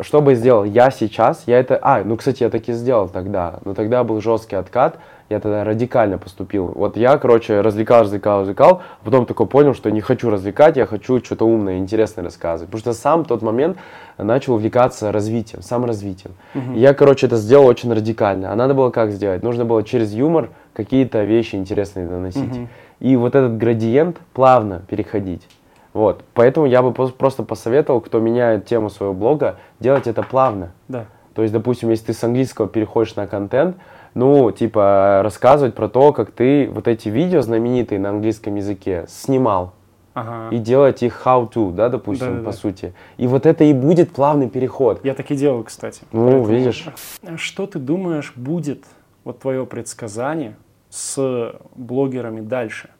что 0.00 0.20
бы 0.20 0.34
сделал 0.34 0.64
я 0.64 0.90
сейчас, 0.90 1.44
я 1.46 1.58
это, 1.58 1.78
а, 1.80 2.02
ну, 2.04 2.16
кстати, 2.16 2.42
я 2.42 2.50
таки 2.50 2.72
сделал 2.72 3.08
тогда, 3.08 3.60
но 3.64 3.74
тогда 3.74 4.04
был 4.04 4.20
жесткий 4.20 4.56
откат, 4.56 4.98
я 5.28 5.40
тогда 5.40 5.62
радикально 5.64 6.18
поступил. 6.18 6.72
Вот 6.74 6.96
я, 6.96 7.18
короче, 7.18 7.60
развлекал, 7.60 8.02
развлекал, 8.02 8.40
развлекал, 8.40 8.82
а 9.00 9.04
потом 9.04 9.26
такой 9.26 9.46
понял, 9.46 9.74
что 9.74 9.90
не 9.90 10.00
хочу 10.00 10.30
развлекать, 10.30 10.76
я 10.76 10.86
хочу 10.86 11.22
что-то 11.22 11.44
умное, 11.44 11.78
интересное 11.78 12.24
рассказывать. 12.24 12.70
Потому 12.70 12.80
что 12.80 12.92
сам 12.94 13.24
в 13.24 13.26
тот 13.26 13.42
момент 13.42 13.76
начал 14.16 14.54
увлекаться 14.54 15.12
развитием, 15.12 15.62
саморазвитием. 15.62 16.34
И 16.74 16.80
я, 16.80 16.94
короче, 16.94 17.26
это 17.26 17.36
сделал 17.36 17.66
очень 17.66 17.92
радикально. 17.92 18.52
А 18.52 18.56
надо 18.56 18.74
было 18.74 18.90
как 18.90 19.10
сделать? 19.12 19.42
Нужно 19.42 19.64
было 19.64 19.82
через 19.82 20.12
юмор 20.12 20.50
какие-то 20.72 21.24
вещи 21.24 21.56
интересные 21.56 22.06
доносить. 22.06 22.56
Мгм. 22.56 22.68
И 23.00 23.16
вот 23.16 23.34
этот 23.34 23.58
градиент 23.58 24.18
плавно 24.32 24.82
переходить. 24.88 25.46
Вот. 25.92 26.22
Поэтому 26.34 26.66
я 26.66 26.82
бы 26.82 26.92
просто 26.92 27.42
посоветовал, 27.42 28.00
кто 28.00 28.20
меняет 28.20 28.66
тему 28.66 28.88
своего 28.88 29.14
блога, 29.14 29.56
делать 29.80 30.06
это 30.06 30.22
плавно. 30.22 30.70
Да. 30.88 31.06
То 31.34 31.42
есть, 31.42 31.52
допустим, 31.52 31.90
если 31.90 32.06
ты 32.06 32.12
с 32.14 32.24
английского 32.24 32.66
переходишь 32.66 33.14
на 33.14 33.26
контент, 33.26 33.76
ну, 34.18 34.50
типа, 34.50 35.20
рассказывать 35.22 35.76
про 35.76 35.88
то, 35.88 36.12
как 36.12 36.32
ты 36.32 36.68
вот 36.72 36.88
эти 36.88 37.08
видео 37.08 37.40
знаменитые 37.40 38.00
на 38.00 38.08
английском 38.10 38.56
языке 38.56 39.04
снимал. 39.08 39.74
Ага. 40.14 40.52
И 40.52 40.58
делать 40.58 41.04
их 41.04 41.22
how 41.24 41.48
to, 41.48 41.70
да, 41.70 41.88
допустим, 41.88 42.26
Да-да-да. 42.26 42.44
по 42.46 42.52
сути. 42.52 42.94
И 43.16 43.28
вот 43.28 43.46
это 43.46 43.62
и 43.62 43.72
будет 43.72 44.10
плавный 44.10 44.50
переход. 44.50 45.04
Я 45.04 45.14
так 45.14 45.30
и 45.30 45.36
делал, 45.36 45.62
кстати. 45.62 46.02
Ну, 46.10 46.24
Поэтому- 46.24 46.46
видишь. 46.46 46.88
Что 47.36 47.68
ты 47.68 47.78
думаешь 47.78 48.32
будет, 48.34 48.86
вот 49.22 49.38
твое 49.38 49.64
предсказание, 49.66 50.56
с 50.90 51.54
блогерами 51.76 52.40
дальше? 52.40 52.90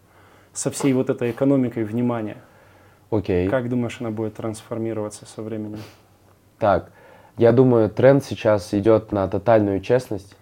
Со 0.53 0.71
всей 0.71 0.93
вот 0.93 1.11
этой 1.11 1.33
экономикой 1.33 1.83
внимания? 1.83 2.37
Окей. 3.11 3.49
Как 3.49 3.69
думаешь, 3.69 3.97
она 4.01 4.13
будет 4.13 4.35
трансформироваться 4.35 5.27
со 5.27 5.43
временем? 5.43 5.81
Так, 6.61 6.93
я 7.37 7.51
думаю, 7.51 7.91
тренд 7.91 8.23
сейчас 8.25 8.73
идет 8.73 9.11
на 9.11 9.27
тотальную 9.27 9.81
честность. 9.81 10.37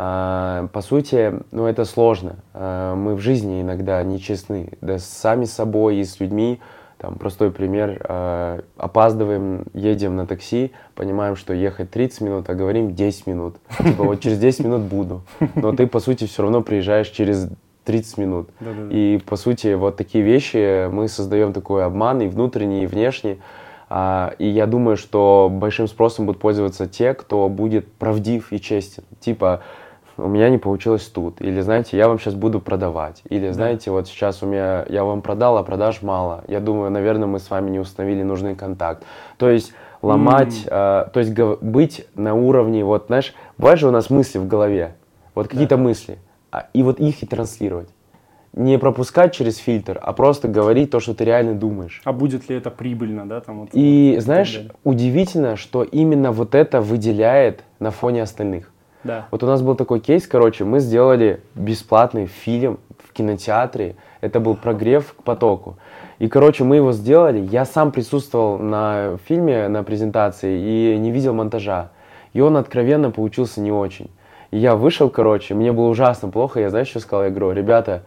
А, 0.00 0.68
по 0.68 0.80
сути, 0.80 1.34
ну 1.50 1.66
это 1.66 1.84
сложно. 1.84 2.36
А, 2.54 2.94
мы 2.94 3.16
в 3.16 3.18
жизни 3.18 3.62
иногда 3.62 4.00
нечестны, 4.04 4.70
да 4.80 4.98
с 4.98 5.04
сами 5.04 5.44
собой 5.44 5.96
и 5.96 6.04
с 6.04 6.20
людьми. 6.20 6.60
Там 6.98 7.16
простой 7.16 7.50
пример. 7.50 8.00
а, 8.08 8.62
опаздываем, 8.76 9.64
едем 9.74 10.14
на 10.14 10.24
такси, 10.24 10.70
понимаем, 10.94 11.34
что 11.34 11.52
ехать 11.52 11.90
30 11.90 12.20
минут, 12.20 12.48
а 12.48 12.54
говорим 12.54 12.94
10 12.94 13.26
минут. 13.26 13.56
Типа 13.76 14.04
вот 14.04 14.20
через 14.20 14.38
10 14.38 14.66
минут 14.66 14.82
буду. 14.82 15.22
Но 15.56 15.72
ты, 15.72 15.88
по 15.88 15.98
сути, 15.98 16.28
все 16.28 16.42
равно 16.42 16.62
приезжаешь 16.62 17.08
через 17.08 17.48
30 17.84 18.18
минут. 18.18 18.50
Да-да-да. 18.60 18.94
И, 18.94 19.18
по 19.18 19.34
сути, 19.34 19.74
вот 19.74 19.96
такие 19.96 20.22
вещи 20.22 20.88
мы 20.88 21.08
создаем 21.08 21.52
такой 21.52 21.84
обман 21.84 22.20
и 22.20 22.28
внутренний, 22.28 22.84
и 22.84 22.86
внешний. 22.86 23.40
А, 23.88 24.32
и 24.38 24.46
я 24.46 24.66
думаю, 24.66 24.96
что 24.96 25.48
большим 25.50 25.88
спросом 25.88 26.26
будут 26.26 26.40
пользоваться 26.40 26.86
те, 26.86 27.14
кто 27.14 27.48
будет 27.48 27.90
правдив 27.94 28.52
и 28.52 28.60
честен. 28.60 29.02
Типа, 29.18 29.62
у 30.18 30.26
меня 30.26 30.50
не 30.50 30.58
получилось 30.58 31.06
тут. 31.06 31.40
Или, 31.40 31.60
знаете, 31.60 31.96
я 31.96 32.08
вам 32.08 32.18
сейчас 32.18 32.34
буду 32.34 32.60
продавать. 32.60 33.22
Или, 33.30 33.50
знаете, 33.50 33.90
вот 33.90 34.08
сейчас 34.08 34.42
у 34.42 34.46
меня, 34.46 34.84
я 34.88 35.04
вам 35.04 35.22
продал, 35.22 35.56
а 35.56 35.62
продаж 35.62 36.02
мало. 36.02 36.44
Я 36.48 36.60
думаю, 36.60 36.90
наверное, 36.90 37.26
мы 37.26 37.38
с 37.38 37.48
вами 37.48 37.70
не 37.70 37.78
установили 37.78 38.22
нужный 38.22 38.56
контакт. 38.56 39.04
То 39.36 39.48
есть 39.48 39.72
ломать, 40.02 40.66
а, 40.70 41.08
то 41.12 41.20
есть 41.20 41.32
быть 41.32 42.06
на 42.16 42.34
уровне, 42.34 42.84
вот, 42.84 43.06
знаешь, 43.06 43.34
бывает 43.56 43.78
же 43.78 43.88
у 43.88 43.90
нас 43.90 44.10
мысли 44.10 44.38
в 44.38 44.46
голове, 44.46 44.96
вот 45.34 45.48
какие-то 45.48 45.76
мысли, 45.76 46.18
а, 46.50 46.66
и 46.72 46.82
вот 46.82 47.00
их 47.00 47.22
и 47.22 47.26
транслировать. 47.26 47.88
Не 48.54 48.78
пропускать 48.78 49.34
через 49.34 49.58
фильтр, 49.58 50.00
а 50.02 50.12
просто 50.12 50.48
говорить 50.48 50.90
то, 50.90 51.00
что 51.00 51.14
ты 51.14 51.24
реально 51.24 51.54
думаешь. 51.54 52.00
А 52.04 52.12
будет 52.12 52.48
ли 52.48 52.56
это 52.56 52.70
прибыльно, 52.70 53.28
да? 53.28 53.40
Там 53.40 53.60
вот, 53.60 53.68
И 53.72 54.12
вот 54.16 54.24
знаешь, 54.24 54.66
удивительно, 54.84 55.56
что 55.56 55.84
именно 55.84 56.32
вот 56.32 56.54
это 56.54 56.80
выделяет 56.80 57.62
на 57.78 57.90
фоне 57.90 58.22
остальных. 58.22 58.72
Да. 59.08 59.26
Вот 59.30 59.42
у 59.42 59.46
нас 59.46 59.62
был 59.62 59.74
такой 59.74 60.00
кейс, 60.00 60.26
короче, 60.26 60.64
мы 60.64 60.80
сделали 60.80 61.40
бесплатный 61.54 62.26
фильм 62.26 62.78
в 62.98 63.12
кинотеатре. 63.14 63.96
Это 64.20 64.38
был 64.38 64.54
прогрев 64.54 65.14
к 65.18 65.22
потоку. 65.22 65.76
И, 66.18 66.28
короче, 66.28 66.64
мы 66.64 66.76
его 66.76 66.92
сделали. 66.92 67.38
Я 67.40 67.64
сам 67.64 67.90
присутствовал 67.90 68.58
на 68.58 69.16
фильме, 69.26 69.68
на 69.68 69.82
презентации 69.82 70.92
и 70.94 70.98
не 70.98 71.10
видел 71.10 71.32
монтажа. 71.32 71.88
И 72.34 72.40
он 72.40 72.56
откровенно 72.56 73.10
получился 73.10 73.60
не 73.62 73.72
очень. 73.72 74.10
И 74.50 74.58
я 74.58 74.76
вышел, 74.76 75.08
короче, 75.08 75.54
мне 75.54 75.72
было 75.72 75.88
ужасно 75.88 76.28
плохо. 76.28 76.60
Я, 76.60 76.68
знаешь, 76.70 76.88
что 76.88 77.00
сказал? 77.00 77.24
Я 77.24 77.30
говорю, 77.30 77.52
ребята, 77.52 78.02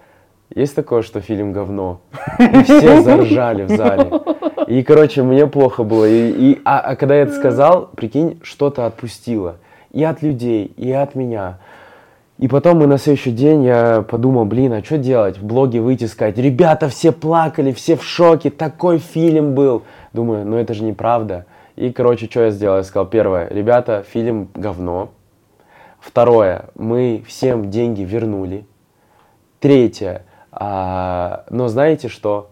есть 0.53 0.75
такое, 0.75 1.01
что 1.01 1.19
фильм 1.21 1.51
говно? 1.51 2.01
И 2.37 2.63
все 2.63 3.01
заржали 3.07 3.63
в 3.63 3.69
зале. 3.69 4.11
И, 4.67 4.83
короче, 4.83 5.23
мне 5.23 5.47
плохо 5.47 5.83
было. 5.83 6.05
И, 6.05 6.29
и- 6.51 6.61
а, 6.63 6.79
а 6.79 6.95
когда 6.95 7.15
я 7.15 7.21
это 7.23 7.33
сказал, 7.33 7.87
прикинь, 7.95 8.39
что-то 8.43 8.85
отпустило. 8.85 9.55
И 9.91 10.03
от 10.03 10.21
людей, 10.21 10.73
и 10.77 10.91
от 10.91 11.15
меня. 11.15 11.59
И 12.37 12.47
потом 12.47 12.79
мы 12.79 12.87
на 12.87 12.97
следующий 12.97 13.31
день 13.31 13.63
я 13.63 14.01
подумал, 14.01 14.45
блин, 14.45 14.73
а 14.73 14.83
что 14.83 14.97
делать? 14.97 15.37
В 15.37 15.45
блоге 15.45 15.79
выйти 15.79 16.05
сказать, 16.05 16.37
ребята, 16.37 16.89
все 16.89 17.11
плакали, 17.11 17.71
все 17.71 17.95
в 17.95 18.03
шоке, 18.03 18.49
такой 18.49 18.97
фильм 18.97 19.53
был. 19.53 19.83
Думаю, 20.13 20.45
ну 20.45 20.57
это 20.57 20.73
же 20.73 20.83
неправда. 20.83 21.45
И, 21.75 21.91
короче, 21.91 22.27
что 22.27 22.45
я 22.45 22.49
сделал? 22.49 22.77
Я 22.77 22.83
сказал, 22.83 23.05
первое, 23.05 23.47
ребята, 23.49 24.03
фильм 24.07 24.49
говно. 24.55 25.09
Второе, 25.99 26.65
мы 26.75 27.23
всем 27.27 27.69
деньги 27.69 28.01
вернули. 28.01 28.65
Третье, 29.59 30.23
а, 30.51 31.45
но 31.51 31.67
знаете 31.67 32.07
что? 32.07 32.49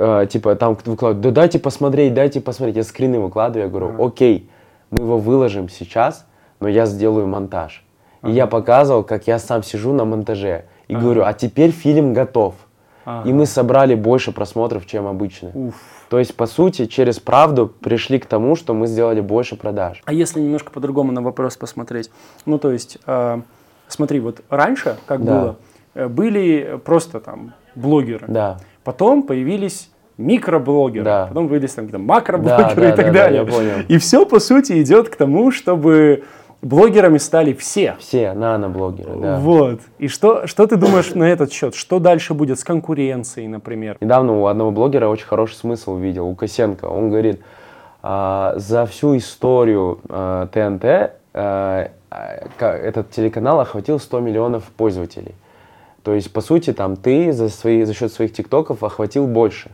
Э, 0.00 0.26
типа 0.30 0.54
там 0.54 0.76
кто 0.76 0.92
выкладывает, 0.92 1.22
да 1.22 1.30
дайте 1.32 1.58
посмотреть, 1.58 2.14
дайте 2.14 2.40
посмотреть. 2.40 2.76
Я 2.76 2.84
скрины 2.84 3.18
выкладываю, 3.18 3.64
я 3.64 3.68
говорю, 3.68 4.04
окей, 4.04 4.48
мы 4.90 5.02
его 5.02 5.18
выложим 5.18 5.68
сейчас, 5.68 6.24
но 6.60 6.68
я 6.68 6.86
сделаю 6.86 7.26
монтаж. 7.26 7.84
И 8.24 8.30
я 8.32 8.46
показывал, 8.46 9.04
как 9.04 9.26
я 9.26 9.38
сам 9.38 9.62
сижу 9.62 9.92
на 9.92 10.04
монтаже. 10.04 10.64
И 10.88 10.96
говорю, 10.96 11.22
а 11.24 11.32
теперь 11.32 11.70
фильм 11.70 12.14
готов. 12.14 12.54
Ага. 13.04 13.28
И 13.28 13.32
мы 13.32 13.46
собрали 13.46 13.94
больше 13.94 14.32
просмотров, 14.32 14.86
чем 14.86 15.06
обычно. 15.06 15.50
Уф. 15.54 15.74
То 16.10 16.18
есть, 16.18 16.34
по 16.36 16.46
сути, 16.46 16.86
через 16.86 17.18
правду 17.18 17.66
пришли 17.66 18.18
к 18.18 18.26
тому, 18.26 18.54
что 18.56 18.74
мы 18.74 18.86
сделали 18.86 19.20
больше 19.22 19.56
продаж. 19.56 20.02
А 20.04 20.12
если 20.12 20.40
немножко 20.40 20.70
по-другому 20.70 21.12
на 21.12 21.22
вопрос 21.22 21.56
посмотреть? 21.56 22.10
Ну, 22.44 22.58
то 22.58 22.70
есть, 22.70 22.98
э, 23.06 23.40
смотри, 23.86 24.20
вот 24.20 24.42
раньше, 24.50 24.96
как 25.06 25.24
Да. 25.24 25.40
было, 25.40 25.56
э, 25.94 26.08
были 26.08 26.78
просто 26.84 27.20
там 27.20 27.54
блогеры. 27.74 28.26
Да. 28.28 28.58
Потом 28.84 29.22
появились 29.22 29.90
микроблогеры, 30.18 31.04
Да. 31.04 31.26
потом 31.28 31.48
появились 31.48 31.72
там 31.74 31.86
какие-то 31.86 32.04
макроблогеры 32.04 32.74
Да, 32.80 32.88
и 32.88 32.90
да, 32.90 32.96
так 32.96 33.06
да, 33.06 33.12
да, 33.12 33.18
далее. 33.24 33.42
я 33.44 33.46
понял. 33.50 33.84
И 33.88 33.98
все, 33.98 34.26
по 34.26 34.38
сути, 34.38 34.82
идет 34.82 35.08
к 35.08 35.16
тому, 35.16 35.50
чтобы 35.50 36.24
блогерами 36.62 37.18
стали 37.18 37.52
все. 37.52 37.96
Все 37.98 38.32
наноблогеры, 38.32 39.16
да. 39.16 39.38
Вот. 39.38 39.80
И 39.98 40.08
что, 40.08 40.46
что 40.46 40.66
ты 40.66 40.76
думаешь 40.76 41.14
на 41.14 41.24
этот 41.24 41.52
счет? 41.52 41.74
Что 41.74 41.98
дальше 41.98 42.34
будет 42.34 42.58
с 42.58 42.64
конкуренцией, 42.64 43.48
например? 43.48 43.96
Недавно 44.00 44.38
у 44.40 44.46
одного 44.46 44.70
блогера 44.70 45.08
очень 45.08 45.26
хороший 45.26 45.54
смысл 45.54 45.92
увидел, 45.92 46.26
у 46.26 46.34
Косенко. 46.34 46.86
Он 46.86 47.10
говорит, 47.10 47.40
«А, 48.02 48.54
за 48.56 48.86
всю 48.86 49.16
историю 49.16 49.98
ТНТ 50.06 50.84
а, 50.84 51.90
а, 52.10 52.48
ка- 52.58 52.72
этот 52.76 53.10
телеканал 53.10 53.60
охватил 53.60 53.98
100 54.00 54.20
миллионов 54.20 54.64
пользователей. 54.76 55.34
То 56.02 56.14
есть, 56.14 56.32
по 56.32 56.40
сути, 56.40 56.72
там 56.72 56.96
ты 56.96 57.32
за, 57.32 57.48
свои, 57.50 57.82
за 57.84 57.92
счет 57.94 58.12
своих 58.12 58.32
тиктоков 58.32 58.82
охватил 58.82 59.26
больше. 59.26 59.70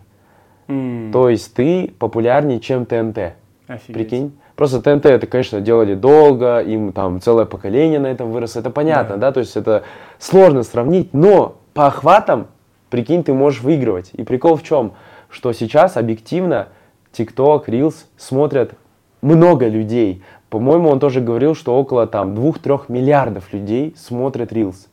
М, 0.66 1.10
То 1.12 1.28
есть 1.28 1.54
ты 1.54 1.92
популярнее, 1.98 2.58
чем 2.60 2.86
ТНТ. 2.86 3.34
офигеть. 3.68 3.94
Прикинь? 3.94 4.32
Просто 4.56 4.80
ТНТ 4.80 5.06
это, 5.06 5.26
конечно, 5.26 5.60
делали 5.60 5.94
долго, 5.94 6.60
им 6.60 6.92
там 6.92 7.20
целое 7.20 7.44
поколение 7.44 7.98
на 7.98 8.06
этом 8.06 8.30
выросло. 8.30 8.60
Это 8.60 8.70
понятно, 8.70 9.16
да. 9.16 9.32
То 9.32 9.40
есть 9.40 9.56
это 9.56 9.82
сложно 10.18 10.62
сравнить, 10.62 11.12
но 11.12 11.56
по 11.72 11.86
охватам, 11.86 12.46
прикинь, 12.88 13.24
ты 13.24 13.32
можешь 13.32 13.62
выигрывать. 13.62 14.10
И 14.12 14.22
прикол 14.22 14.56
в 14.56 14.62
чем? 14.62 14.92
Что 15.28 15.52
сейчас 15.52 15.96
объективно 15.96 16.68
TikTok, 17.12 17.66
Reels 17.66 17.94
смотрят 18.16 18.74
много 19.22 19.66
людей. 19.66 20.22
По-моему, 20.50 20.88
он 20.88 21.00
тоже 21.00 21.20
говорил, 21.20 21.56
что 21.56 21.76
около 21.76 22.06
там 22.06 22.34
2-3 22.34 22.82
миллиардов 22.88 23.52
людей 23.52 23.94
смотрят 23.96 24.52
Reels. 24.52 24.86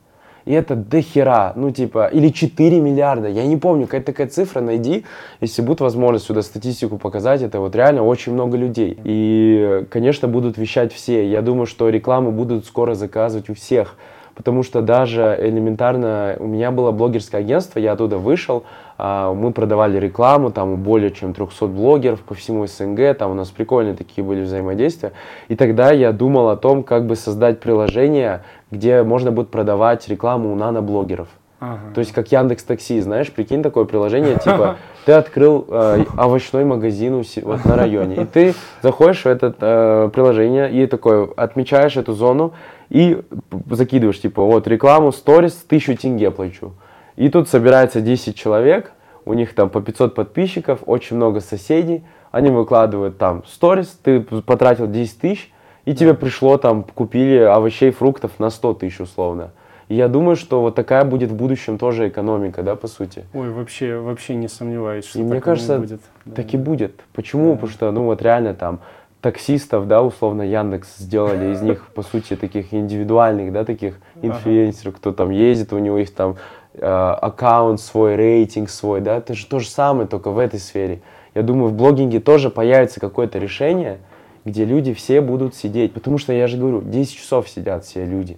И 0.45 0.53
это 0.53 0.75
до 0.75 1.01
хера, 1.01 1.53
ну 1.55 1.71
типа, 1.71 2.07
или 2.07 2.29
4 2.29 2.79
миллиарда, 2.79 3.27
я 3.27 3.45
не 3.45 3.57
помню, 3.57 3.85
какая 3.85 4.01
такая 4.01 4.27
цифра, 4.27 4.61
найди, 4.61 5.05
если 5.39 5.61
будет 5.61 5.81
возможность 5.81 6.25
сюда 6.25 6.41
статистику 6.41 6.97
показать, 6.97 7.41
это 7.41 7.59
вот 7.59 7.75
реально 7.75 8.03
очень 8.03 8.33
много 8.33 8.57
людей. 8.57 8.97
И, 9.03 9.85
конечно, 9.89 10.27
будут 10.27 10.57
вещать 10.57 10.93
все, 10.93 11.29
я 11.29 11.41
думаю, 11.41 11.65
что 11.65 11.89
рекламу 11.89 12.31
будут 12.31 12.65
скоро 12.65 12.95
заказывать 12.95 13.49
у 13.49 13.53
всех, 13.53 13.95
потому 14.35 14.63
что 14.63 14.81
даже 14.81 15.37
элементарно, 15.39 16.35
у 16.39 16.47
меня 16.47 16.71
было 16.71 16.91
блогерское 16.91 17.41
агентство, 17.41 17.79
я 17.79 17.93
оттуда 17.93 18.17
вышел, 18.17 18.63
а, 18.97 19.33
мы 19.33 19.51
продавали 19.51 19.97
рекламу, 19.97 20.51
там 20.51 20.75
более 20.75 21.11
чем 21.11 21.33
300 21.33 21.67
блогеров 21.67 22.21
по 22.21 22.35
всему 22.35 22.67
СНГ, 22.67 23.17
там 23.17 23.31
у 23.31 23.33
нас 23.33 23.49
прикольные 23.49 23.95
такие 23.95 24.23
были 24.23 24.41
взаимодействия. 24.41 25.13
И 25.47 25.55
тогда 25.55 25.91
я 25.91 26.11
думал 26.11 26.49
о 26.49 26.55
том, 26.55 26.83
как 26.83 27.07
бы 27.07 27.15
создать 27.15 27.59
приложение, 27.59 28.43
где 28.69 29.03
можно 29.03 29.31
будет 29.31 29.49
продавать 29.49 30.07
рекламу 30.07 30.51
у 30.51 30.55
наноблогеров. 30.55 31.27
Ага. 31.61 31.93
То 31.93 31.99
есть 31.99 32.11
как 32.11 32.31
Яндекс 32.31 32.63
Такси, 32.63 32.99
знаешь, 33.01 33.31
прикинь 33.31 33.61
такое 33.61 33.85
приложение, 33.85 34.35
типа 34.43 34.77
ты 35.05 35.11
открыл 35.11 35.67
э, 35.69 36.05
овощной 36.17 36.65
магазин 36.65 37.13
у 37.13 37.23
вот 37.43 37.65
на 37.65 37.75
районе, 37.75 38.15
и 38.15 38.25
ты 38.25 38.55
заходишь 38.81 39.21
в 39.21 39.25
это 39.27 39.53
э, 39.59 40.09
приложение 40.11 40.71
и 40.71 40.87
такой 40.87 41.31
отмечаешь 41.37 41.97
эту 41.97 42.13
зону 42.13 42.53
и 42.89 43.21
закидываешь 43.69 44.19
типа 44.19 44.43
вот 44.43 44.67
рекламу, 44.67 45.11
сторис, 45.11 45.53
тысячу 45.53 45.95
тенге 45.95 46.31
плачу. 46.31 46.73
И 47.15 47.29
тут 47.29 47.47
собирается 47.47 48.01
10 48.01 48.35
человек, 48.35 48.91
у 49.25 49.33
них 49.33 49.53
там 49.53 49.69
по 49.69 49.81
500 49.81 50.15
подписчиков, 50.15 50.79
очень 50.87 51.15
много 51.15 51.41
соседей, 51.41 52.03
они 52.31 52.49
выкладывают 52.49 53.19
там 53.19 53.43
сторис, 53.45 53.99
ты 54.01 54.21
потратил 54.21 54.87
10 54.87 55.19
тысяч, 55.19 55.53
и 55.85 55.93
тебе 55.93 56.15
пришло 56.15 56.57
там, 56.57 56.83
купили 56.83 57.37
овощей, 57.37 57.91
фруктов 57.91 58.39
на 58.39 58.49
100 58.49 58.73
тысяч 58.73 58.99
условно. 58.99 59.51
И 59.91 59.93
я 59.93 60.07
думаю, 60.07 60.37
что 60.37 60.61
вот 60.61 60.73
такая 60.73 61.03
будет 61.03 61.31
в 61.31 61.35
будущем 61.35 61.77
тоже 61.77 62.07
экономика, 62.07 62.63
да, 62.63 62.77
по 62.77 62.87
сути. 62.87 63.25
Ой, 63.33 63.49
вообще, 63.49 63.97
вообще 63.97 64.35
не 64.35 64.47
сомневаюсь, 64.47 65.03
что 65.03 65.19
И 65.19 65.21
мне 65.21 65.41
кажется, 65.41 65.79
будет. 65.79 65.99
Да. 66.23 66.35
Так 66.35 66.53
и 66.53 66.57
будет. 66.57 67.01
Почему? 67.11 67.55
Потому 67.55 67.69
что, 67.73 67.91
ну 67.91 68.05
вот 68.05 68.21
реально 68.21 68.53
там 68.53 68.79
таксистов, 69.19 69.89
да, 69.89 70.01
условно 70.01 70.43
Яндекс 70.43 70.95
сделали 70.97 71.51
из 71.51 71.61
них, 71.61 71.87
по 71.93 72.03
сути, 72.03 72.37
таких 72.37 72.73
индивидуальных, 72.73 73.51
да, 73.51 73.65
таких 73.65 73.99
инфлюенсеров, 74.21 74.95
кто 74.95 75.11
там 75.11 75.29
ездит, 75.29 75.73
у 75.73 75.79
него 75.79 75.97
есть 75.97 76.15
там 76.15 76.37
э, 76.75 76.85
аккаунт 76.85 77.81
свой, 77.81 78.15
рейтинг 78.15 78.69
свой, 78.69 79.01
да, 79.01 79.17
это 79.17 79.33
же 79.33 79.45
то 79.45 79.59
же 79.59 79.67
самое, 79.67 80.07
только 80.07 80.31
в 80.31 80.39
этой 80.39 80.61
сфере. 80.61 81.01
Я 81.35 81.41
думаю, 81.41 81.67
в 81.67 81.73
блогинге 81.73 82.21
тоже 82.21 82.49
появится 82.49 83.01
какое-то 83.01 83.39
решение, 83.39 83.97
где 84.45 84.63
люди 84.63 84.93
все 84.93 85.19
будут 85.19 85.53
сидеть, 85.53 85.91
потому 85.91 86.17
что 86.17 86.31
я 86.31 86.47
же 86.47 86.55
говорю, 86.55 86.81
10 86.81 87.13
часов 87.13 87.49
сидят 87.49 87.83
все 87.83 88.05
люди. 88.05 88.37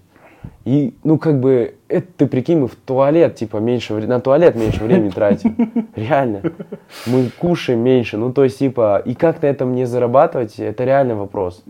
И, 0.65 0.93
ну, 1.03 1.17
как 1.17 1.39
бы, 1.39 1.75
это 1.89 2.07
ты 2.17 2.25
прикинь, 2.25 2.59
мы 2.59 2.67
в 2.67 2.75
туалет, 2.75 3.35
типа, 3.35 3.57
меньше, 3.57 3.93
на 3.93 4.21
туалет 4.21 4.55
меньше 4.55 4.83
времени 4.83 5.09
тратим. 5.09 5.89
Реально. 5.95 6.41
Мы 7.05 7.29
кушаем 7.37 7.79
меньше. 7.79 8.17
Ну, 8.17 8.31
то 8.31 8.43
есть, 8.43 8.59
типа, 8.59 9.01
и 9.05 9.13
как 9.13 9.41
на 9.41 9.47
этом 9.47 9.75
не 9.75 9.85
зарабатывать, 9.85 10.59
это 10.59 10.85
реально 10.85 11.15
вопрос. 11.15 11.63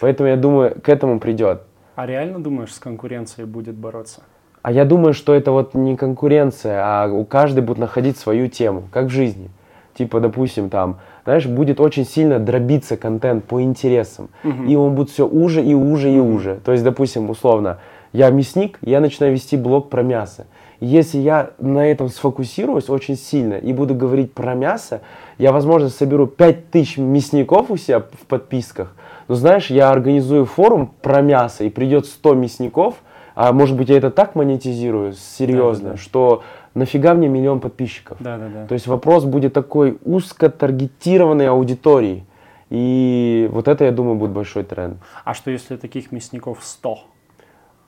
Поэтому, 0.00 0.28
я 0.28 0.36
думаю, 0.36 0.74
к 0.80 0.88
этому 0.88 1.20
придет. 1.20 1.62
А 1.94 2.06
реально 2.06 2.40
думаешь, 2.40 2.72
с 2.72 2.78
конкуренцией 2.78 3.46
будет 3.46 3.76
бороться? 3.76 4.22
А 4.62 4.72
я 4.72 4.84
думаю, 4.84 5.12
что 5.12 5.34
это 5.34 5.52
вот 5.52 5.74
не 5.74 5.96
конкуренция, 5.96 6.80
а 6.82 7.08
у 7.08 7.24
каждой 7.24 7.62
будет 7.62 7.78
находить 7.78 8.16
свою 8.16 8.48
тему, 8.48 8.84
как 8.92 9.06
в 9.06 9.10
жизни. 9.10 9.50
Типа, 9.94 10.20
допустим, 10.20 10.70
там, 10.70 10.98
знаешь, 11.24 11.46
будет 11.46 11.80
очень 11.80 12.06
сильно 12.06 12.38
дробиться 12.38 12.96
контент 12.96 13.44
по 13.44 13.60
интересам. 13.60 14.30
И 14.66 14.74
он 14.74 14.94
будет 14.94 15.10
все 15.10 15.26
уже 15.26 15.62
и 15.62 15.74
уже 15.74 16.10
и 16.10 16.18
уже. 16.18 16.56
То 16.64 16.72
есть, 16.72 16.82
допустим, 16.82 17.28
условно, 17.28 17.78
я 18.12 18.30
мясник, 18.30 18.78
я 18.82 19.00
начинаю 19.00 19.32
вести 19.32 19.56
блог 19.56 19.90
про 19.90 20.02
мясо. 20.02 20.46
Если 20.80 21.18
я 21.18 21.50
на 21.58 21.86
этом 21.86 22.08
сфокусируюсь 22.08 22.88
очень 22.88 23.16
сильно 23.16 23.54
и 23.54 23.72
буду 23.72 23.94
говорить 23.94 24.32
про 24.34 24.54
мясо, 24.54 25.00
я, 25.38 25.52
возможно, 25.52 25.88
соберу 25.88 26.26
5000 26.26 26.98
мясников 26.98 27.70
у 27.70 27.76
себя 27.76 28.00
в 28.00 28.26
подписках. 28.26 28.94
Но 29.28 29.36
знаешь, 29.36 29.70
я 29.70 29.90
организую 29.90 30.44
форум 30.44 30.92
про 31.00 31.22
мясо, 31.22 31.64
и 31.64 31.70
придет 31.70 32.06
100 32.06 32.34
мясников, 32.34 32.96
а 33.34 33.52
может 33.52 33.76
быть, 33.76 33.88
я 33.88 33.96
это 33.96 34.10
так 34.10 34.34
монетизирую, 34.34 35.14
серьезно, 35.14 35.90
Да-да-да. 35.90 36.02
что 36.02 36.42
нафига 36.74 37.14
мне 37.14 37.28
миллион 37.28 37.60
подписчиков? 37.60 38.18
Да, 38.20 38.36
да, 38.36 38.48
да. 38.48 38.66
То 38.66 38.74
есть 38.74 38.86
вопрос 38.86 39.24
будет 39.24 39.52
такой 39.52 39.98
узко 40.04 40.50
таргетированной 40.50 41.48
аудитории. 41.48 42.26
И 42.70 43.48
вот 43.52 43.68
это, 43.68 43.84
я 43.84 43.92
думаю, 43.92 44.16
будет 44.16 44.30
большой 44.32 44.64
тренд. 44.64 44.96
А 45.24 45.34
что 45.34 45.50
если 45.50 45.76
таких 45.76 46.10
мясников 46.10 46.58
100? 46.62 46.98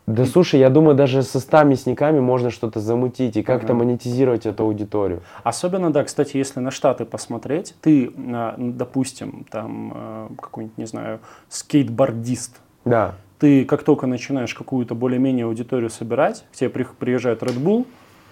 Да 0.07 0.27
слушай, 0.27 0.61
я 0.61 0.69
думаю, 0.69 0.95
даже 0.95 1.23
со 1.23 1.41
100 1.41 1.63
мясниками 1.65 2.21
можно 2.21 2.51
что-то 2.51 2.79
замутить 2.79 3.37
и 3.39 3.43
как-то 3.43 3.69
Ага. 3.73 3.75
монетизировать 3.85 4.45
эту 4.45 4.65
аудиторию. 4.65 5.23
Особенно, 5.45 5.91
да, 5.91 6.05
кстати, 6.05 6.37
если 6.37 6.61
на 6.61 6.71
Штаты 6.71 7.07
посмотреть, 7.07 7.75
ты, 7.81 8.13
а, 8.19 8.55
допустим, 8.59 9.47
там 9.51 9.93
а, 9.95 10.29
какой-нибудь, 10.41 10.77
не 10.77 10.85
знаю, 10.87 11.21
скейтбордист, 11.49 12.59
Да, 12.85 13.15
ты 13.39 13.65
как 13.65 13.83
только 13.83 14.07
начинаешь 14.07 14.55
какую-то 14.55 14.95
более-менее 14.95 15.47
аудиторию 15.47 15.89
собирать, 15.89 16.45
к 16.53 16.57
тебе 16.57 16.69
при- 16.69 16.85
приезжает 16.85 17.43
Red 17.43 17.59
Bull, 17.59 17.87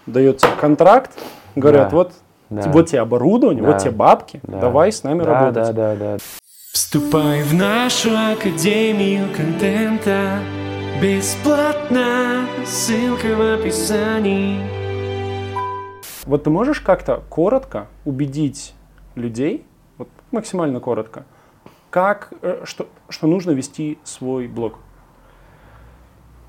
дает 0.07 0.39
тебе 0.39 0.53
контракт, 0.61 1.19
говорят, 1.57 1.89
Да, 1.91 1.97
вот, 1.97 2.13
да. 2.51 2.71
вот 2.71 2.87
тебе 2.89 3.01
оборудование, 3.01 3.63
вот 3.63 3.73
Да, 3.73 3.79
тебе 3.79 3.93
бабки, 3.93 4.41
да. 4.43 4.61
давай 4.61 4.93
с 4.93 5.03
нами 5.05 5.21
да, 5.21 5.25
работать. 5.25 5.55
да, 5.55 5.73
да, 5.73 5.97
да. 5.97 6.17
Вступай 6.73 7.43
в 7.43 7.55
нашу 7.55 8.11
академию 8.11 9.27
контента 9.35 10.39
Бесплатно, 11.03 12.47
ссылка 12.65 13.35
в 13.35 13.55
описании 13.55 14.61
Вот 16.25 16.45
ты 16.45 16.51
можешь 16.51 16.81
как-то 16.81 17.25
коротко 17.29 17.88
убедить 18.05 18.73
людей, 19.17 19.67
вот 19.99 20.09
максимально 20.31 20.79
коротко, 20.79 21.25
как, 21.91 22.33
э, 22.43 22.61
что, 22.62 22.87
что 23.09 23.27
нужно 23.27 23.51
вести 23.51 23.99
свой 24.05 24.47
блог? 24.47 24.79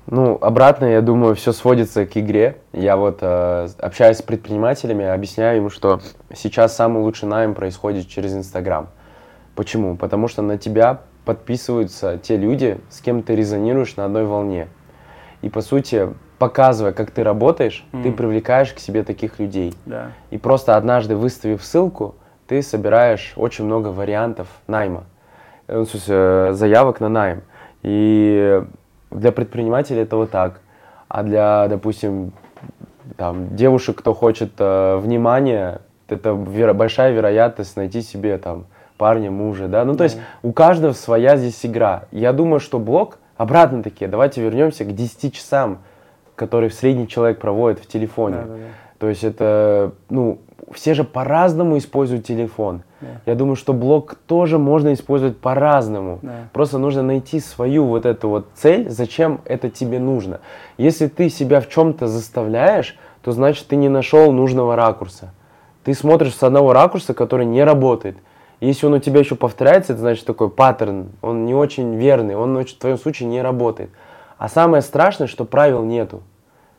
Ну, 0.06 0.38
обратно, 0.40 0.84
я 0.84 1.00
думаю, 1.00 1.34
все 1.34 1.50
сводится 1.50 2.06
к 2.06 2.16
игре. 2.16 2.58
Я 2.72 2.96
вот 2.96 3.18
э, 3.22 3.68
общаюсь 3.80 4.18
с 4.18 4.22
предпринимателями, 4.22 5.04
объясняю 5.04 5.62
им, 5.62 5.68
что 5.68 6.00
сейчас 6.32 6.76
самый 6.76 7.02
лучший 7.02 7.28
найм 7.28 7.54
происходит 7.54 8.06
через 8.06 8.32
Инстаграм. 8.36 8.86
Почему? 9.56 9.96
Потому 9.96 10.28
что 10.28 10.42
на 10.42 10.58
тебя 10.58 11.00
подписываются 11.24 12.18
те 12.18 12.36
люди, 12.36 12.78
с 12.90 13.00
кем 13.00 13.22
ты 13.22 13.34
резонируешь 13.34 13.96
на 13.96 14.04
одной 14.04 14.24
волне. 14.24 14.68
И 15.42 15.48
по 15.48 15.60
сути, 15.60 16.08
показывая, 16.38 16.92
как 16.92 17.10
ты 17.10 17.22
работаешь, 17.22 17.84
ты 17.92 17.96
Мгм. 18.08 18.12
привлекаешь 18.16 18.72
к 18.72 18.78
себе 18.78 19.02
таких 19.02 19.38
людей. 19.38 19.74
Да. 19.86 20.12
И 20.30 20.38
просто 20.38 20.76
однажды 20.76 21.16
выставив 21.16 21.64
ссылку, 21.64 22.14
ты 22.46 22.62
собираешь 22.62 23.32
очень 23.36 23.64
много 23.64 23.88
вариантов 23.88 24.48
найма, 24.66 25.04
Э, 25.66 25.78
ну, 25.78 25.86
смысле, 25.86 26.14
э, 26.16 26.52
заявок 26.52 27.00
на 27.00 27.08
найм. 27.08 27.40
И 27.82 28.62
для 29.10 29.32
предпринимателей 29.32 30.02
это 30.02 30.16
вот 30.16 30.30
так. 30.30 30.60
А 31.08 31.22
для, 31.22 31.68
допустим, 31.68 32.32
там, 33.16 33.56
девушек, 33.56 33.96
кто 33.98 34.12
хочет 34.12 34.52
э, 34.58 34.96
внимания, 34.98 35.80
это 36.08 36.30
веро- 36.30 36.74
большая 36.74 37.12
вероятность 37.12 37.76
найти 37.76 38.02
себе 38.02 38.36
там 38.36 38.66
парня, 38.96 39.30
мужа, 39.30 39.68
да. 39.68 39.84
Ну, 39.84 39.94
то 39.94 40.04
есть 40.04 40.18
у 40.42 40.52
каждого 40.52 40.92
своя 40.92 41.36
здесь 41.36 41.64
игра. 41.64 42.04
Я 42.12 42.32
думаю, 42.32 42.60
что 42.60 42.78
блог, 42.78 43.18
обратно 43.36 43.82
таки, 43.82 44.06
давайте 44.06 44.42
вернемся 44.42 44.84
к 44.84 44.94
10 44.94 45.34
часам, 45.34 45.78
которые 46.34 46.70
средний 46.70 47.08
человек 47.08 47.40
проводит 47.40 47.80
в 47.80 47.86
телефоне. 47.86 48.36
Да, 48.36 48.42
да, 48.42 48.54
да. 48.54 48.64
То 48.98 49.08
есть 49.08 49.24
это, 49.24 49.92
ну, 50.08 50.38
все 50.72 50.94
же 50.94 51.04
по-разному 51.04 51.76
используют 51.78 52.24
телефон. 52.24 52.82
Да. 53.00 53.08
Я 53.26 53.34
думаю, 53.34 53.56
что 53.56 53.72
блог 53.72 54.14
тоже 54.26 54.58
можно 54.58 54.92
использовать 54.92 55.36
по-разному. 55.38 56.20
Да. 56.22 56.32
Просто 56.52 56.78
нужно 56.78 57.02
найти 57.02 57.40
свою 57.40 57.84
вот 57.84 58.06
эту 58.06 58.28
вот 58.28 58.46
цель, 58.54 58.88
зачем 58.88 59.40
это 59.44 59.68
тебе 59.68 59.98
нужно. 59.98 60.40
Если 60.78 61.08
ты 61.08 61.28
себя 61.28 61.60
в 61.60 61.68
чем-то 61.68 62.06
заставляешь, 62.06 62.96
то 63.22 63.32
значит 63.32 63.66
ты 63.66 63.76
не 63.76 63.88
нашел 63.88 64.32
нужного 64.32 64.76
ракурса. 64.76 65.32
Ты 65.82 65.92
смотришь 65.92 66.34
с 66.34 66.42
одного 66.42 66.72
ракурса, 66.72 67.14
который 67.14 67.46
не 67.46 67.62
работает. 67.62 68.16
Если 68.64 68.86
он 68.86 68.94
у 68.94 68.98
тебя 68.98 69.20
еще 69.20 69.34
повторяется, 69.34 69.92
это 69.92 70.00
значит 70.00 70.24
такой 70.24 70.48
паттерн, 70.48 71.10
он 71.22 71.44
не 71.44 71.54
очень 71.54 71.96
верный, 71.96 72.34
он 72.34 72.56
в 72.64 72.72
твоем 72.74 72.98
случае 72.98 73.28
не 73.28 73.42
работает. 73.42 73.90
А 74.38 74.48
самое 74.48 74.82
страшное, 74.82 75.26
что 75.26 75.44
правил 75.44 75.82
нету. 75.84 76.22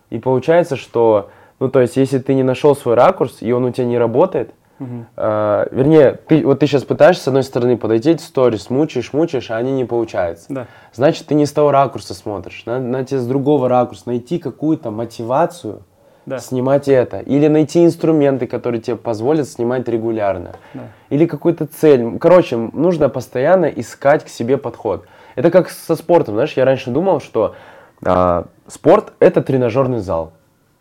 И 0.10 0.20
получается, 0.20 0.76
что, 0.76 1.30
ну 1.60 1.70
то 1.70 1.80
есть, 1.82 1.98
если 1.98 2.20
ты 2.20 2.34
не 2.34 2.44
нашел 2.44 2.76
свой 2.76 2.96
ракурс, 2.96 3.38
и 3.42 3.52
он 3.52 3.66
у 3.66 3.72
тебя 3.72 3.86
не 3.86 3.98
работает, 3.98 4.54
Мгм. 4.80 5.08
э, 5.16 5.68
вернее, 5.72 6.20
ты, 6.28 6.46
вот 6.46 6.60
ты 6.60 6.68
сейчас 6.68 6.84
пытаешься 6.84 7.24
с 7.24 7.28
одной 7.28 7.44
стороны 7.44 7.78
подойти, 7.78 8.18
сторис, 8.18 8.70
мучаешь, 8.70 9.14
мучаешь, 9.14 9.50
а 9.52 9.56
они 9.56 9.72
не 9.72 9.86
получаются. 9.86 10.48
Да. 10.50 10.68
Значит, 10.94 11.28
ты 11.28 11.36
не 11.36 11.46
с 11.46 11.52
того 11.52 11.72
ракурса 11.72 12.14
смотришь, 12.14 12.64
надо, 12.66 12.84
надо 12.84 13.06
тебе 13.06 13.20
с 13.20 13.28
другого 13.28 13.70
ракурса 13.70 14.04
найти 14.08 14.38
какую-то 14.38 14.92
мотивацию 14.92 15.84
Да. 16.26 16.40
снимать 16.40 16.88
это. 16.88 17.20
Или 17.20 17.48
найти 17.48 17.86
инструменты, 17.86 18.48
которые 18.48 18.82
тебе 18.82 18.96
позволят 18.96 19.48
снимать 19.48 19.88
регулярно. 19.88 20.54
Да. 20.74 20.82
Или 21.10 21.26
какую-то 21.26 21.68
цель. 21.68 22.18
Короче, 22.20 22.58
нужно 22.58 23.10
постоянно 23.10 23.66
искать 23.66 24.26
к 24.26 24.30
себе 24.30 24.58
подход. 24.58 25.06
Это 25.36 25.52
как 25.52 25.70
со 25.70 25.96
спортом, 25.96 26.36
знаешь, 26.36 26.54
я 26.54 26.66
раньше 26.66 26.92
думал, 26.92 27.20
что 27.20 27.56
а, 28.04 28.46
спорт 28.68 29.14
это 29.20 29.42
тренажерный 29.42 30.00
зал. 30.00 30.34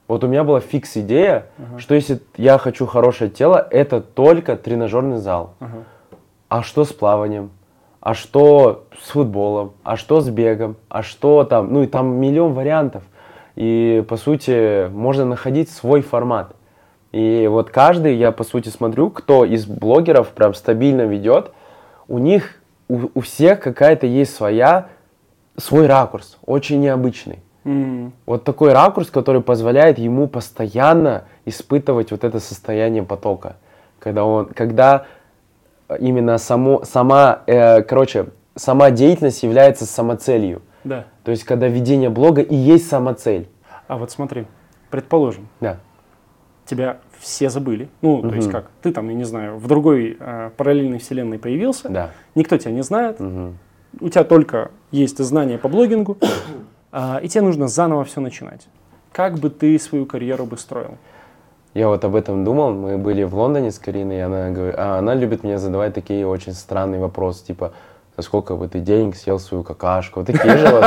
Вот 0.06 0.22
у 0.22 0.26
меня 0.28 0.44
была 0.44 0.60
фикс 0.60 0.96
идея, 0.98 1.46
что 1.78 1.94
если 1.94 2.20
я 2.36 2.58
хочу 2.58 2.86
хорошее 2.86 3.30
тело, 3.30 3.66
это 3.70 4.00
только 4.00 4.56
тренажерный 4.56 5.18
зал. 5.18 5.54
Ага. 5.60 5.84
А 6.48 6.62
что 6.62 6.84
с 6.84 6.92
плаванием? 6.92 7.50
А 8.00 8.12
что 8.12 8.84
с 9.00 9.10
футболом? 9.10 9.72
А 9.82 9.96
что 9.96 10.20
с 10.20 10.28
бегом? 10.28 10.76
А 10.90 11.02
что 11.02 11.44
там? 11.44 11.72
Ну 11.72 11.82
и 11.82 11.86
там 11.86 12.16
миллион 12.16 12.52
вариантов. 12.52 13.02
И 13.56 14.04
по 14.08 14.16
сути 14.16 14.88
можно 14.88 15.24
находить 15.24 15.70
свой 15.70 16.02
формат. 16.02 16.54
И 17.12 17.46
вот 17.48 17.70
каждый, 17.70 18.16
я 18.16 18.32
по 18.32 18.42
сути 18.42 18.68
смотрю, 18.68 19.10
кто 19.10 19.44
из 19.44 19.66
блогеров 19.66 20.30
прям 20.30 20.54
стабильно 20.54 21.02
ведет, 21.02 21.52
у 22.08 22.18
них, 22.18 22.60
у, 22.88 23.02
у 23.14 23.20
всех 23.20 23.60
какая-то 23.60 24.06
есть 24.06 24.34
своя, 24.34 24.88
свой 25.56 25.86
ракурс, 25.86 26.38
очень 26.44 26.80
необычный. 26.80 27.38
М, 27.64 28.12
Вот 28.26 28.42
такой 28.44 28.72
ракурс, 28.72 29.10
который 29.10 29.40
позволяет 29.40 29.98
ему 29.98 30.26
постоянно 30.26 31.24
испытывать 31.44 32.10
вот 32.10 32.24
это 32.24 32.40
состояние 32.40 33.04
потока. 33.04 33.56
Когда 34.00 34.24
он, 34.24 34.46
когда 34.46 35.06
именно 36.00 36.38
само, 36.38 36.84
сама, 36.84 37.42
э, 37.46 37.82
короче, 37.82 38.26
сама 38.56 38.90
деятельность 38.90 39.42
является 39.42 39.86
самоцелью. 39.86 40.62
Да. 40.84 41.06
То 41.24 41.30
есть, 41.30 41.44
когда 41.44 41.66
ведение 41.68 42.10
блога 42.10 42.42
и 42.42 42.54
есть 42.54 42.88
самоцель. 42.88 43.48
А 43.88 43.96
вот 43.96 44.10
смотри, 44.10 44.46
предположим, 44.90 45.48
Да. 45.60 45.78
тебя 46.66 46.98
все 47.18 47.50
забыли. 47.50 47.88
Ну, 48.02 48.22
то 48.22 48.34
есть 48.34 48.50
как, 48.50 48.70
ты 48.82 48.92
там, 48.92 49.08
я 49.08 49.14
не 49.14 49.24
знаю, 49.24 49.56
в 49.58 49.66
другой 49.66 50.16
э, 50.18 50.50
параллельной 50.56 50.98
вселенной 50.98 51.38
появился, 51.38 51.88
Да. 51.88 52.10
никто 52.34 52.56
тебя 52.58 52.72
не 52.72 52.82
знает, 52.82 53.18
Мгм. 53.20 53.58
у 54.00 54.08
тебя 54.08 54.24
только 54.24 54.70
есть 54.90 55.18
знания 55.18 55.58
по 55.58 55.68
блогингу, 55.68 56.16
а, 56.92 57.18
и 57.22 57.28
тебе 57.28 57.42
нужно 57.42 57.68
заново 57.68 58.04
все 58.04 58.20
начинать. 58.20 58.66
как 59.12 59.38
бы 59.38 59.48
ты 59.48 59.78
свою 59.78 60.06
карьеру 60.06 60.44
бы 60.44 60.58
строил? 60.58 60.96
Я 61.72 61.88
вот 61.88 62.04
об 62.04 62.14
этом 62.16 62.44
думал. 62.44 62.72
Мы 62.72 62.98
были 62.98 63.22
в 63.24 63.34
Лондоне 63.34 63.70
с 63.70 63.78
Кариной, 63.78 64.16
и 64.16 64.20
она, 64.20 64.50
говорит, 64.50 64.74
а 64.78 64.98
она 64.98 65.14
любит 65.14 65.42
мне 65.44 65.58
задавать 65.58 65.92
такие 65.94 66.26
очень 66.26 66.52
странные 66.52 67.00
вопросы, 67.00 67.44
типа, 67.46 67.72
за 68.16 68.22
сколько 68.22 68.56
бы 68.56 68.68
ты 68.68 68.78
денег 68.80 69.16
съел 69.16 69.38
свою 69.38 69.64
какашку? 69.64 70.20
Вот 70.20 70.26
такие 70.26 70.56
же 70.56 70.68
вот. 70.68 70.84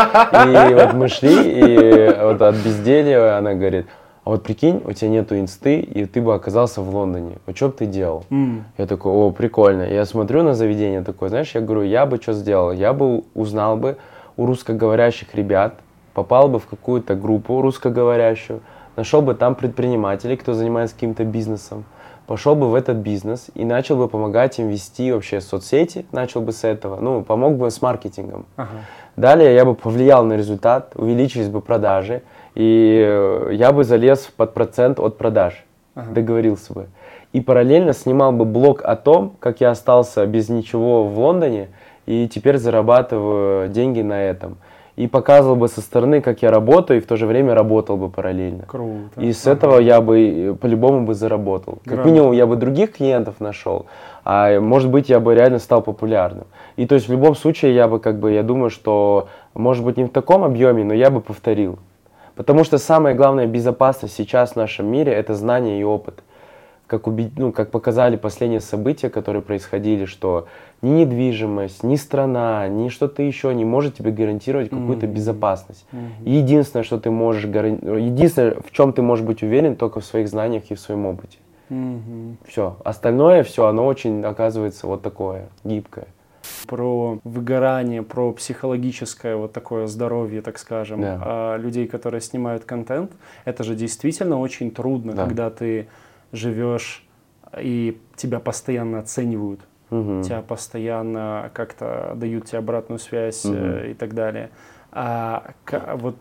И 0.47 0.73
вот 0.73 0.93
мы 0.93 1.07
шли, 1.07 1.33
и 1.59 2.15
вот 2.21 2.41
от 2.41 2.55
безделья 2.55 3.37
она 3.37 3.53
говорит, 3.53 3.87
а 4.23 4.29
вот 4.31 4.43
прикинь, 4.43 4.81
у 4.85 4.91
тебя 4.91 5.09
нету 5.09 5.39
инсты, 5.39 5.79
и 5.79 6.05
ты 6.05 6.21
бы 6.21 6.33
оказался 6.33 6.81
в 6.81 6.93
Лондоне. 6.93 7.37
Вот 7.45 7.55
что 7.55 7.67
бы 7.69 7.73
ты 7.73 7.85
делал? 7.85 8.25
М, 8.29 8.65
Я 8.77 8.85
такой, 8.85 9.11
о, 9.11 9.31
прикольно. 9.31 9.83
Я 9.83 10.03
смотрю 10.05 10.43
на 10.43 10.53
заведение 10.53 11.01
такое, 11.01 11.29
знаешь, 11.29 11.51
я 11.55 11.61
говорю, 11.61 11.83
я 11.83 12.05
бы 12.05 12.17
что 12.21 12.33
сделал? 12.33 12.71
Я 12.73 12.91
бы 12.91 13.23
узнал 13.35 13.77
бы 13.77 13.95
у 14.35 14.45
русскоговорящих 14.45 15.33
ребят, 15.33 15.75
попал 16.13 16.49
бы 16.49 16.59
в 16.59 16.67
какую-то 16.67 17.15
группу 17.15 17.61
русскоговорящую, 17.61 18.59
нашел 18.97 19.21
бы 19.21 19.33
там 19.33 19.55
предпринимателей, 19.55 20.35
кто 20.35 20.53
занимается 20.53 20.95
каким-то 20.95 21.23
бизнесом, 21.23 21.85
пошел 22.27 22.55
бы 22.55 22.69
в 22.69 22.75
этот 22.75 22.97
бизнес 22.97 23.47
и 23.55 23.65
начал 23.65 23.95
бы 23.95 24.07
помогать 24.07 24.59
им 24.59 24.67
вести 24.67 25.11
вообще 25.11 25.41
соцсети, 25.41 26.05
начал 26.11 26.41
бы 26.41 26.51
с 26.51 26.63
этого, 26.63 26.99
ну, 26.99 27.23
помог 27.23 27.55
бы 27.55 27.71
с 27.71 27.81
маркетингом. 27.81 28.45
Ага. 28.57 28.69
Далее 29.15 29.55
я 29.55 29.65
бы 29.65 29.73
повлиял 29.73 30.23
на 30.25 30.33
результат, 30.33 30.91
увеличились 30.95 31.47
бы 31.49 31.61
продажи, 31.61 32.21
и 32.53 33.03
э, 33.07 33.51
я 33.53 33.71
бы 33.71 33.83
залез 33.83 34.29
под 34.35 34.53
процент 34.53 34.99
от 34.99 35.17
продаж, 35.17 35.65
Ага. 35.95 36.11
договорился 36.11 36.73
бы. 36.73 36.87
И 37.33 37.41
параллельно 37.41 37.93
снимал 37.93 38.31
бы 38.33 38.45
блог 38.45 38.81
о 38.83 38.95
том, 38.95 39.33
как 39.39 39.61
я 39.61 39.71
остался 39.71 40.25
без 40.25 40.49
ничего 40.49 41.05
в 41.05 41.17
Лондоне 41.17 41.69
и 42.05 42.27
теперь 42.27 42.57
зарабатываю 42.57 43.69
деньги 43.69 44.01
на 44.01 44.21
этом. 44.21 44.57
И 44.97 45.07
показывал 45.07 45.55
бы 45.55 45.67
со 45.67 45.79
стороны, 45.81 46.21
как 46.21 46.41
я 46.41 46.49
работаю, 46.49 46.97
и 46.97 47.01
в 47.01 47.05
то 47.05 47.17
же 47.17 47.27
время 47.27 47.53
работал 47.53 47.97
бы 47.97 48.09
параллельно. 48.09 48.63
Круто. 48.67 49.21
И 49.21 49.31
с 49.31 49.45
Ага. 49.45 49.55
этого 49.55 49.79
я 49.79 50.01
бы 50.01 50.19
э, 50.19 50.53
по-любому 50.55 51.05
бы 51.05 51.13
заработал. 51.13 51.75
Как 51.83 51.93
Грамотно. 51.93 52.09
минимум 52.09 52.31
я 52.31 52.47
бы 52.47 52.55
других 52.55 52.93
клиентов 52.93 53.39
нашел, 53.39 53.85
а 54.25 54.59
может 54.59 54.89
быть 54.89 55.07
я 55.09 55.19
бы 55.19 55.35
реально 55.35 55.59
стал 55.59 55.83
популярным. 55.83 56.47
И 56.77 56.87
то 56.87 56.95
есть 56.95 57.07
в 57.07 57.11
любом 57.11 57.35
случае 57.35 57.75
я 57.75 57.87
бы 57.87 57.99
как 57.99 58.17
бы, 58.19 58.31
я 58.31 58.41
думаю, 58.41 58.71
что 58.71 59.27
может 59.53 59.85
быть 59.85 59.97
не 59.97 60.05
в 60.05 60.09
таком 60.09 60.43
объеме, 60.43 60.83
но 60.83 60.95
я 60.95 61.11
бы 61.11 61.21
повторил. 61.21 61.77
Потому 62.35 62.63
что 62.63 62.79
самая 62.79 63.13
главная 63.13 63.45
безопасность 63.45 64.15
сейчас 64.15 64.53
в 64.53 64.55
нашем 64.55 64.87
мире 64.87 65.11
это 65.13 65.35
знание 65.35 65.79
и 65.79 65.83
опыт. 65.83 66.23
Как, 66.87 67.05
уби- 67.05 67.31
ну, 67.35 67.51
как 67.51 67.69
показали 67.69 68.15
последние 68.15 68.61
события, 68.61 69.09
которые 69.09 69.41
происходили, 69.43 70.05
что 70.05 70.47
ни 70.81 70.89
недвижимость, 70.91 71.83
ни 71.83 71.95
страна, 71.95 72.67
ни 72.67 72.89
что-то 72.89 73.23
еще 73.23 73.53
не 73.53 73.65
может 73.65 73.95
тебе 73.95 74.11
гарантировать 74.11 74.69
какую-то 74.69 75.07
Мгм. 75.07 75.15
безопасность. 75.15 75.85
Мгм. 75.91 76.11
Единственное, 76.25 76.83
что 76.83 76.99
ты 76.99 77.09
можешь 77.09 77.45
гаран- 77.45 77.79
единственное, 77.99 78.57
в 78.65 78.71
чем 78.71 78.93
ты 78.93 79.01
можешь 79.01 79.25
быть 79.25 79.41
уверен, 79.43 79.75
только 79.75 79.99
в 79.99 80.05
своих 80.05 80.27
знаниях 80.29 80.63
и 80.69 80.75
в 80.75 80.79
своем 80.79 81.05
опыте. 81.07 81.37
Мгм. 81.69 82.37
Все. 82.47 82.77
Остальное 82.85 83.43
все, 83.43 83.65
оно 83.65 83.85
очень 83.85 84.23
оказывается 84.23 84.87
вот 84.87 85.01
такое, 85.01 85.49
гибкое. 85.63 86.07
про 86.67 87.19
выгорание, 87.23 88.03
про 88.03 88.31
психологическое 88.31 89.35
вот 89.35 89.51
такое 89.53 89.87
здоровье, 89.87 90.41
так 90.41 90.57
скажем, 90.57 91.01
Да. 91.01 91.19
а, 91.21 91.57
людей, 91.57 91.87
которые 91.87 92.21
снимают 92.21 92.63
контент. 92.65 93.11
Это 93.45 93.63
же 93.63 93.75
действительно 93.75 94.39
очень 94.39 94.71
трудно, 94.71 95.13
Да. 95.13 95.25
когда 95.25 95.49
ты 95.49 95.87
живешь 96.31 97.05
и 97.59 97.97
тебя 98.15 98.39
постоянно 98.39 98.99
оценивают, 98.99 99.61
Мгм. 99.89 100.21
тебя 100.23 100.41
постоянно 100.41 101.49
как-то 101.53 102.13
дают 102.15 102.45
тебе 102.45 102.59
обратную 102.59 102.99
связь 102.99 103.45
Мгм. 103.45 103.55
э, 103.55 103.91
и 103.91 103.93
так 103.93 104.13
далее. 104.13 104.49
А 104.91 105.51
ка- 105.63 105.95
вот 105.95 106.15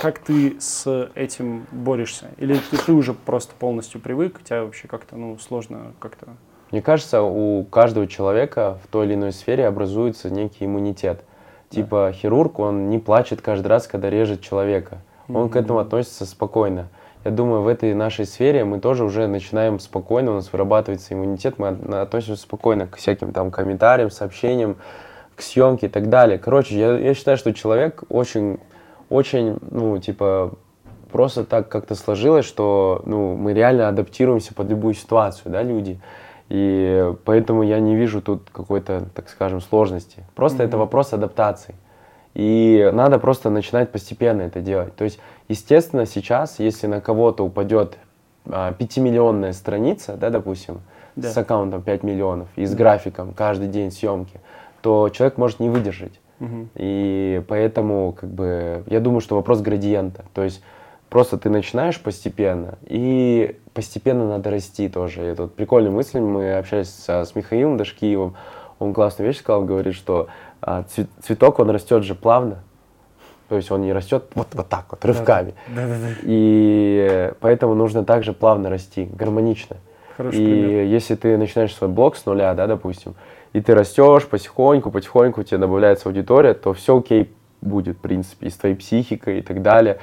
как 0.00 0.18
ты 0.20 0.56
с 0.60 1.10
этим 1.14 1.66
борешься? 1.70 2.28
Или 2.38 2.58
ты, 2.70 2.78
ты 2.78 2.92
уже 2.92 3.14
просто 3.14 3.52
полностью 3.58 4.00
привык, 4.00 4.42
тебя 4.42 4.64
вообще 4.64 4.88
как-то 4.88 5.16
ну 5.16 5.38
сложно 5.38 5.92
как-то? 5.98 6.28
Мне 6.70 6.80
кажется, 6.80 7.22
у 7.22 7.64
каждого 7.64 8.06
человека 8.06 8.78
в 8.82 8.86
той 8.88 9.06
или 9.06 9.14
иной 9.14 9.32
сфере 9.32 9.66
образуется 9.66 10.30
некий 10.30 10.64
иммунитет. 10.64 11.22
Типа 11.68 12.10
хирург, 12.14 12.58
он 12.58 12.90
не 12.90 12.98
плачет 12.98 13.40
каждый 13.40 13.68
раз, 13.68 13.86
когда 13.86 14.08
режет 14.10 14.40
человека. 14.40 14.98
Он 15.28 15.48
к 15.48 15.56
этому 15.56 15.78
относится 15.78 16.26
спокойно. 16.26 16.88
Я 17.24 17.30
думаю, 17.30 17.62
в 17.62 17.68
этой 17.68 17.94
нашей 17.94 18.26
сфере 18.26 18.64
мы 18.64 18.80
тоже 18.80 19.04
уже 19.04 19.28
начинаем 19.28 19.78
спокойно, 19.78 20.32
у 20.32 20.34
нас 20.34 20.52
вырабатывается 20.52 21.14
иммунитет, 21.14 21.58
мы 21.58 21.68
от- 21.68 21.94
относимся 21.94 22.42
спокойно 22.42 22.88
к 22.88 22.96
всяким 22.96 23.32
там 23.32 23.52
комментариям, 23.52 24.10
сообщениям, 24.10 24.76
к 25.36 25.42
съемке 25.42 25.86
и 25.86 25.88
так 25.88 26.08
далее. 26.08 26.38
Короче, 26.38 26.76
я, 26.76 26.98
я 26.98 27.14
считаю, 27.14 27.36
что 27.36 27.54
человек 27.54 28.02
очень, 28.08 28.58
очень, 29.08 29.58
ну, 29.70 29.98
типа, 29.98 30.52
просто 31.12 31.44
так 31.44 31.68
как-то 31.68 31.94
сложилось, 31.94 32.44
что, 32.44 33.02
ну, 33.06 33.36
мы 33.36 33.52
реально 33.52 33.88
адаптируемся 33.88 34.52
под 34.52 34.68
любую 34.70 34.94
ситуацию, 34.94 35.52
да, 35.52 35.62
люди. 35.62 36.00
И 36.48 37.14
поэтому 37.24 37.62
я 37.62 37.78
не 37.78 37.94
вижу 37.94 38.20
тут 38.20 38.50
какой-то, 38.50 39.06
так 39.14 39.28
скажем, 39.28 39.60
сложности. 39.60 40.24
Просто 40.34 40.64
это 40.64 40.76
вопрос 40.76 41.12
адаптации. 41.12 41.76
И 42.34 42.90
надо 42.92 43.18
просто 43.18 43.50
начинать 43.50 43.90
постепенно 43.90 44.42
это 44.42 44.60
делать. 44.60 44.94
То 44.96 45.04
есть, 45.04 45.18
естественно, 45.48 46.06
сейчас, 46.06 46.58
если 46.58 46.86
на 46.86 47.00
кого-то 47.00 47.44
упадет 47.44 47.98
а, 48.50 48.72
пятимиллионная 48.72 49.52
страница, 49.52 50.16
да, 50.16 50.30
допустим, 50.30 50.80
Да. 51.14 51.30
с 51.30 51.36
аккаунтом 51.36 51.82
5 51.82 52.02
миллионов 52.02 52.48
и 52.56 52.64
с 52.66 52.74
графиком 52.74 53.32
каждый 53.34 53.68
день 53.68 53.90
съемки, 53.90 54.40
то 54.80 55.08
человек 55.10 55.38
может 55.38 55.60
не 55.60 55.68
выдержать. 55.68 56.18
Мгм. 56.40 56.70
И 56.74 57.42
поэтому, 57.46 58.12
как 58.18 58.30
бы, 58.30 58.82
я 58.88 58.98
думаю, 58.98 59.20
что 59.20 59.36
вопрос 59.36 59.60
градиента. 59.60 60.24
То 60.34 60.42
есть 60.42 60.60
просто 61.08 61.38
ты 61.38 61.50
начинаешь 61.50 62.00
постепенно, 62.00 62.78
и 62.86 63.58
постепенно 63.74 64.26
надо 64.28 64.50
расти 64.50 64.88
тоже. 64.88 65.22
Это 65.22 65.42
вот 65.42 65.54
прикольная 65.54 65.92
мысль. 65.92 66.18
Мы 66.18 66.54
общались 66.54 66.90
со- 66.92 67.24
с 67.24 67.36
Михаилом 67.36 67.76
Дашкиевым. 67.76 68.34
Он 68.80 68.92
классную 68.92 69.28
вещь 69.28 69.38
сказал, 69.38 69.64
говорит, 69.64 69.94
что 69.94 70.26
а, 70.60 70.82
цве- 70.82 71.06
цветок, 71.22 71.58
он 71.60 71.70
растет 71.70 72.02
же 72.02 72.14
плавно. 72.16 72.64
То 73.48 73.56
есть 73.56 73.70
он 73.70 73.82
не 73.82 73.92
растет 73.92 74.24
вот, 74.34 74.48
вот 74.52 74.68
так 74.68 74.86
вот, 74.90 75.04
рывками. 75.04 75.54
Да-да-да. 75.68 76.08
И 76.22 77.06
э, 77.10 77.32
поэтому 77.40 77.74
нужно 77.74 78.04
также 78.04 78.32
плавно 78.32 78.70
расти, 78.70 79.08
гармонично. 79.12 79.76
Хороший 80.16 80.40
и 80.40 80.44
пример. 80.46 80.84
если 80.86 81.14
ты 81.14 81.36
начинаешь 81.36 81.74
свой 81.74 81.90
блог 81.90 82.16
с 82.16 82.26
нуля, 82.26 82.54
да, 82.54 82.66
допустим, 82.66 83.14
и 83.52 83.60
ты 83.60 83.74
растешь 83.74 84.26
потихоньку, 84.26 84.90
потихоньку 84.90 85.42
тебе 85.42 85.58
добавляется 85.58 86.08
аудитория, 86.08 86.54
то 86.54 86.72
все 86.72 86.98
окей 86.98 87.30
будет, 87.60 87.96
в 87.98 88.00
принципе, 88.00 88.46
и 88.46 88.50
с 88.50 88.54
твоей 88.56 88.74
психикой 88.74 89.38
и 89.38 89.42
так 89.42 89.62
далее. 89.62 89.98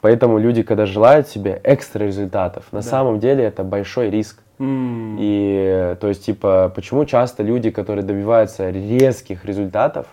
Поэтому 0.00 0.38
люди, 0.38 0.62
когда 0.62 0.86
желают 0.86 1.28
себе 1.28 1.60
экстра 1.64 2.04
результатов, 2.04 2.64
на 2.72 2.80
Да. 2.80 2.88
самом 2.88 3.18
деле 3.20 3.44
это 3.44 3.62
большой 3.64 4.10
риск. 4.10 4.40
М. 4.58 5.16
И 5.20 5.66
э, 5.68 5.96
то 6.00 6.08
есть, 6.08 6.24
типа, 6.24 6.72
почему 6.74 7.04
часто 7.04 7.42
люди, 7.42 7.70
которые 7.70 8.04
добиваются 8.04 8.70
резких 8.70 9.44
результатов, 9.44 10.06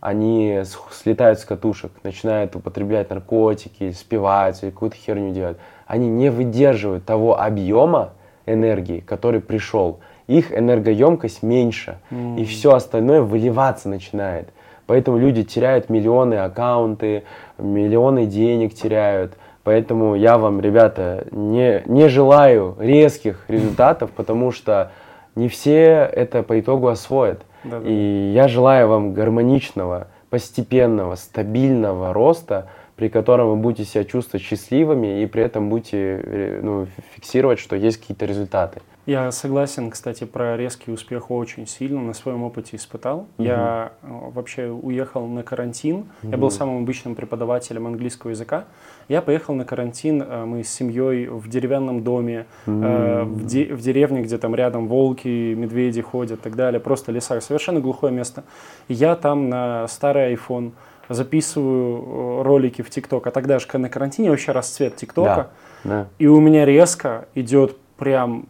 они 0.00 0.62
слетают 0.92 1.40
с 1.40 1.44
катушек, 1.44 1.90
начинают 2.02 2.54
употреблять 2.54 3.10
наркотики, 3.10 3.90
спиваются 3.92 4.66
или 4.66 4.72
какую-то 4.72 4.96
херню 4.96 5.32
делать. 5.32 5.56
Они 5.86 6.08
не 6.08 6.30
выдерживают 6.30 7.04
того 7.04 7.40
объема 7.40 8.10
энергии, 8.46 9.00
который 9.00 9.40
пришел. 9.40 10.00
Их 10.26 10.56
энергоемкость 10.56 11.42
меньше, 11.42 11.98
и 12.36 12.44
все 12.44 12.74
остальное 12.74 13.22
выливаться 13.22 13.88
начинает. 13.88 14.50
Поэтому 14.86 15.18
люди 15.18 15.42
теряют 15.42 15.90
миллионы 15.90 16.34
аккаунты, 16.34 17.24
миллионы 17.58 18.26
денег 18.26 18.74
теряют. 18.74 19.34
Поэтому 19.64 20.14
я 20.14 20.38
вам, 20.38 20.60
ребята, 20.60 21.26
не, 21.30 21.82
не 21.86 22.08
желаю 22.08 22.74
резких 22.78 23.44
результатов, 23.48 24.10
потому 24.12 24.50
что 24.50 24.92
не 25.34 25.48
все 25.48 26.08
это 26.10 26.42
по 26.42 26.58
итогу 26.58 26.88
освоят. 26.88 27.42
Да-да. 27.64 27.88
И 27.88 28.32
я 28.32 28.48
желаю 28.48 28.88
вам 28.88 29.14
гармоничного, 29.14 30.08
постепенного, 30.30 31.14
стабильного 31.16 32.12
роста, 32.12 32.68
при 32.96 33.08
котором 33.08 33.50
вы 33.50 33.56
будете 33.56 33.84
себя 33.88 34.04
чувствовать 34.04 34.44
счастливыми 34.44 35.22
и 35.22 35.26
при 35.26 35.42
этом 35.42 35.70
будете 35.70 36.20
э, 36.22 36.60
ну, 36.62 36.86
фиксировать, 37.14 37.58
что 37.58 37.76
есть 37.76 37.98
какие-то 37.98 38.26
результаты. 38.26 38.80
Я 39.08 39.32
согласен, 39.32 39.90
кстати, 39.90 40.24
про 40.24 40.58
резкий 40.58 40.92
успех 40.92 41.30
очень 41.30 41.66
сильно 41.66 41.98
на 42.02 42.12
своем 42.12 42.42
опыте 42.42 42.76
испытал. 42.76 43.26
Я 43.38 43.92
э, 44.02 44.06
вообще 44.06 44.68
уехал 44.68 45.26
на 45.26 45.42
карантин. 45.42 46.04
Я 46.22 46.36
был 46.36 46.50
самым 46.50 46.82
обычным 46.82 47.14
преподавателем 47.14 47.86
английского 47.86 48.32
языка. 48.32 48.64
Я 49.08 49.22
поехал 49.22 49.54
на 49.54 49.64
карантин, 49.64 50.20
э, 50.20 50.44
мы 50.44 50.62
с 50.62 50.68
семьей 50.68 51.26
в 51.26 51.48
деревянном 51.48 52.04
доме, 52.04 52.44
э, 52.66 53.22
в, 53.24 53.46
де- 53.46 53.72
в 53.72 53.80
деревне, 53.80 54.20
где 54.20 54.36
там 54.36 54.54
рядом 54.54 54.88
волки, 54.88 55.54
медведи 55.54 56.02
ходят 56.02 56.40
и 56.40 56.42
так 56.42 56.54
далее, 56.54 56.78
просто 56.78 57.10
леса, 57.10 57.40
совершенно 57.40 57.80
глухое 57.80 58.12
место. 58.12 58.44
И 58.88 58.92
я 58.92 59.16
там 59.16 59.48
на 59.48 59.88
старый 59.88 60.34
iPhone 60.34 60.72
записываю 61.08 62.42
ролики 62.42 62.82
в 62.82 62.90
ТикТок, 62.90 63.26
а 63.26 63.30
тогда 63.30 63.58
же 63.58 63.66
на 63.78 63.88
карантине 63.88 64.28
вообще 64.28 64.52
расцвет 64.52 64.96
ТикТока. 64.96 65.48
Да. 65.82 66.08
И 66.18 66.26
у 66.26 66.40
меня 66.40 66.66
резко 66.66 67.26
идет 67.34 67.78
прям 67.96 68.48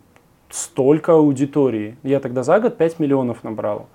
столько 0.51 1.13
аудитории. 1.13 1.97
Я 2.03 2.21
тогда 2.21 2.43
за 2.43 2.61
год 2.61 2.77
5 2.77 2.99
миллионов 2.99 3.45
набрал. 3.45 3.89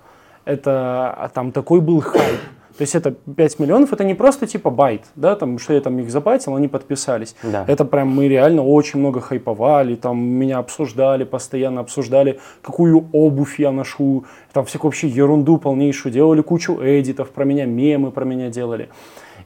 Это 0.44 1.10
а 1.16 1.28
там 1.28 1.52
такой 1.52 1.80
был 1.80 2.00
хайп. 2.00 2.40
То 2.76 2.82
есть 2.82 2.96
это 2.96 3.12
5 3.12 3.60
миллионов, 3.60 3.92
это 3.92 4.02
не 4.02 4.14
просто 4.14 4.48
типа 4.48 4.68
байт, 4.68 5.02
да, 5.14 5.36
там, 5.36 5.60
что 5.60 5.74
я 5.74 5.80
там 5.80 5.96
их 6.00 6.10
забайтил, 6.10 6.56
они 6.56 6.66
подписались. 6.66 7.36
Да. 7.44 7.64
Это 7.68 7.84
прям 7.84 8.08
мы 8.08 8.26
реально 8.26 8.64
очень 8.64 8.98
много 8.98 9.20
хайповали, 9.20 9.94
там 9.94 10.18
меня 10.18 10.58
обсуждали, 10.58 11.22
постоянно 11.22 11.82
обсуждали, 11.82 12.40
какую 12.62 13.06
обувь 13.12 13.60
я 13.60 13.70
ношу, 13.70 14.24
там 14.52 14.64
всякую 14.64 14.90
вообще 14.90 15.06
ерунду 15.06 15.58
полнейшую, 15.58 16.12
делали 16.12 16.40
кучу 16.42 16.76
эдитов 16.82 17.30
про 17.30 17.44
меня, 17.44 17.64
мемы 17.64 18.10
про 18.10 18.24
меня 18.24 18.48
делали. 18.48 18.88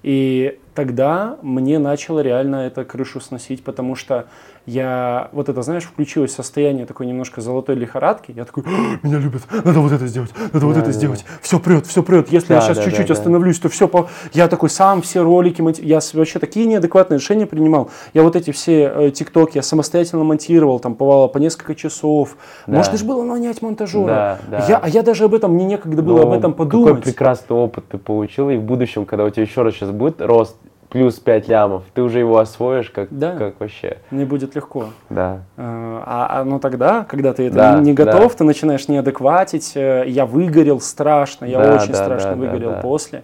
И 0.02 0.58
тогда 0.74 1.36
мне 1.42 1.78
начало 1.78 2.20
реально 2.20 2.66
это 2.66 2.84
крышу 2.84 3.20
сносить, 3.20 3.62
потому 3.62 3.94
что 3.94 4.26
я, 4.68 5.28
вот 5.32 5.48
это, 5.48 5.62
знаешь, 5.62 5.84
включилось 5.84 6.34
состояние 6.34 6.84
такой 6.84 7.06
немножко 7.06 7.40
золотой 7.40 7.74
лихорадки. 7.74 8.32
Я 8.36 8.44
такой, 8.44 8.64
«А, 8.66 9.06
меня 9.06 9.18
любят, 9.18 9.42
надо 9.50 9.80
вот 9.80 9.92
это 9.92 10.06
сделать, 10.06 10.30
надо 10.52 10.66
вот 10.66 10.74
Да, 10.74 10.80
это 10.80 10.88
да, 10.88 10.92
сделать. 10.92 11.24
Все 11.40 11.58
прет, 11.58 11.86
все 11.86 12.02
прет. 12.02 12.30
Если 12.30 12.52
я 12.52 12.60
Да, 12.60 12.66
сейчас 12.66 12.76
да, 12.76 12.84
чуть-чуть 12.84 13.06
да, 13.08 13.14
остановлюсь, 13.14 13.58
то 13.58 13.68
все 13.68 13.88
по... 13.88 14.08
Я 14.32 14.48
такой 14.48 14.68
сам 14.70 15.00
все 15.02 15.22
ролики, 15.22 15.62
монти- 15.62 15.82
я 15.84 16.00
вообще 16.14 16.38
такие 16.38 16.66
неадекватные 16.66 17.18
решения 17.18 17.46
принимал. 17.46 17.90
Я 18.12 18.22
вот 18.22 18.36
эти 18.36 18.50
все 18.50 18.92
э, 18.94 19.10
тиктоки 19.10 19.56
я 19.56 19.62
самостоятельно 19.62 20.22
монтировал, 20.24 20.80
там 20.80 20.94
бывало 20.94 21.28
по 21.28 21.38
несколько 21.38 21.74
часов. 21.74 22.36
Да. 22.66 22.76
Можно 22.76 22.98
же 22.98 23.04
было 23.04 23.22
нанять 23.24 23.62
монтажера. 23.62 24.06
Да, 24.06 24.38
да. 24.50 24.66
Я, 24.68 24.76
а 24.76 24.88
я 24.88 25.02
даже 25.02 25.24
об 25.24 25.34
этом, 25.34 25.52
мне 25.54 25.64
некогда 25.64 26.02
было 26.02 26.22
об 26.22 26.28
Ну, 26.28 26.34
этом 26.34 26.52
Какой 26.52 26.66
подумать. 26.66 27.04
прекрасный 27.04 27.56
опыт 27.56 27.84
ты 27.88 27.96
получил, 27.98 28.50
и 28.50 28.56
в 28.56 28.62
будущем, 28.62 29.06
когда 29.06 29.24
у 29.24 29.30
тебя 29.30 29.44
еще 29.44 29.62
раз 29.62 29.74
сейчас 29.74 29.90
будет 29.90 30.20
рост 30.20 30.56
плюс 30.88 31.18
5 31.18 31.48
лямов, 31.48 31.84
ты 31.94 32.02
уже 32.02 32.18
его 32.18 32.38
освоишь 32.38 32.90
как, 32.90 33.08
Да. 33.10 33.36
как 33.36 33.60
вообще. 33.60 33.98
Мне 34.10 34.24
будет 34.24 34.54
легко. 34.54 34.90
Да. 35.10 35.42
Э, 35.56 36.00
А, 36.06 36.40
а 36.40 36.44
ну 36.44 36.58
тогда, 36.58 37.04
когда 37.04 37.32
ты 37.34 37.44
это 37.48 37.56
Да, 37.56 37.78
не 37.80 37.92
готов, 37.92 38.32
да. 38.32 38.38
ты 38.38 38.44
начинаешь 38.44 38.88
неадекватить. 38.88 39.72
Э, 39.76 40.04
Я 40.06 40.24
выгорел 40.26 40.80
страшно, 40.80 41.44
я 41.44 41.58
Да, 41.62 41.74
очень 41.76 41.92
да, 41.92 42.04
страшно 42.04 42.30
да, 42.30 42.36
выгорел 42.36 42.70
да, 42.70 42.76
да. 42.76 42.82
после. 42.82 43.22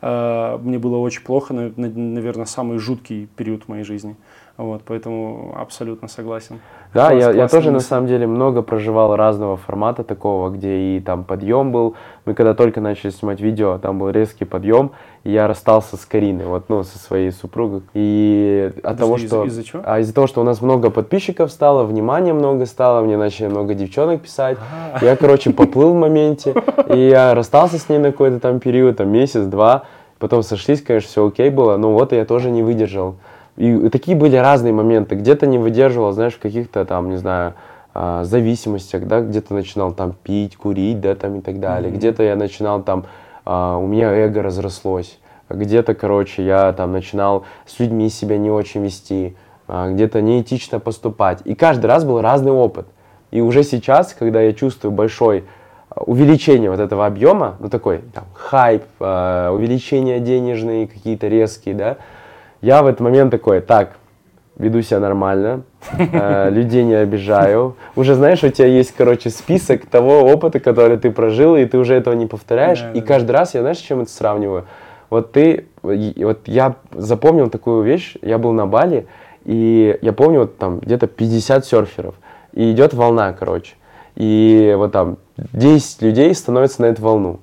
Э, 0.00 0.58
Мне 0.62 0.78
было 0.78 0.96
очень 0.98 1.22
плохо, 1.22 1.52
наверное, 1.54 2.46
самый 2.46 2.78
жуткий 2.78 3.28
период 3.36 3.64
в 3.64 3.68
моей 3.68 3.84
жизни. 3.84 4.16
Вот, 4.62 4.82
поэтому 4.86 5.54
абсолютно 5.58 6.06
согласен. 6.06 6.60
Да, 6.94 7.08
Класс- 7.08 7.20
я, 7.20 7.26
я 7.30 7.32
классная 7.34 7.48
тоже 7.48 7.70
на 7.70 7.74
мысль. 7.74 7.86
самом 7.88 8.06
деле 8.06 8.26
много 8.28 8.62
проживал 8.62 9.16
разного 9.16 9.56
формата 9.56 10.04
такого, 10.04 10.50
где 10.50 10.76
и 10.96 11.00
там 11.00 11.24
подъем 11.24 11.72
был. 11.72 11.94
Мы 12.26 12.34
когда 12.34 12.54
только 12.54 12.80
начали 12.80 13.10
снимать 13.10 13.40
видео, 13.40 13.78
там 13.78 13.98
был 13.98 14.10
резкий 14.10 14.44
подъем, 14.44 14.92
и 15.24 15.32
я 15.32 15.48
расстался 15.48 15.96
с 15.96 16.04
Кариной, 16.04 16.44
вот, 16.46 16.68
ну, 16.68 16.84
со 16.84 16.96
своей 16.98 17.32
супругой. 17.32 17.82
И 17.94 18.70
от 18.84 18.98
Подожди, 18.98 18.98
того, 19.00 19.16
из- 19.16 19.26
что... 19.26 19.44
из-за 19.46 19.64
чего? 19.64 19.82
А 19.84 19.98
из-за 19.98 20.14
того, 20.14 20.26
что 20.28 20.40
у 20.42 20.44
нас 20.44 20.60
много 20.62 20.90
подписчиков 20.90 21.50
стало, 21.50 21.82
внимания 21.84 22.32
много 22.34 22.66
стало, 22.66 23.00
мне 23.02 23.16
начали 23.16 23.48
много 23.48 23.74
девчонок 23.74 24.20
писать. 24.22 24.58
А. 24.94 25.04
Я, 25.04 25.16
короче, 25.16 25.50
поплыл 25.52 25.94
в 25.94 25.96
моменте, 25.96 26.54
и 26.88 26.98
я 27.08 27.34
расстался 27.34 27.78
с 27.78 27.88
ней 27.88 27.98
на 27.98 28.12
какой-то 28.12 28.38
там 28.38 28.60
период, 28.60 28.98
там 28.98 29.08
месяц-два. 29.08 29.84
Потом 30.20 30.44
сошлись, 30.44 30.80
конечно, 30.82 31.08
все 31.08 31.26
окей 31.26 31.50
было, 31.50 31.76
но 31.78 31.92
вот 31.92 32.12
я 32.12 32.24
тоже 32.24 32.52
не 32.52 32.62
выдержал. 32.62 33.16
И 33.56 33.88
такие 33.90 34.16
были 34.16 34.36
разные 34.36 34.72
моменты. 34.72 35.14
Где-то 35.14 35.46
не 35.46 35.58
выдерживал, 35.58 36.12
знаешь, 36.12 36.34
в 36.34 36.38
каких-то 36.38 36.84
там, 36.84 37.10
не 37.10 37.16
знаю, 37.16 37.54
а, 37.94 38.24
зависимостях, 38.24 39.06
да, 39.06 39.20
где-то 39.20 39.52
начинал 39.52 39.92
там 39.92 40.14
пить, 40.22 40.56
курить, 40.56 41.00
да, 41.00 41.14
там 41.14 41.38
и 41.38 41.40
так 41.42 41.60
далее. 41.60 41.92
Где-то 41.92 42.22
я 42.22 42.36
начинал 42.36 42.82
там, 42.82 43.04
а, 43.44 43.76
у 43.76 43.86
меня 43.86 44.10
эго 44.10 44.42
разрослось. 44.42 45.18
Где-то, 45.50 45.94
короче, 45.94 46.42
я 46.42 46.72
там 46.72 46.92
начинал 46.92 47.44
с 47.66 47.78
людьми 47.78 48.08
себя 48.08 48.38
не 48.38 48.50
очень 48.50 48.82
вести, 48.82 49.36
а, 49.68 49.90
где-то 49.90 50.22
неэтично 50.22 50.80
поступать. 50.80 51.40
И 51.44 51.54
каждый 51.54 51.86
раз 51.86 52.04
был 52.04 52.22
разный 52.22 52.52
опыт. 52.52 52.86
И 53.30 53.42
уже 53.42 53.62
сейчас, 53.62 54.14
когда 54.14 54.40
я 54.40 54.54
чувствую 54.54 54.92
большой 54.92 55.44
увеличение 55.94 56.70
вот 56.70 56.80
этого 56.80 57.04
объема, 57.04 57.56
ну 57.60 57.68
такой 57.68 57.98
там 58.14 58.24
хайп, 58.32 58.84
увеличение 58.98 60.20
денежные 60.20 60.86
какие-то 60.86 61.28
резкие, 61.28 61.74
да, 61.74 61.96
я 62.62 62.82
в 62.82 62.86
этот 62.86 63.00
момент 63.00 63.30
такой, 63.30 63.60
так, 63.60 63.96
веду 64.56 64.80
себя 64.82 65.00
нормально, 65.00 65.62
э, 65.98 66.48
людей 66.52 66.84
не 66.84 66.94
обижаю. 66.94 67.76
Уже 67.96 68.14
знаешь, 68.14 68.42
у 68.44 68.48
тебя 68.48 68.68
есть, 68.68 68.94
короче, 68.96 69.30
список 69.30 69.86
того 69.86 70.20
опыта, 70.20 70.60
который 70.60 70.96
ты 70.96 71.10
прожил, 71.10 71.56
и 71.56 71.64
ты 71.66 71.76
уже 71.76 71.94
этого 71.94 72.14
не 72.14 72.26
повторяешь. 72.26 72.84
И 72.94 73.00
каждый 73.00 73.32
раз 73.32 73.54
я, 73.54 73.60
знаешь, 73.60 73.78
с 73.78 73.82
чем 73.82 74.00
это 74.00 74.10
сравниваю? 74.10 74.64
Вот 75.10 75.32
ты, 75.32 75.66
вот 75.82 76.40
я 76.46 76.76
запомнил 76.92 77.50
такую 77.50 77.82
вещь, 77.82 78.14
я 78.22 78.38
был 78.38 78.52
на 78.52 78.66
Бали, 78.66 79.06
и 79.44 79.98
я 80.00 80.12
помню, 80.12 80.40
вот 80.40 80.56
там 80.56 80.78
где-то 80.78 81.06
50 81.06 81.66
серферов, 81.66 82.14
и 82.52 82.70
идет 82.70 82.94
волна, 82.94 83.32
короче. 83.32 83.74
И 84.14 84.74
вот 84.76 84.92
там 84.92 85.18
10 85.36 86.02
людей 86.02 86.34
становятся 86.34 86.82
на 86.82 86.86
эту 86.86 87.02
волну. 87.02 87.40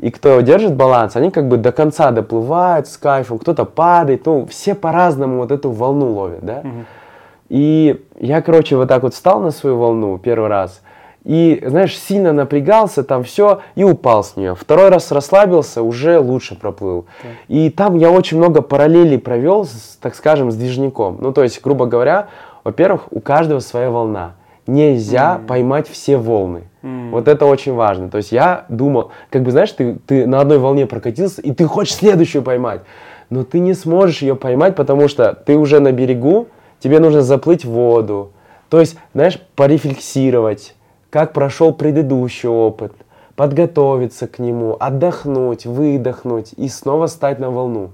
И 0.00 0.10
кто 0.10 0.40
держит 0.40 0.74
баланс, 0.74 1.16
они 1.16 1.30
как 1.30 1.48
бы 1.48 1.56
до 1.56 1.72
конца 1.72 2.10
доплывают 2.10 2.86
с 2.88 2.96
кайфом, 2.96 3.38
кто-то 3.38 3.64
падает, 3.64 4.26
ну, 4.26 4.46
все 4.46 4.74
по-разному 4.74 5.38
вот 5.38 5.50
эту 5.50 5.70
волну 5.70 6.12
ловят, 6.12 6.44
да. 6.44 6.62
И 7.48 8.02
я, 8.18 8.40
короче, 8.40 8.76
вот 8.76 8.88
так 8.88 9.02
вот 9.02 9.14
встал 9.14 9.40
на 9.40 9.50
свою 9.50 9.76
волну 9.76 10.18
первый 10.18 10.48
раз, 10.48 10.80
и, 11.24 11.62
знаешь, 11.64 11.96
сильно 11.96 12.32
напрягался, 12.32 13.04
там 13.04 13.22
все, 13.22 13.60
и 13.76 13.84
упал 13.84 14.24
с 14.24 14.36
нее. 14.36 14.56
Второй 14.56 14.88
раз 14.88 15.12
расслабился, 15.12 15.82
уже 15.82 16.18
лучше 16.18 16.58
проплыл. 16.58 17.06
И 17.48 17.70
там 17.70 17.96
я 17.96 18.10
очень 18.10 18.38
много 18.38 18.60
параллелей 18.60 19.18
провел, 19.18 19.64
с, 19.64 19.98
так 20.00 20.14
скажем, 20.16 20.50
с 20.50 20.56
движником. 20.56 21.18
Ну, 21.20 21.32
то 21.32 21.42
есть, 21.44 21.62
грубо 21.62 21.86
говоря, 21.86 22.26
во-первых, 22.64 23.02
у 23.10 23.20
каждого 23.20 23.60
своя 23.60 23.90
волна. 23.90 24.32
Нельзя 24.72 25.40
поймать 25.46 25.88
все 25.88 26.16
волны. 26.16 26.62
Вот 26.82 27.28
это 27.28 27.46
очень 27.46 27.74
важно. 27.74 28.08
То 28.08 28.16
есть 28.18 28.32
я 28.32 28.64
думал, 28.68 29.10
как 29.30 29.42
бы 29.42 29.50
знаешь, 29.50 29.70
ты, 29.72 29.96
ты 30.06 30.26
на 30.26 30.40
одной 30.40 30.58
волне 30.58 30.86
прокатился, 30.86 31.42
и 31.42 31.52
ты 31.52 31.66
хочешь 31.66 31.94
следующую 31.94 32.42
поймать. 32.42 32.80
Но 33.30 33.44
ты 33.44 33.60
не 33.60 33.74
сможешь 33.74 34.22
ее 34.22 34.34
поймать, 34.34 34.74
потому 34.74 35.08
что 35.08 35.34
ты 35.34 35.56
уже 35.56 35.80
на 35.80 35.92
берегу, 35.92 36.48
тебе 36.80 36.98
нужно 37.00 37.22
заплыть 37.22 37.64
в 37.64 37.70
воду. 37.70 38.32
То 38.68 38.80
есть, 38.80 38.96
знаешь, 39.14 39.38
порефлексировать, 39.54 40.74
как 41.10 41.32
прошел 41.34 41.74
предыдущий 41.74 42.48
опыт, 42.48 42.92
подготовиться 43.36 44.26
к 44.26 44.38
нему, 44.38 44.76
отдохнуть, 44.80 45.66
выдохнуть 45.66 46.54
и 46.56 46.68
снова 46.68 47.06
стать 47.06 47.38
на 47.38 47.50
волну. 47.50 47.90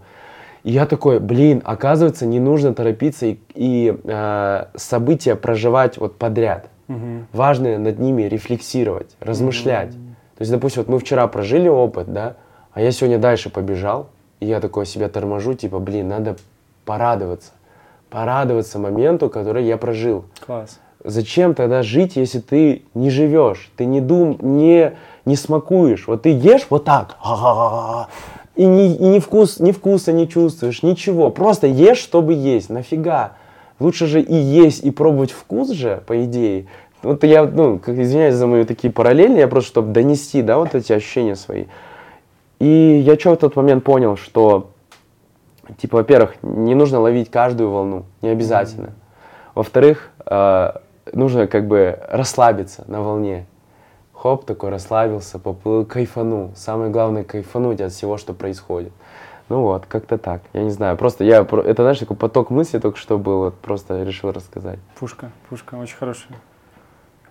И 0.68 0.70
я 0.70 0.84
такой, 0.84 1.18
блин, 1.18 1.62
оказывается, 1.64 2.26
не 2.26 2.40
нужно 2.40 2.74
торопиться 2.74 3.24
и, 3.24 3.38
и, 3.54 3.98
э, 4.04 4.64
события 4.74 5.34
проживать 5.34 5.96
вот 5.96 6.18
подряд. 6.18 6.68
Важно 7.32 7.78
над 7.78 7.98
ними 7.98 8.24
рефлексировать, 8.24 9.16
размышлять. 9.18 9.92
То 9.92 10.42
есть, 10.42 10.52
допустим, 10.52 10.82
вот 10.82 10.92
мы 10.92 10.98
вчера 10.98 11.26
прожили 11.26 11.68
опыт, 11.68 12.12
да, 12.12 12.36
а 12.74 12.82
я 12.82 12.92
сегодня 12.92 13.18
дальше 13.18 13.48
побежал, 13.48 14.10
и 14.40 14.46
я 14.46 14.60
такой 14.60 14.84
себя 14.84 15.08
торможу, 15.08 15.54
типа, 15.54 15.78
блин, 15.78 16.08
надо 16.08 16.36
порадоваться. 16.84 17.52
Порадоваться 18.10 18.78
моменту, 18.78 19.30
который 19.30 19.64
я 19.64 19.78
прожил. 19.78 20.26
Класс. 20.44 20.80
Зачем 21.02 21.54
тогда 21.54 21.82
жить, 21.82 22.16
если 22.16 22.40
ты 22.40 22.82
не 22.92 23.08
живешь, 23.08 23.70
ты 23.76 23.86
не 23.86 24.02
дум, 24.02 24.36
не, 24.42 24.92
не 25.24 25.36
смакуешь? 25.36 26.06
Вот 26.06 26.22
ты 26.24 26.28
ешь 26.28 26.66
вот 26.68 26.84
так, 26.84 27.16
и, 28.58 28.66
ни, 28.66 28.96
и 28.96 29.04
ни, 29.04 29.20
вкус, 29.20 29.60
ни 29.60 29.70
вкуса 29.70 30.12
не 30.12 30.28
чувствуешь, 30.28 30.82
ничего. 30.82 31.30
Просто 31.30 31.68
ешь, 31.68 31.98
чтобы 31.98 32.34
есть. 32.34 32.70
Нафига? 32.70 33.34
Лучше 33.78 34.06
же 34.06 34.20
и 34.20 34.34
есть, 34.34 34.82
и 34.82 34.90
пробовать 34.90 35.30
вкус 35.30 35.70
же, 35.70 36.02
по 36.06 36.24
идее. 36.24 36.66
Вот 37.02 37.22
я, 37.22 37.44
ну, 37.44 37.78
как, 37.78 37.96
извиняюсь 37.96 38.34
за 38.34 38.48
мои 38.48 38.64
такие 38.64 38.92
параллели, 38.92 39.38
я 39.38 39.46
просто, 39.46 39.68
чтобы 39.68 39.92
донести, 39.92 40.42
да, 40.42 40.58
вот 40.58 40.74
эти 40.74 40.92
ощущения 40.92 41.36
свои. 41.36 41.66
И 42.58 43.00
я 43.06 43.16
что 43.16 43.34
в 43.34 43.36
тот 43.36 43.54
момент 43.54 43.84
понял, 43.84 44.16
что, 44.16 44.70
типа, 45.80 45.98
во-первых, 45.98 46.34
не 46.42 46.74
нужно 46.74 46.98
ловить 46.98 47.30
каждую 47.30 47.70
волну, 47.70 48.06
не 48.22 48.30
обязательно. 48.30 48.94
Во-вторых, 49.54 50.10
э, 50.26 50.72
нужно 51.12 51.46
как 51.46 51.68
бы 51.68 51.96
расслабиться 52.10 52.82
на 52.88 53.02
волне. 53.02 53.46
Хоп, 54.20 54.44
такой 54.44 54.70
расслабился, 54.70 55.38
поплыл, 55.38 55.84
кайфанул. 55.84 56.50
Самое 56.56 56.90
главное 56.90 57.22
кайфануть 57.22 57.80
от 57.80 57.92
всего, 57.92 58.16
что 58.16 58.34
происходит. 58.34 58.92
Ну 59.48 59.62
вот, 59.62 59.86
как-то 59.86 60.18
так. 60.18 60.42
Я 60.52 60.64
не 60.64 60.70
знаю, 60.70 60.96
просто 60.96 61.22
я, 61.22 61.44
про- 61.44 61.62
это 61.62 61.82
знаешь, 61.82 62.00
такой 62.00 62.16
поток 62.16 62.50
мыслей 62.50 62.80
только 62.80 62.98
что 62.98 63.16
был, 63.16 63.38
вот 63.38 63.54
просто 63.58 64.02
решил 64.02 64.32
рассказать. 64.32 64.80
Пушка, 64.98 65.30
пушка, 65.48 65.76
очень 65.76 65.96
хорошая. 65.96 66.36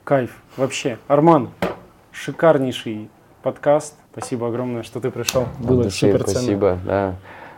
Кайф. 0.05 0.41
Вообще. 0.55 0.97
Арман, 1.09 1.49
шикарнейший 2.13 3.09
подкаст. 3.43 3.95
Спасибо 4.13 4.47
огромное, 4.47 4.83
что 4.83 5.01
ты 5.01 5.11
пришел. 5.11 5.43
Было 5.59 5.83
души 5.83 6.07
супер 6.07 6.23
ценно. 6.23 6.39
Спасибо, 6.39 6.77
да. 6.85 7.15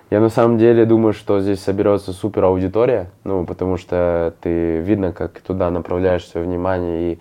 Я 0.10 0.22
на 0.22 0.30
самом 0.30 0.58
деле 0.58 0.88
думаю, 0.88 1.14
что 1.14 1.40
здесь 1.40 1.62
соберется 1.62 2.14
супер 2.14 2.46
аудитория, 2.46 3.12
ну, 3.24 3.46
потому 3.46 3.78
что 3.78 4.34
ты 4.42 4.80
видно, 4.80 5.14
как 5.14 5.40
туда 5.42 5.70
направляешь 5.70 6.28
свое 6.28 6.48
внимание 6.48 7.14
и 7.14 7.20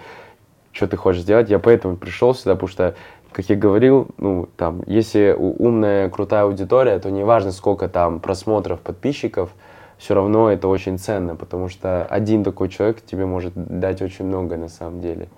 что 0.78 0.88
ты 0.88 0.96
хочешь 0.96 1.22
сделать. 1.22 1.50
Я 1.50 1.58
поэтому 1.58 1.96
пришел 1.96 2.34
сюда, 2.34 2.54
потому 2.54 2.68
что, 2.68 2.94
как 3.32 3.50
я 3.50 3.56
говорил, 3.56 4.08
ну, 4.16 4.48
там, 4.56 4.82
если 4.86 5.34
умная, 5.36 6.08
крутая 6.08 6.44
аудитория, 6.44 6.98
то 6.98 7.10
неважно, 7.10 7.52
сколько 7.52 7.88
там 7.88 8.20
просмотров, 8.20 8.80
подписчиков, 8.80 9.50
все 9.98 10.14
равно 10.14 10.50
это 10.50 10.68
очень 10.68 10.98
ценно, 10.98 11.36
потому 11.36 11.68
что 11.68 12.04
один 12.06 12.44
такой 12.44 12.68
человек 12.68 13.04
тебе 13.04 13.26
может 13.26 13.52
дать 13.54 14.00
очень 14.00 14.24
много 14.24 14.56
на 14.56 14.68
самом 14.68 15.00
деле. 15.00 15.28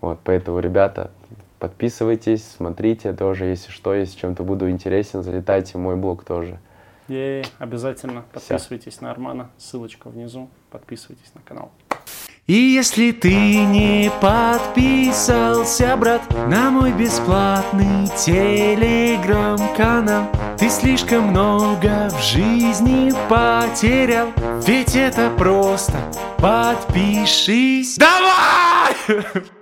Вот, 0.00 0.18
поэтому, 0.24 0.58
ребята, 0.58 1.10
Подписывайтесь, 1.60 2.42
смотрите 2.56 3.12
тоже, 3.12 3.44
если 3.44 3.70
что, 3.70 3.92
если 3.92 4.18
чем-то 4.18 4.42
буду 4.44 4.70
интересен, 4.70 5.22
залетайте 5.22 5.76
в 5.76 5.80
мой 5.82 5.94
блог 5.94 6.24
тоже. 6.24 6.58
Е, 7.06 7.44
обязательно 7.58 8.24
подписывайтесь 8.32 9.02
на 9.02 9.10
Армана, 9.10 9.50
ссылочка 9.58 10.08
внизу, 10.08 10.48
подписывайтесь 10.70 11.34
на 11.34 11.42
канал. 11.42 11.70
И 12.46 12.54
если 12.54 13.12
ты 13.12 13.64
не 13.64 14.10
подписался, 14.20 15.96
брат, 15.96 16.22
на 16.48 16.70
мой 16.70 16.92
бесплатный 16.92 18.08
телеграм-канал, 18.18 20.28
ты 20.58 20.68
слишком 20.68 21.28
много 21.28 22.10
в 22.10 22.20
жизни 22.22 23.12
потерял, 23.28 24.28
ведь 24.66 24.96
это 24.96 25.30
просто 25.38 25.96
подпишись. 26.38 27.96
Давай! 27.96 28.96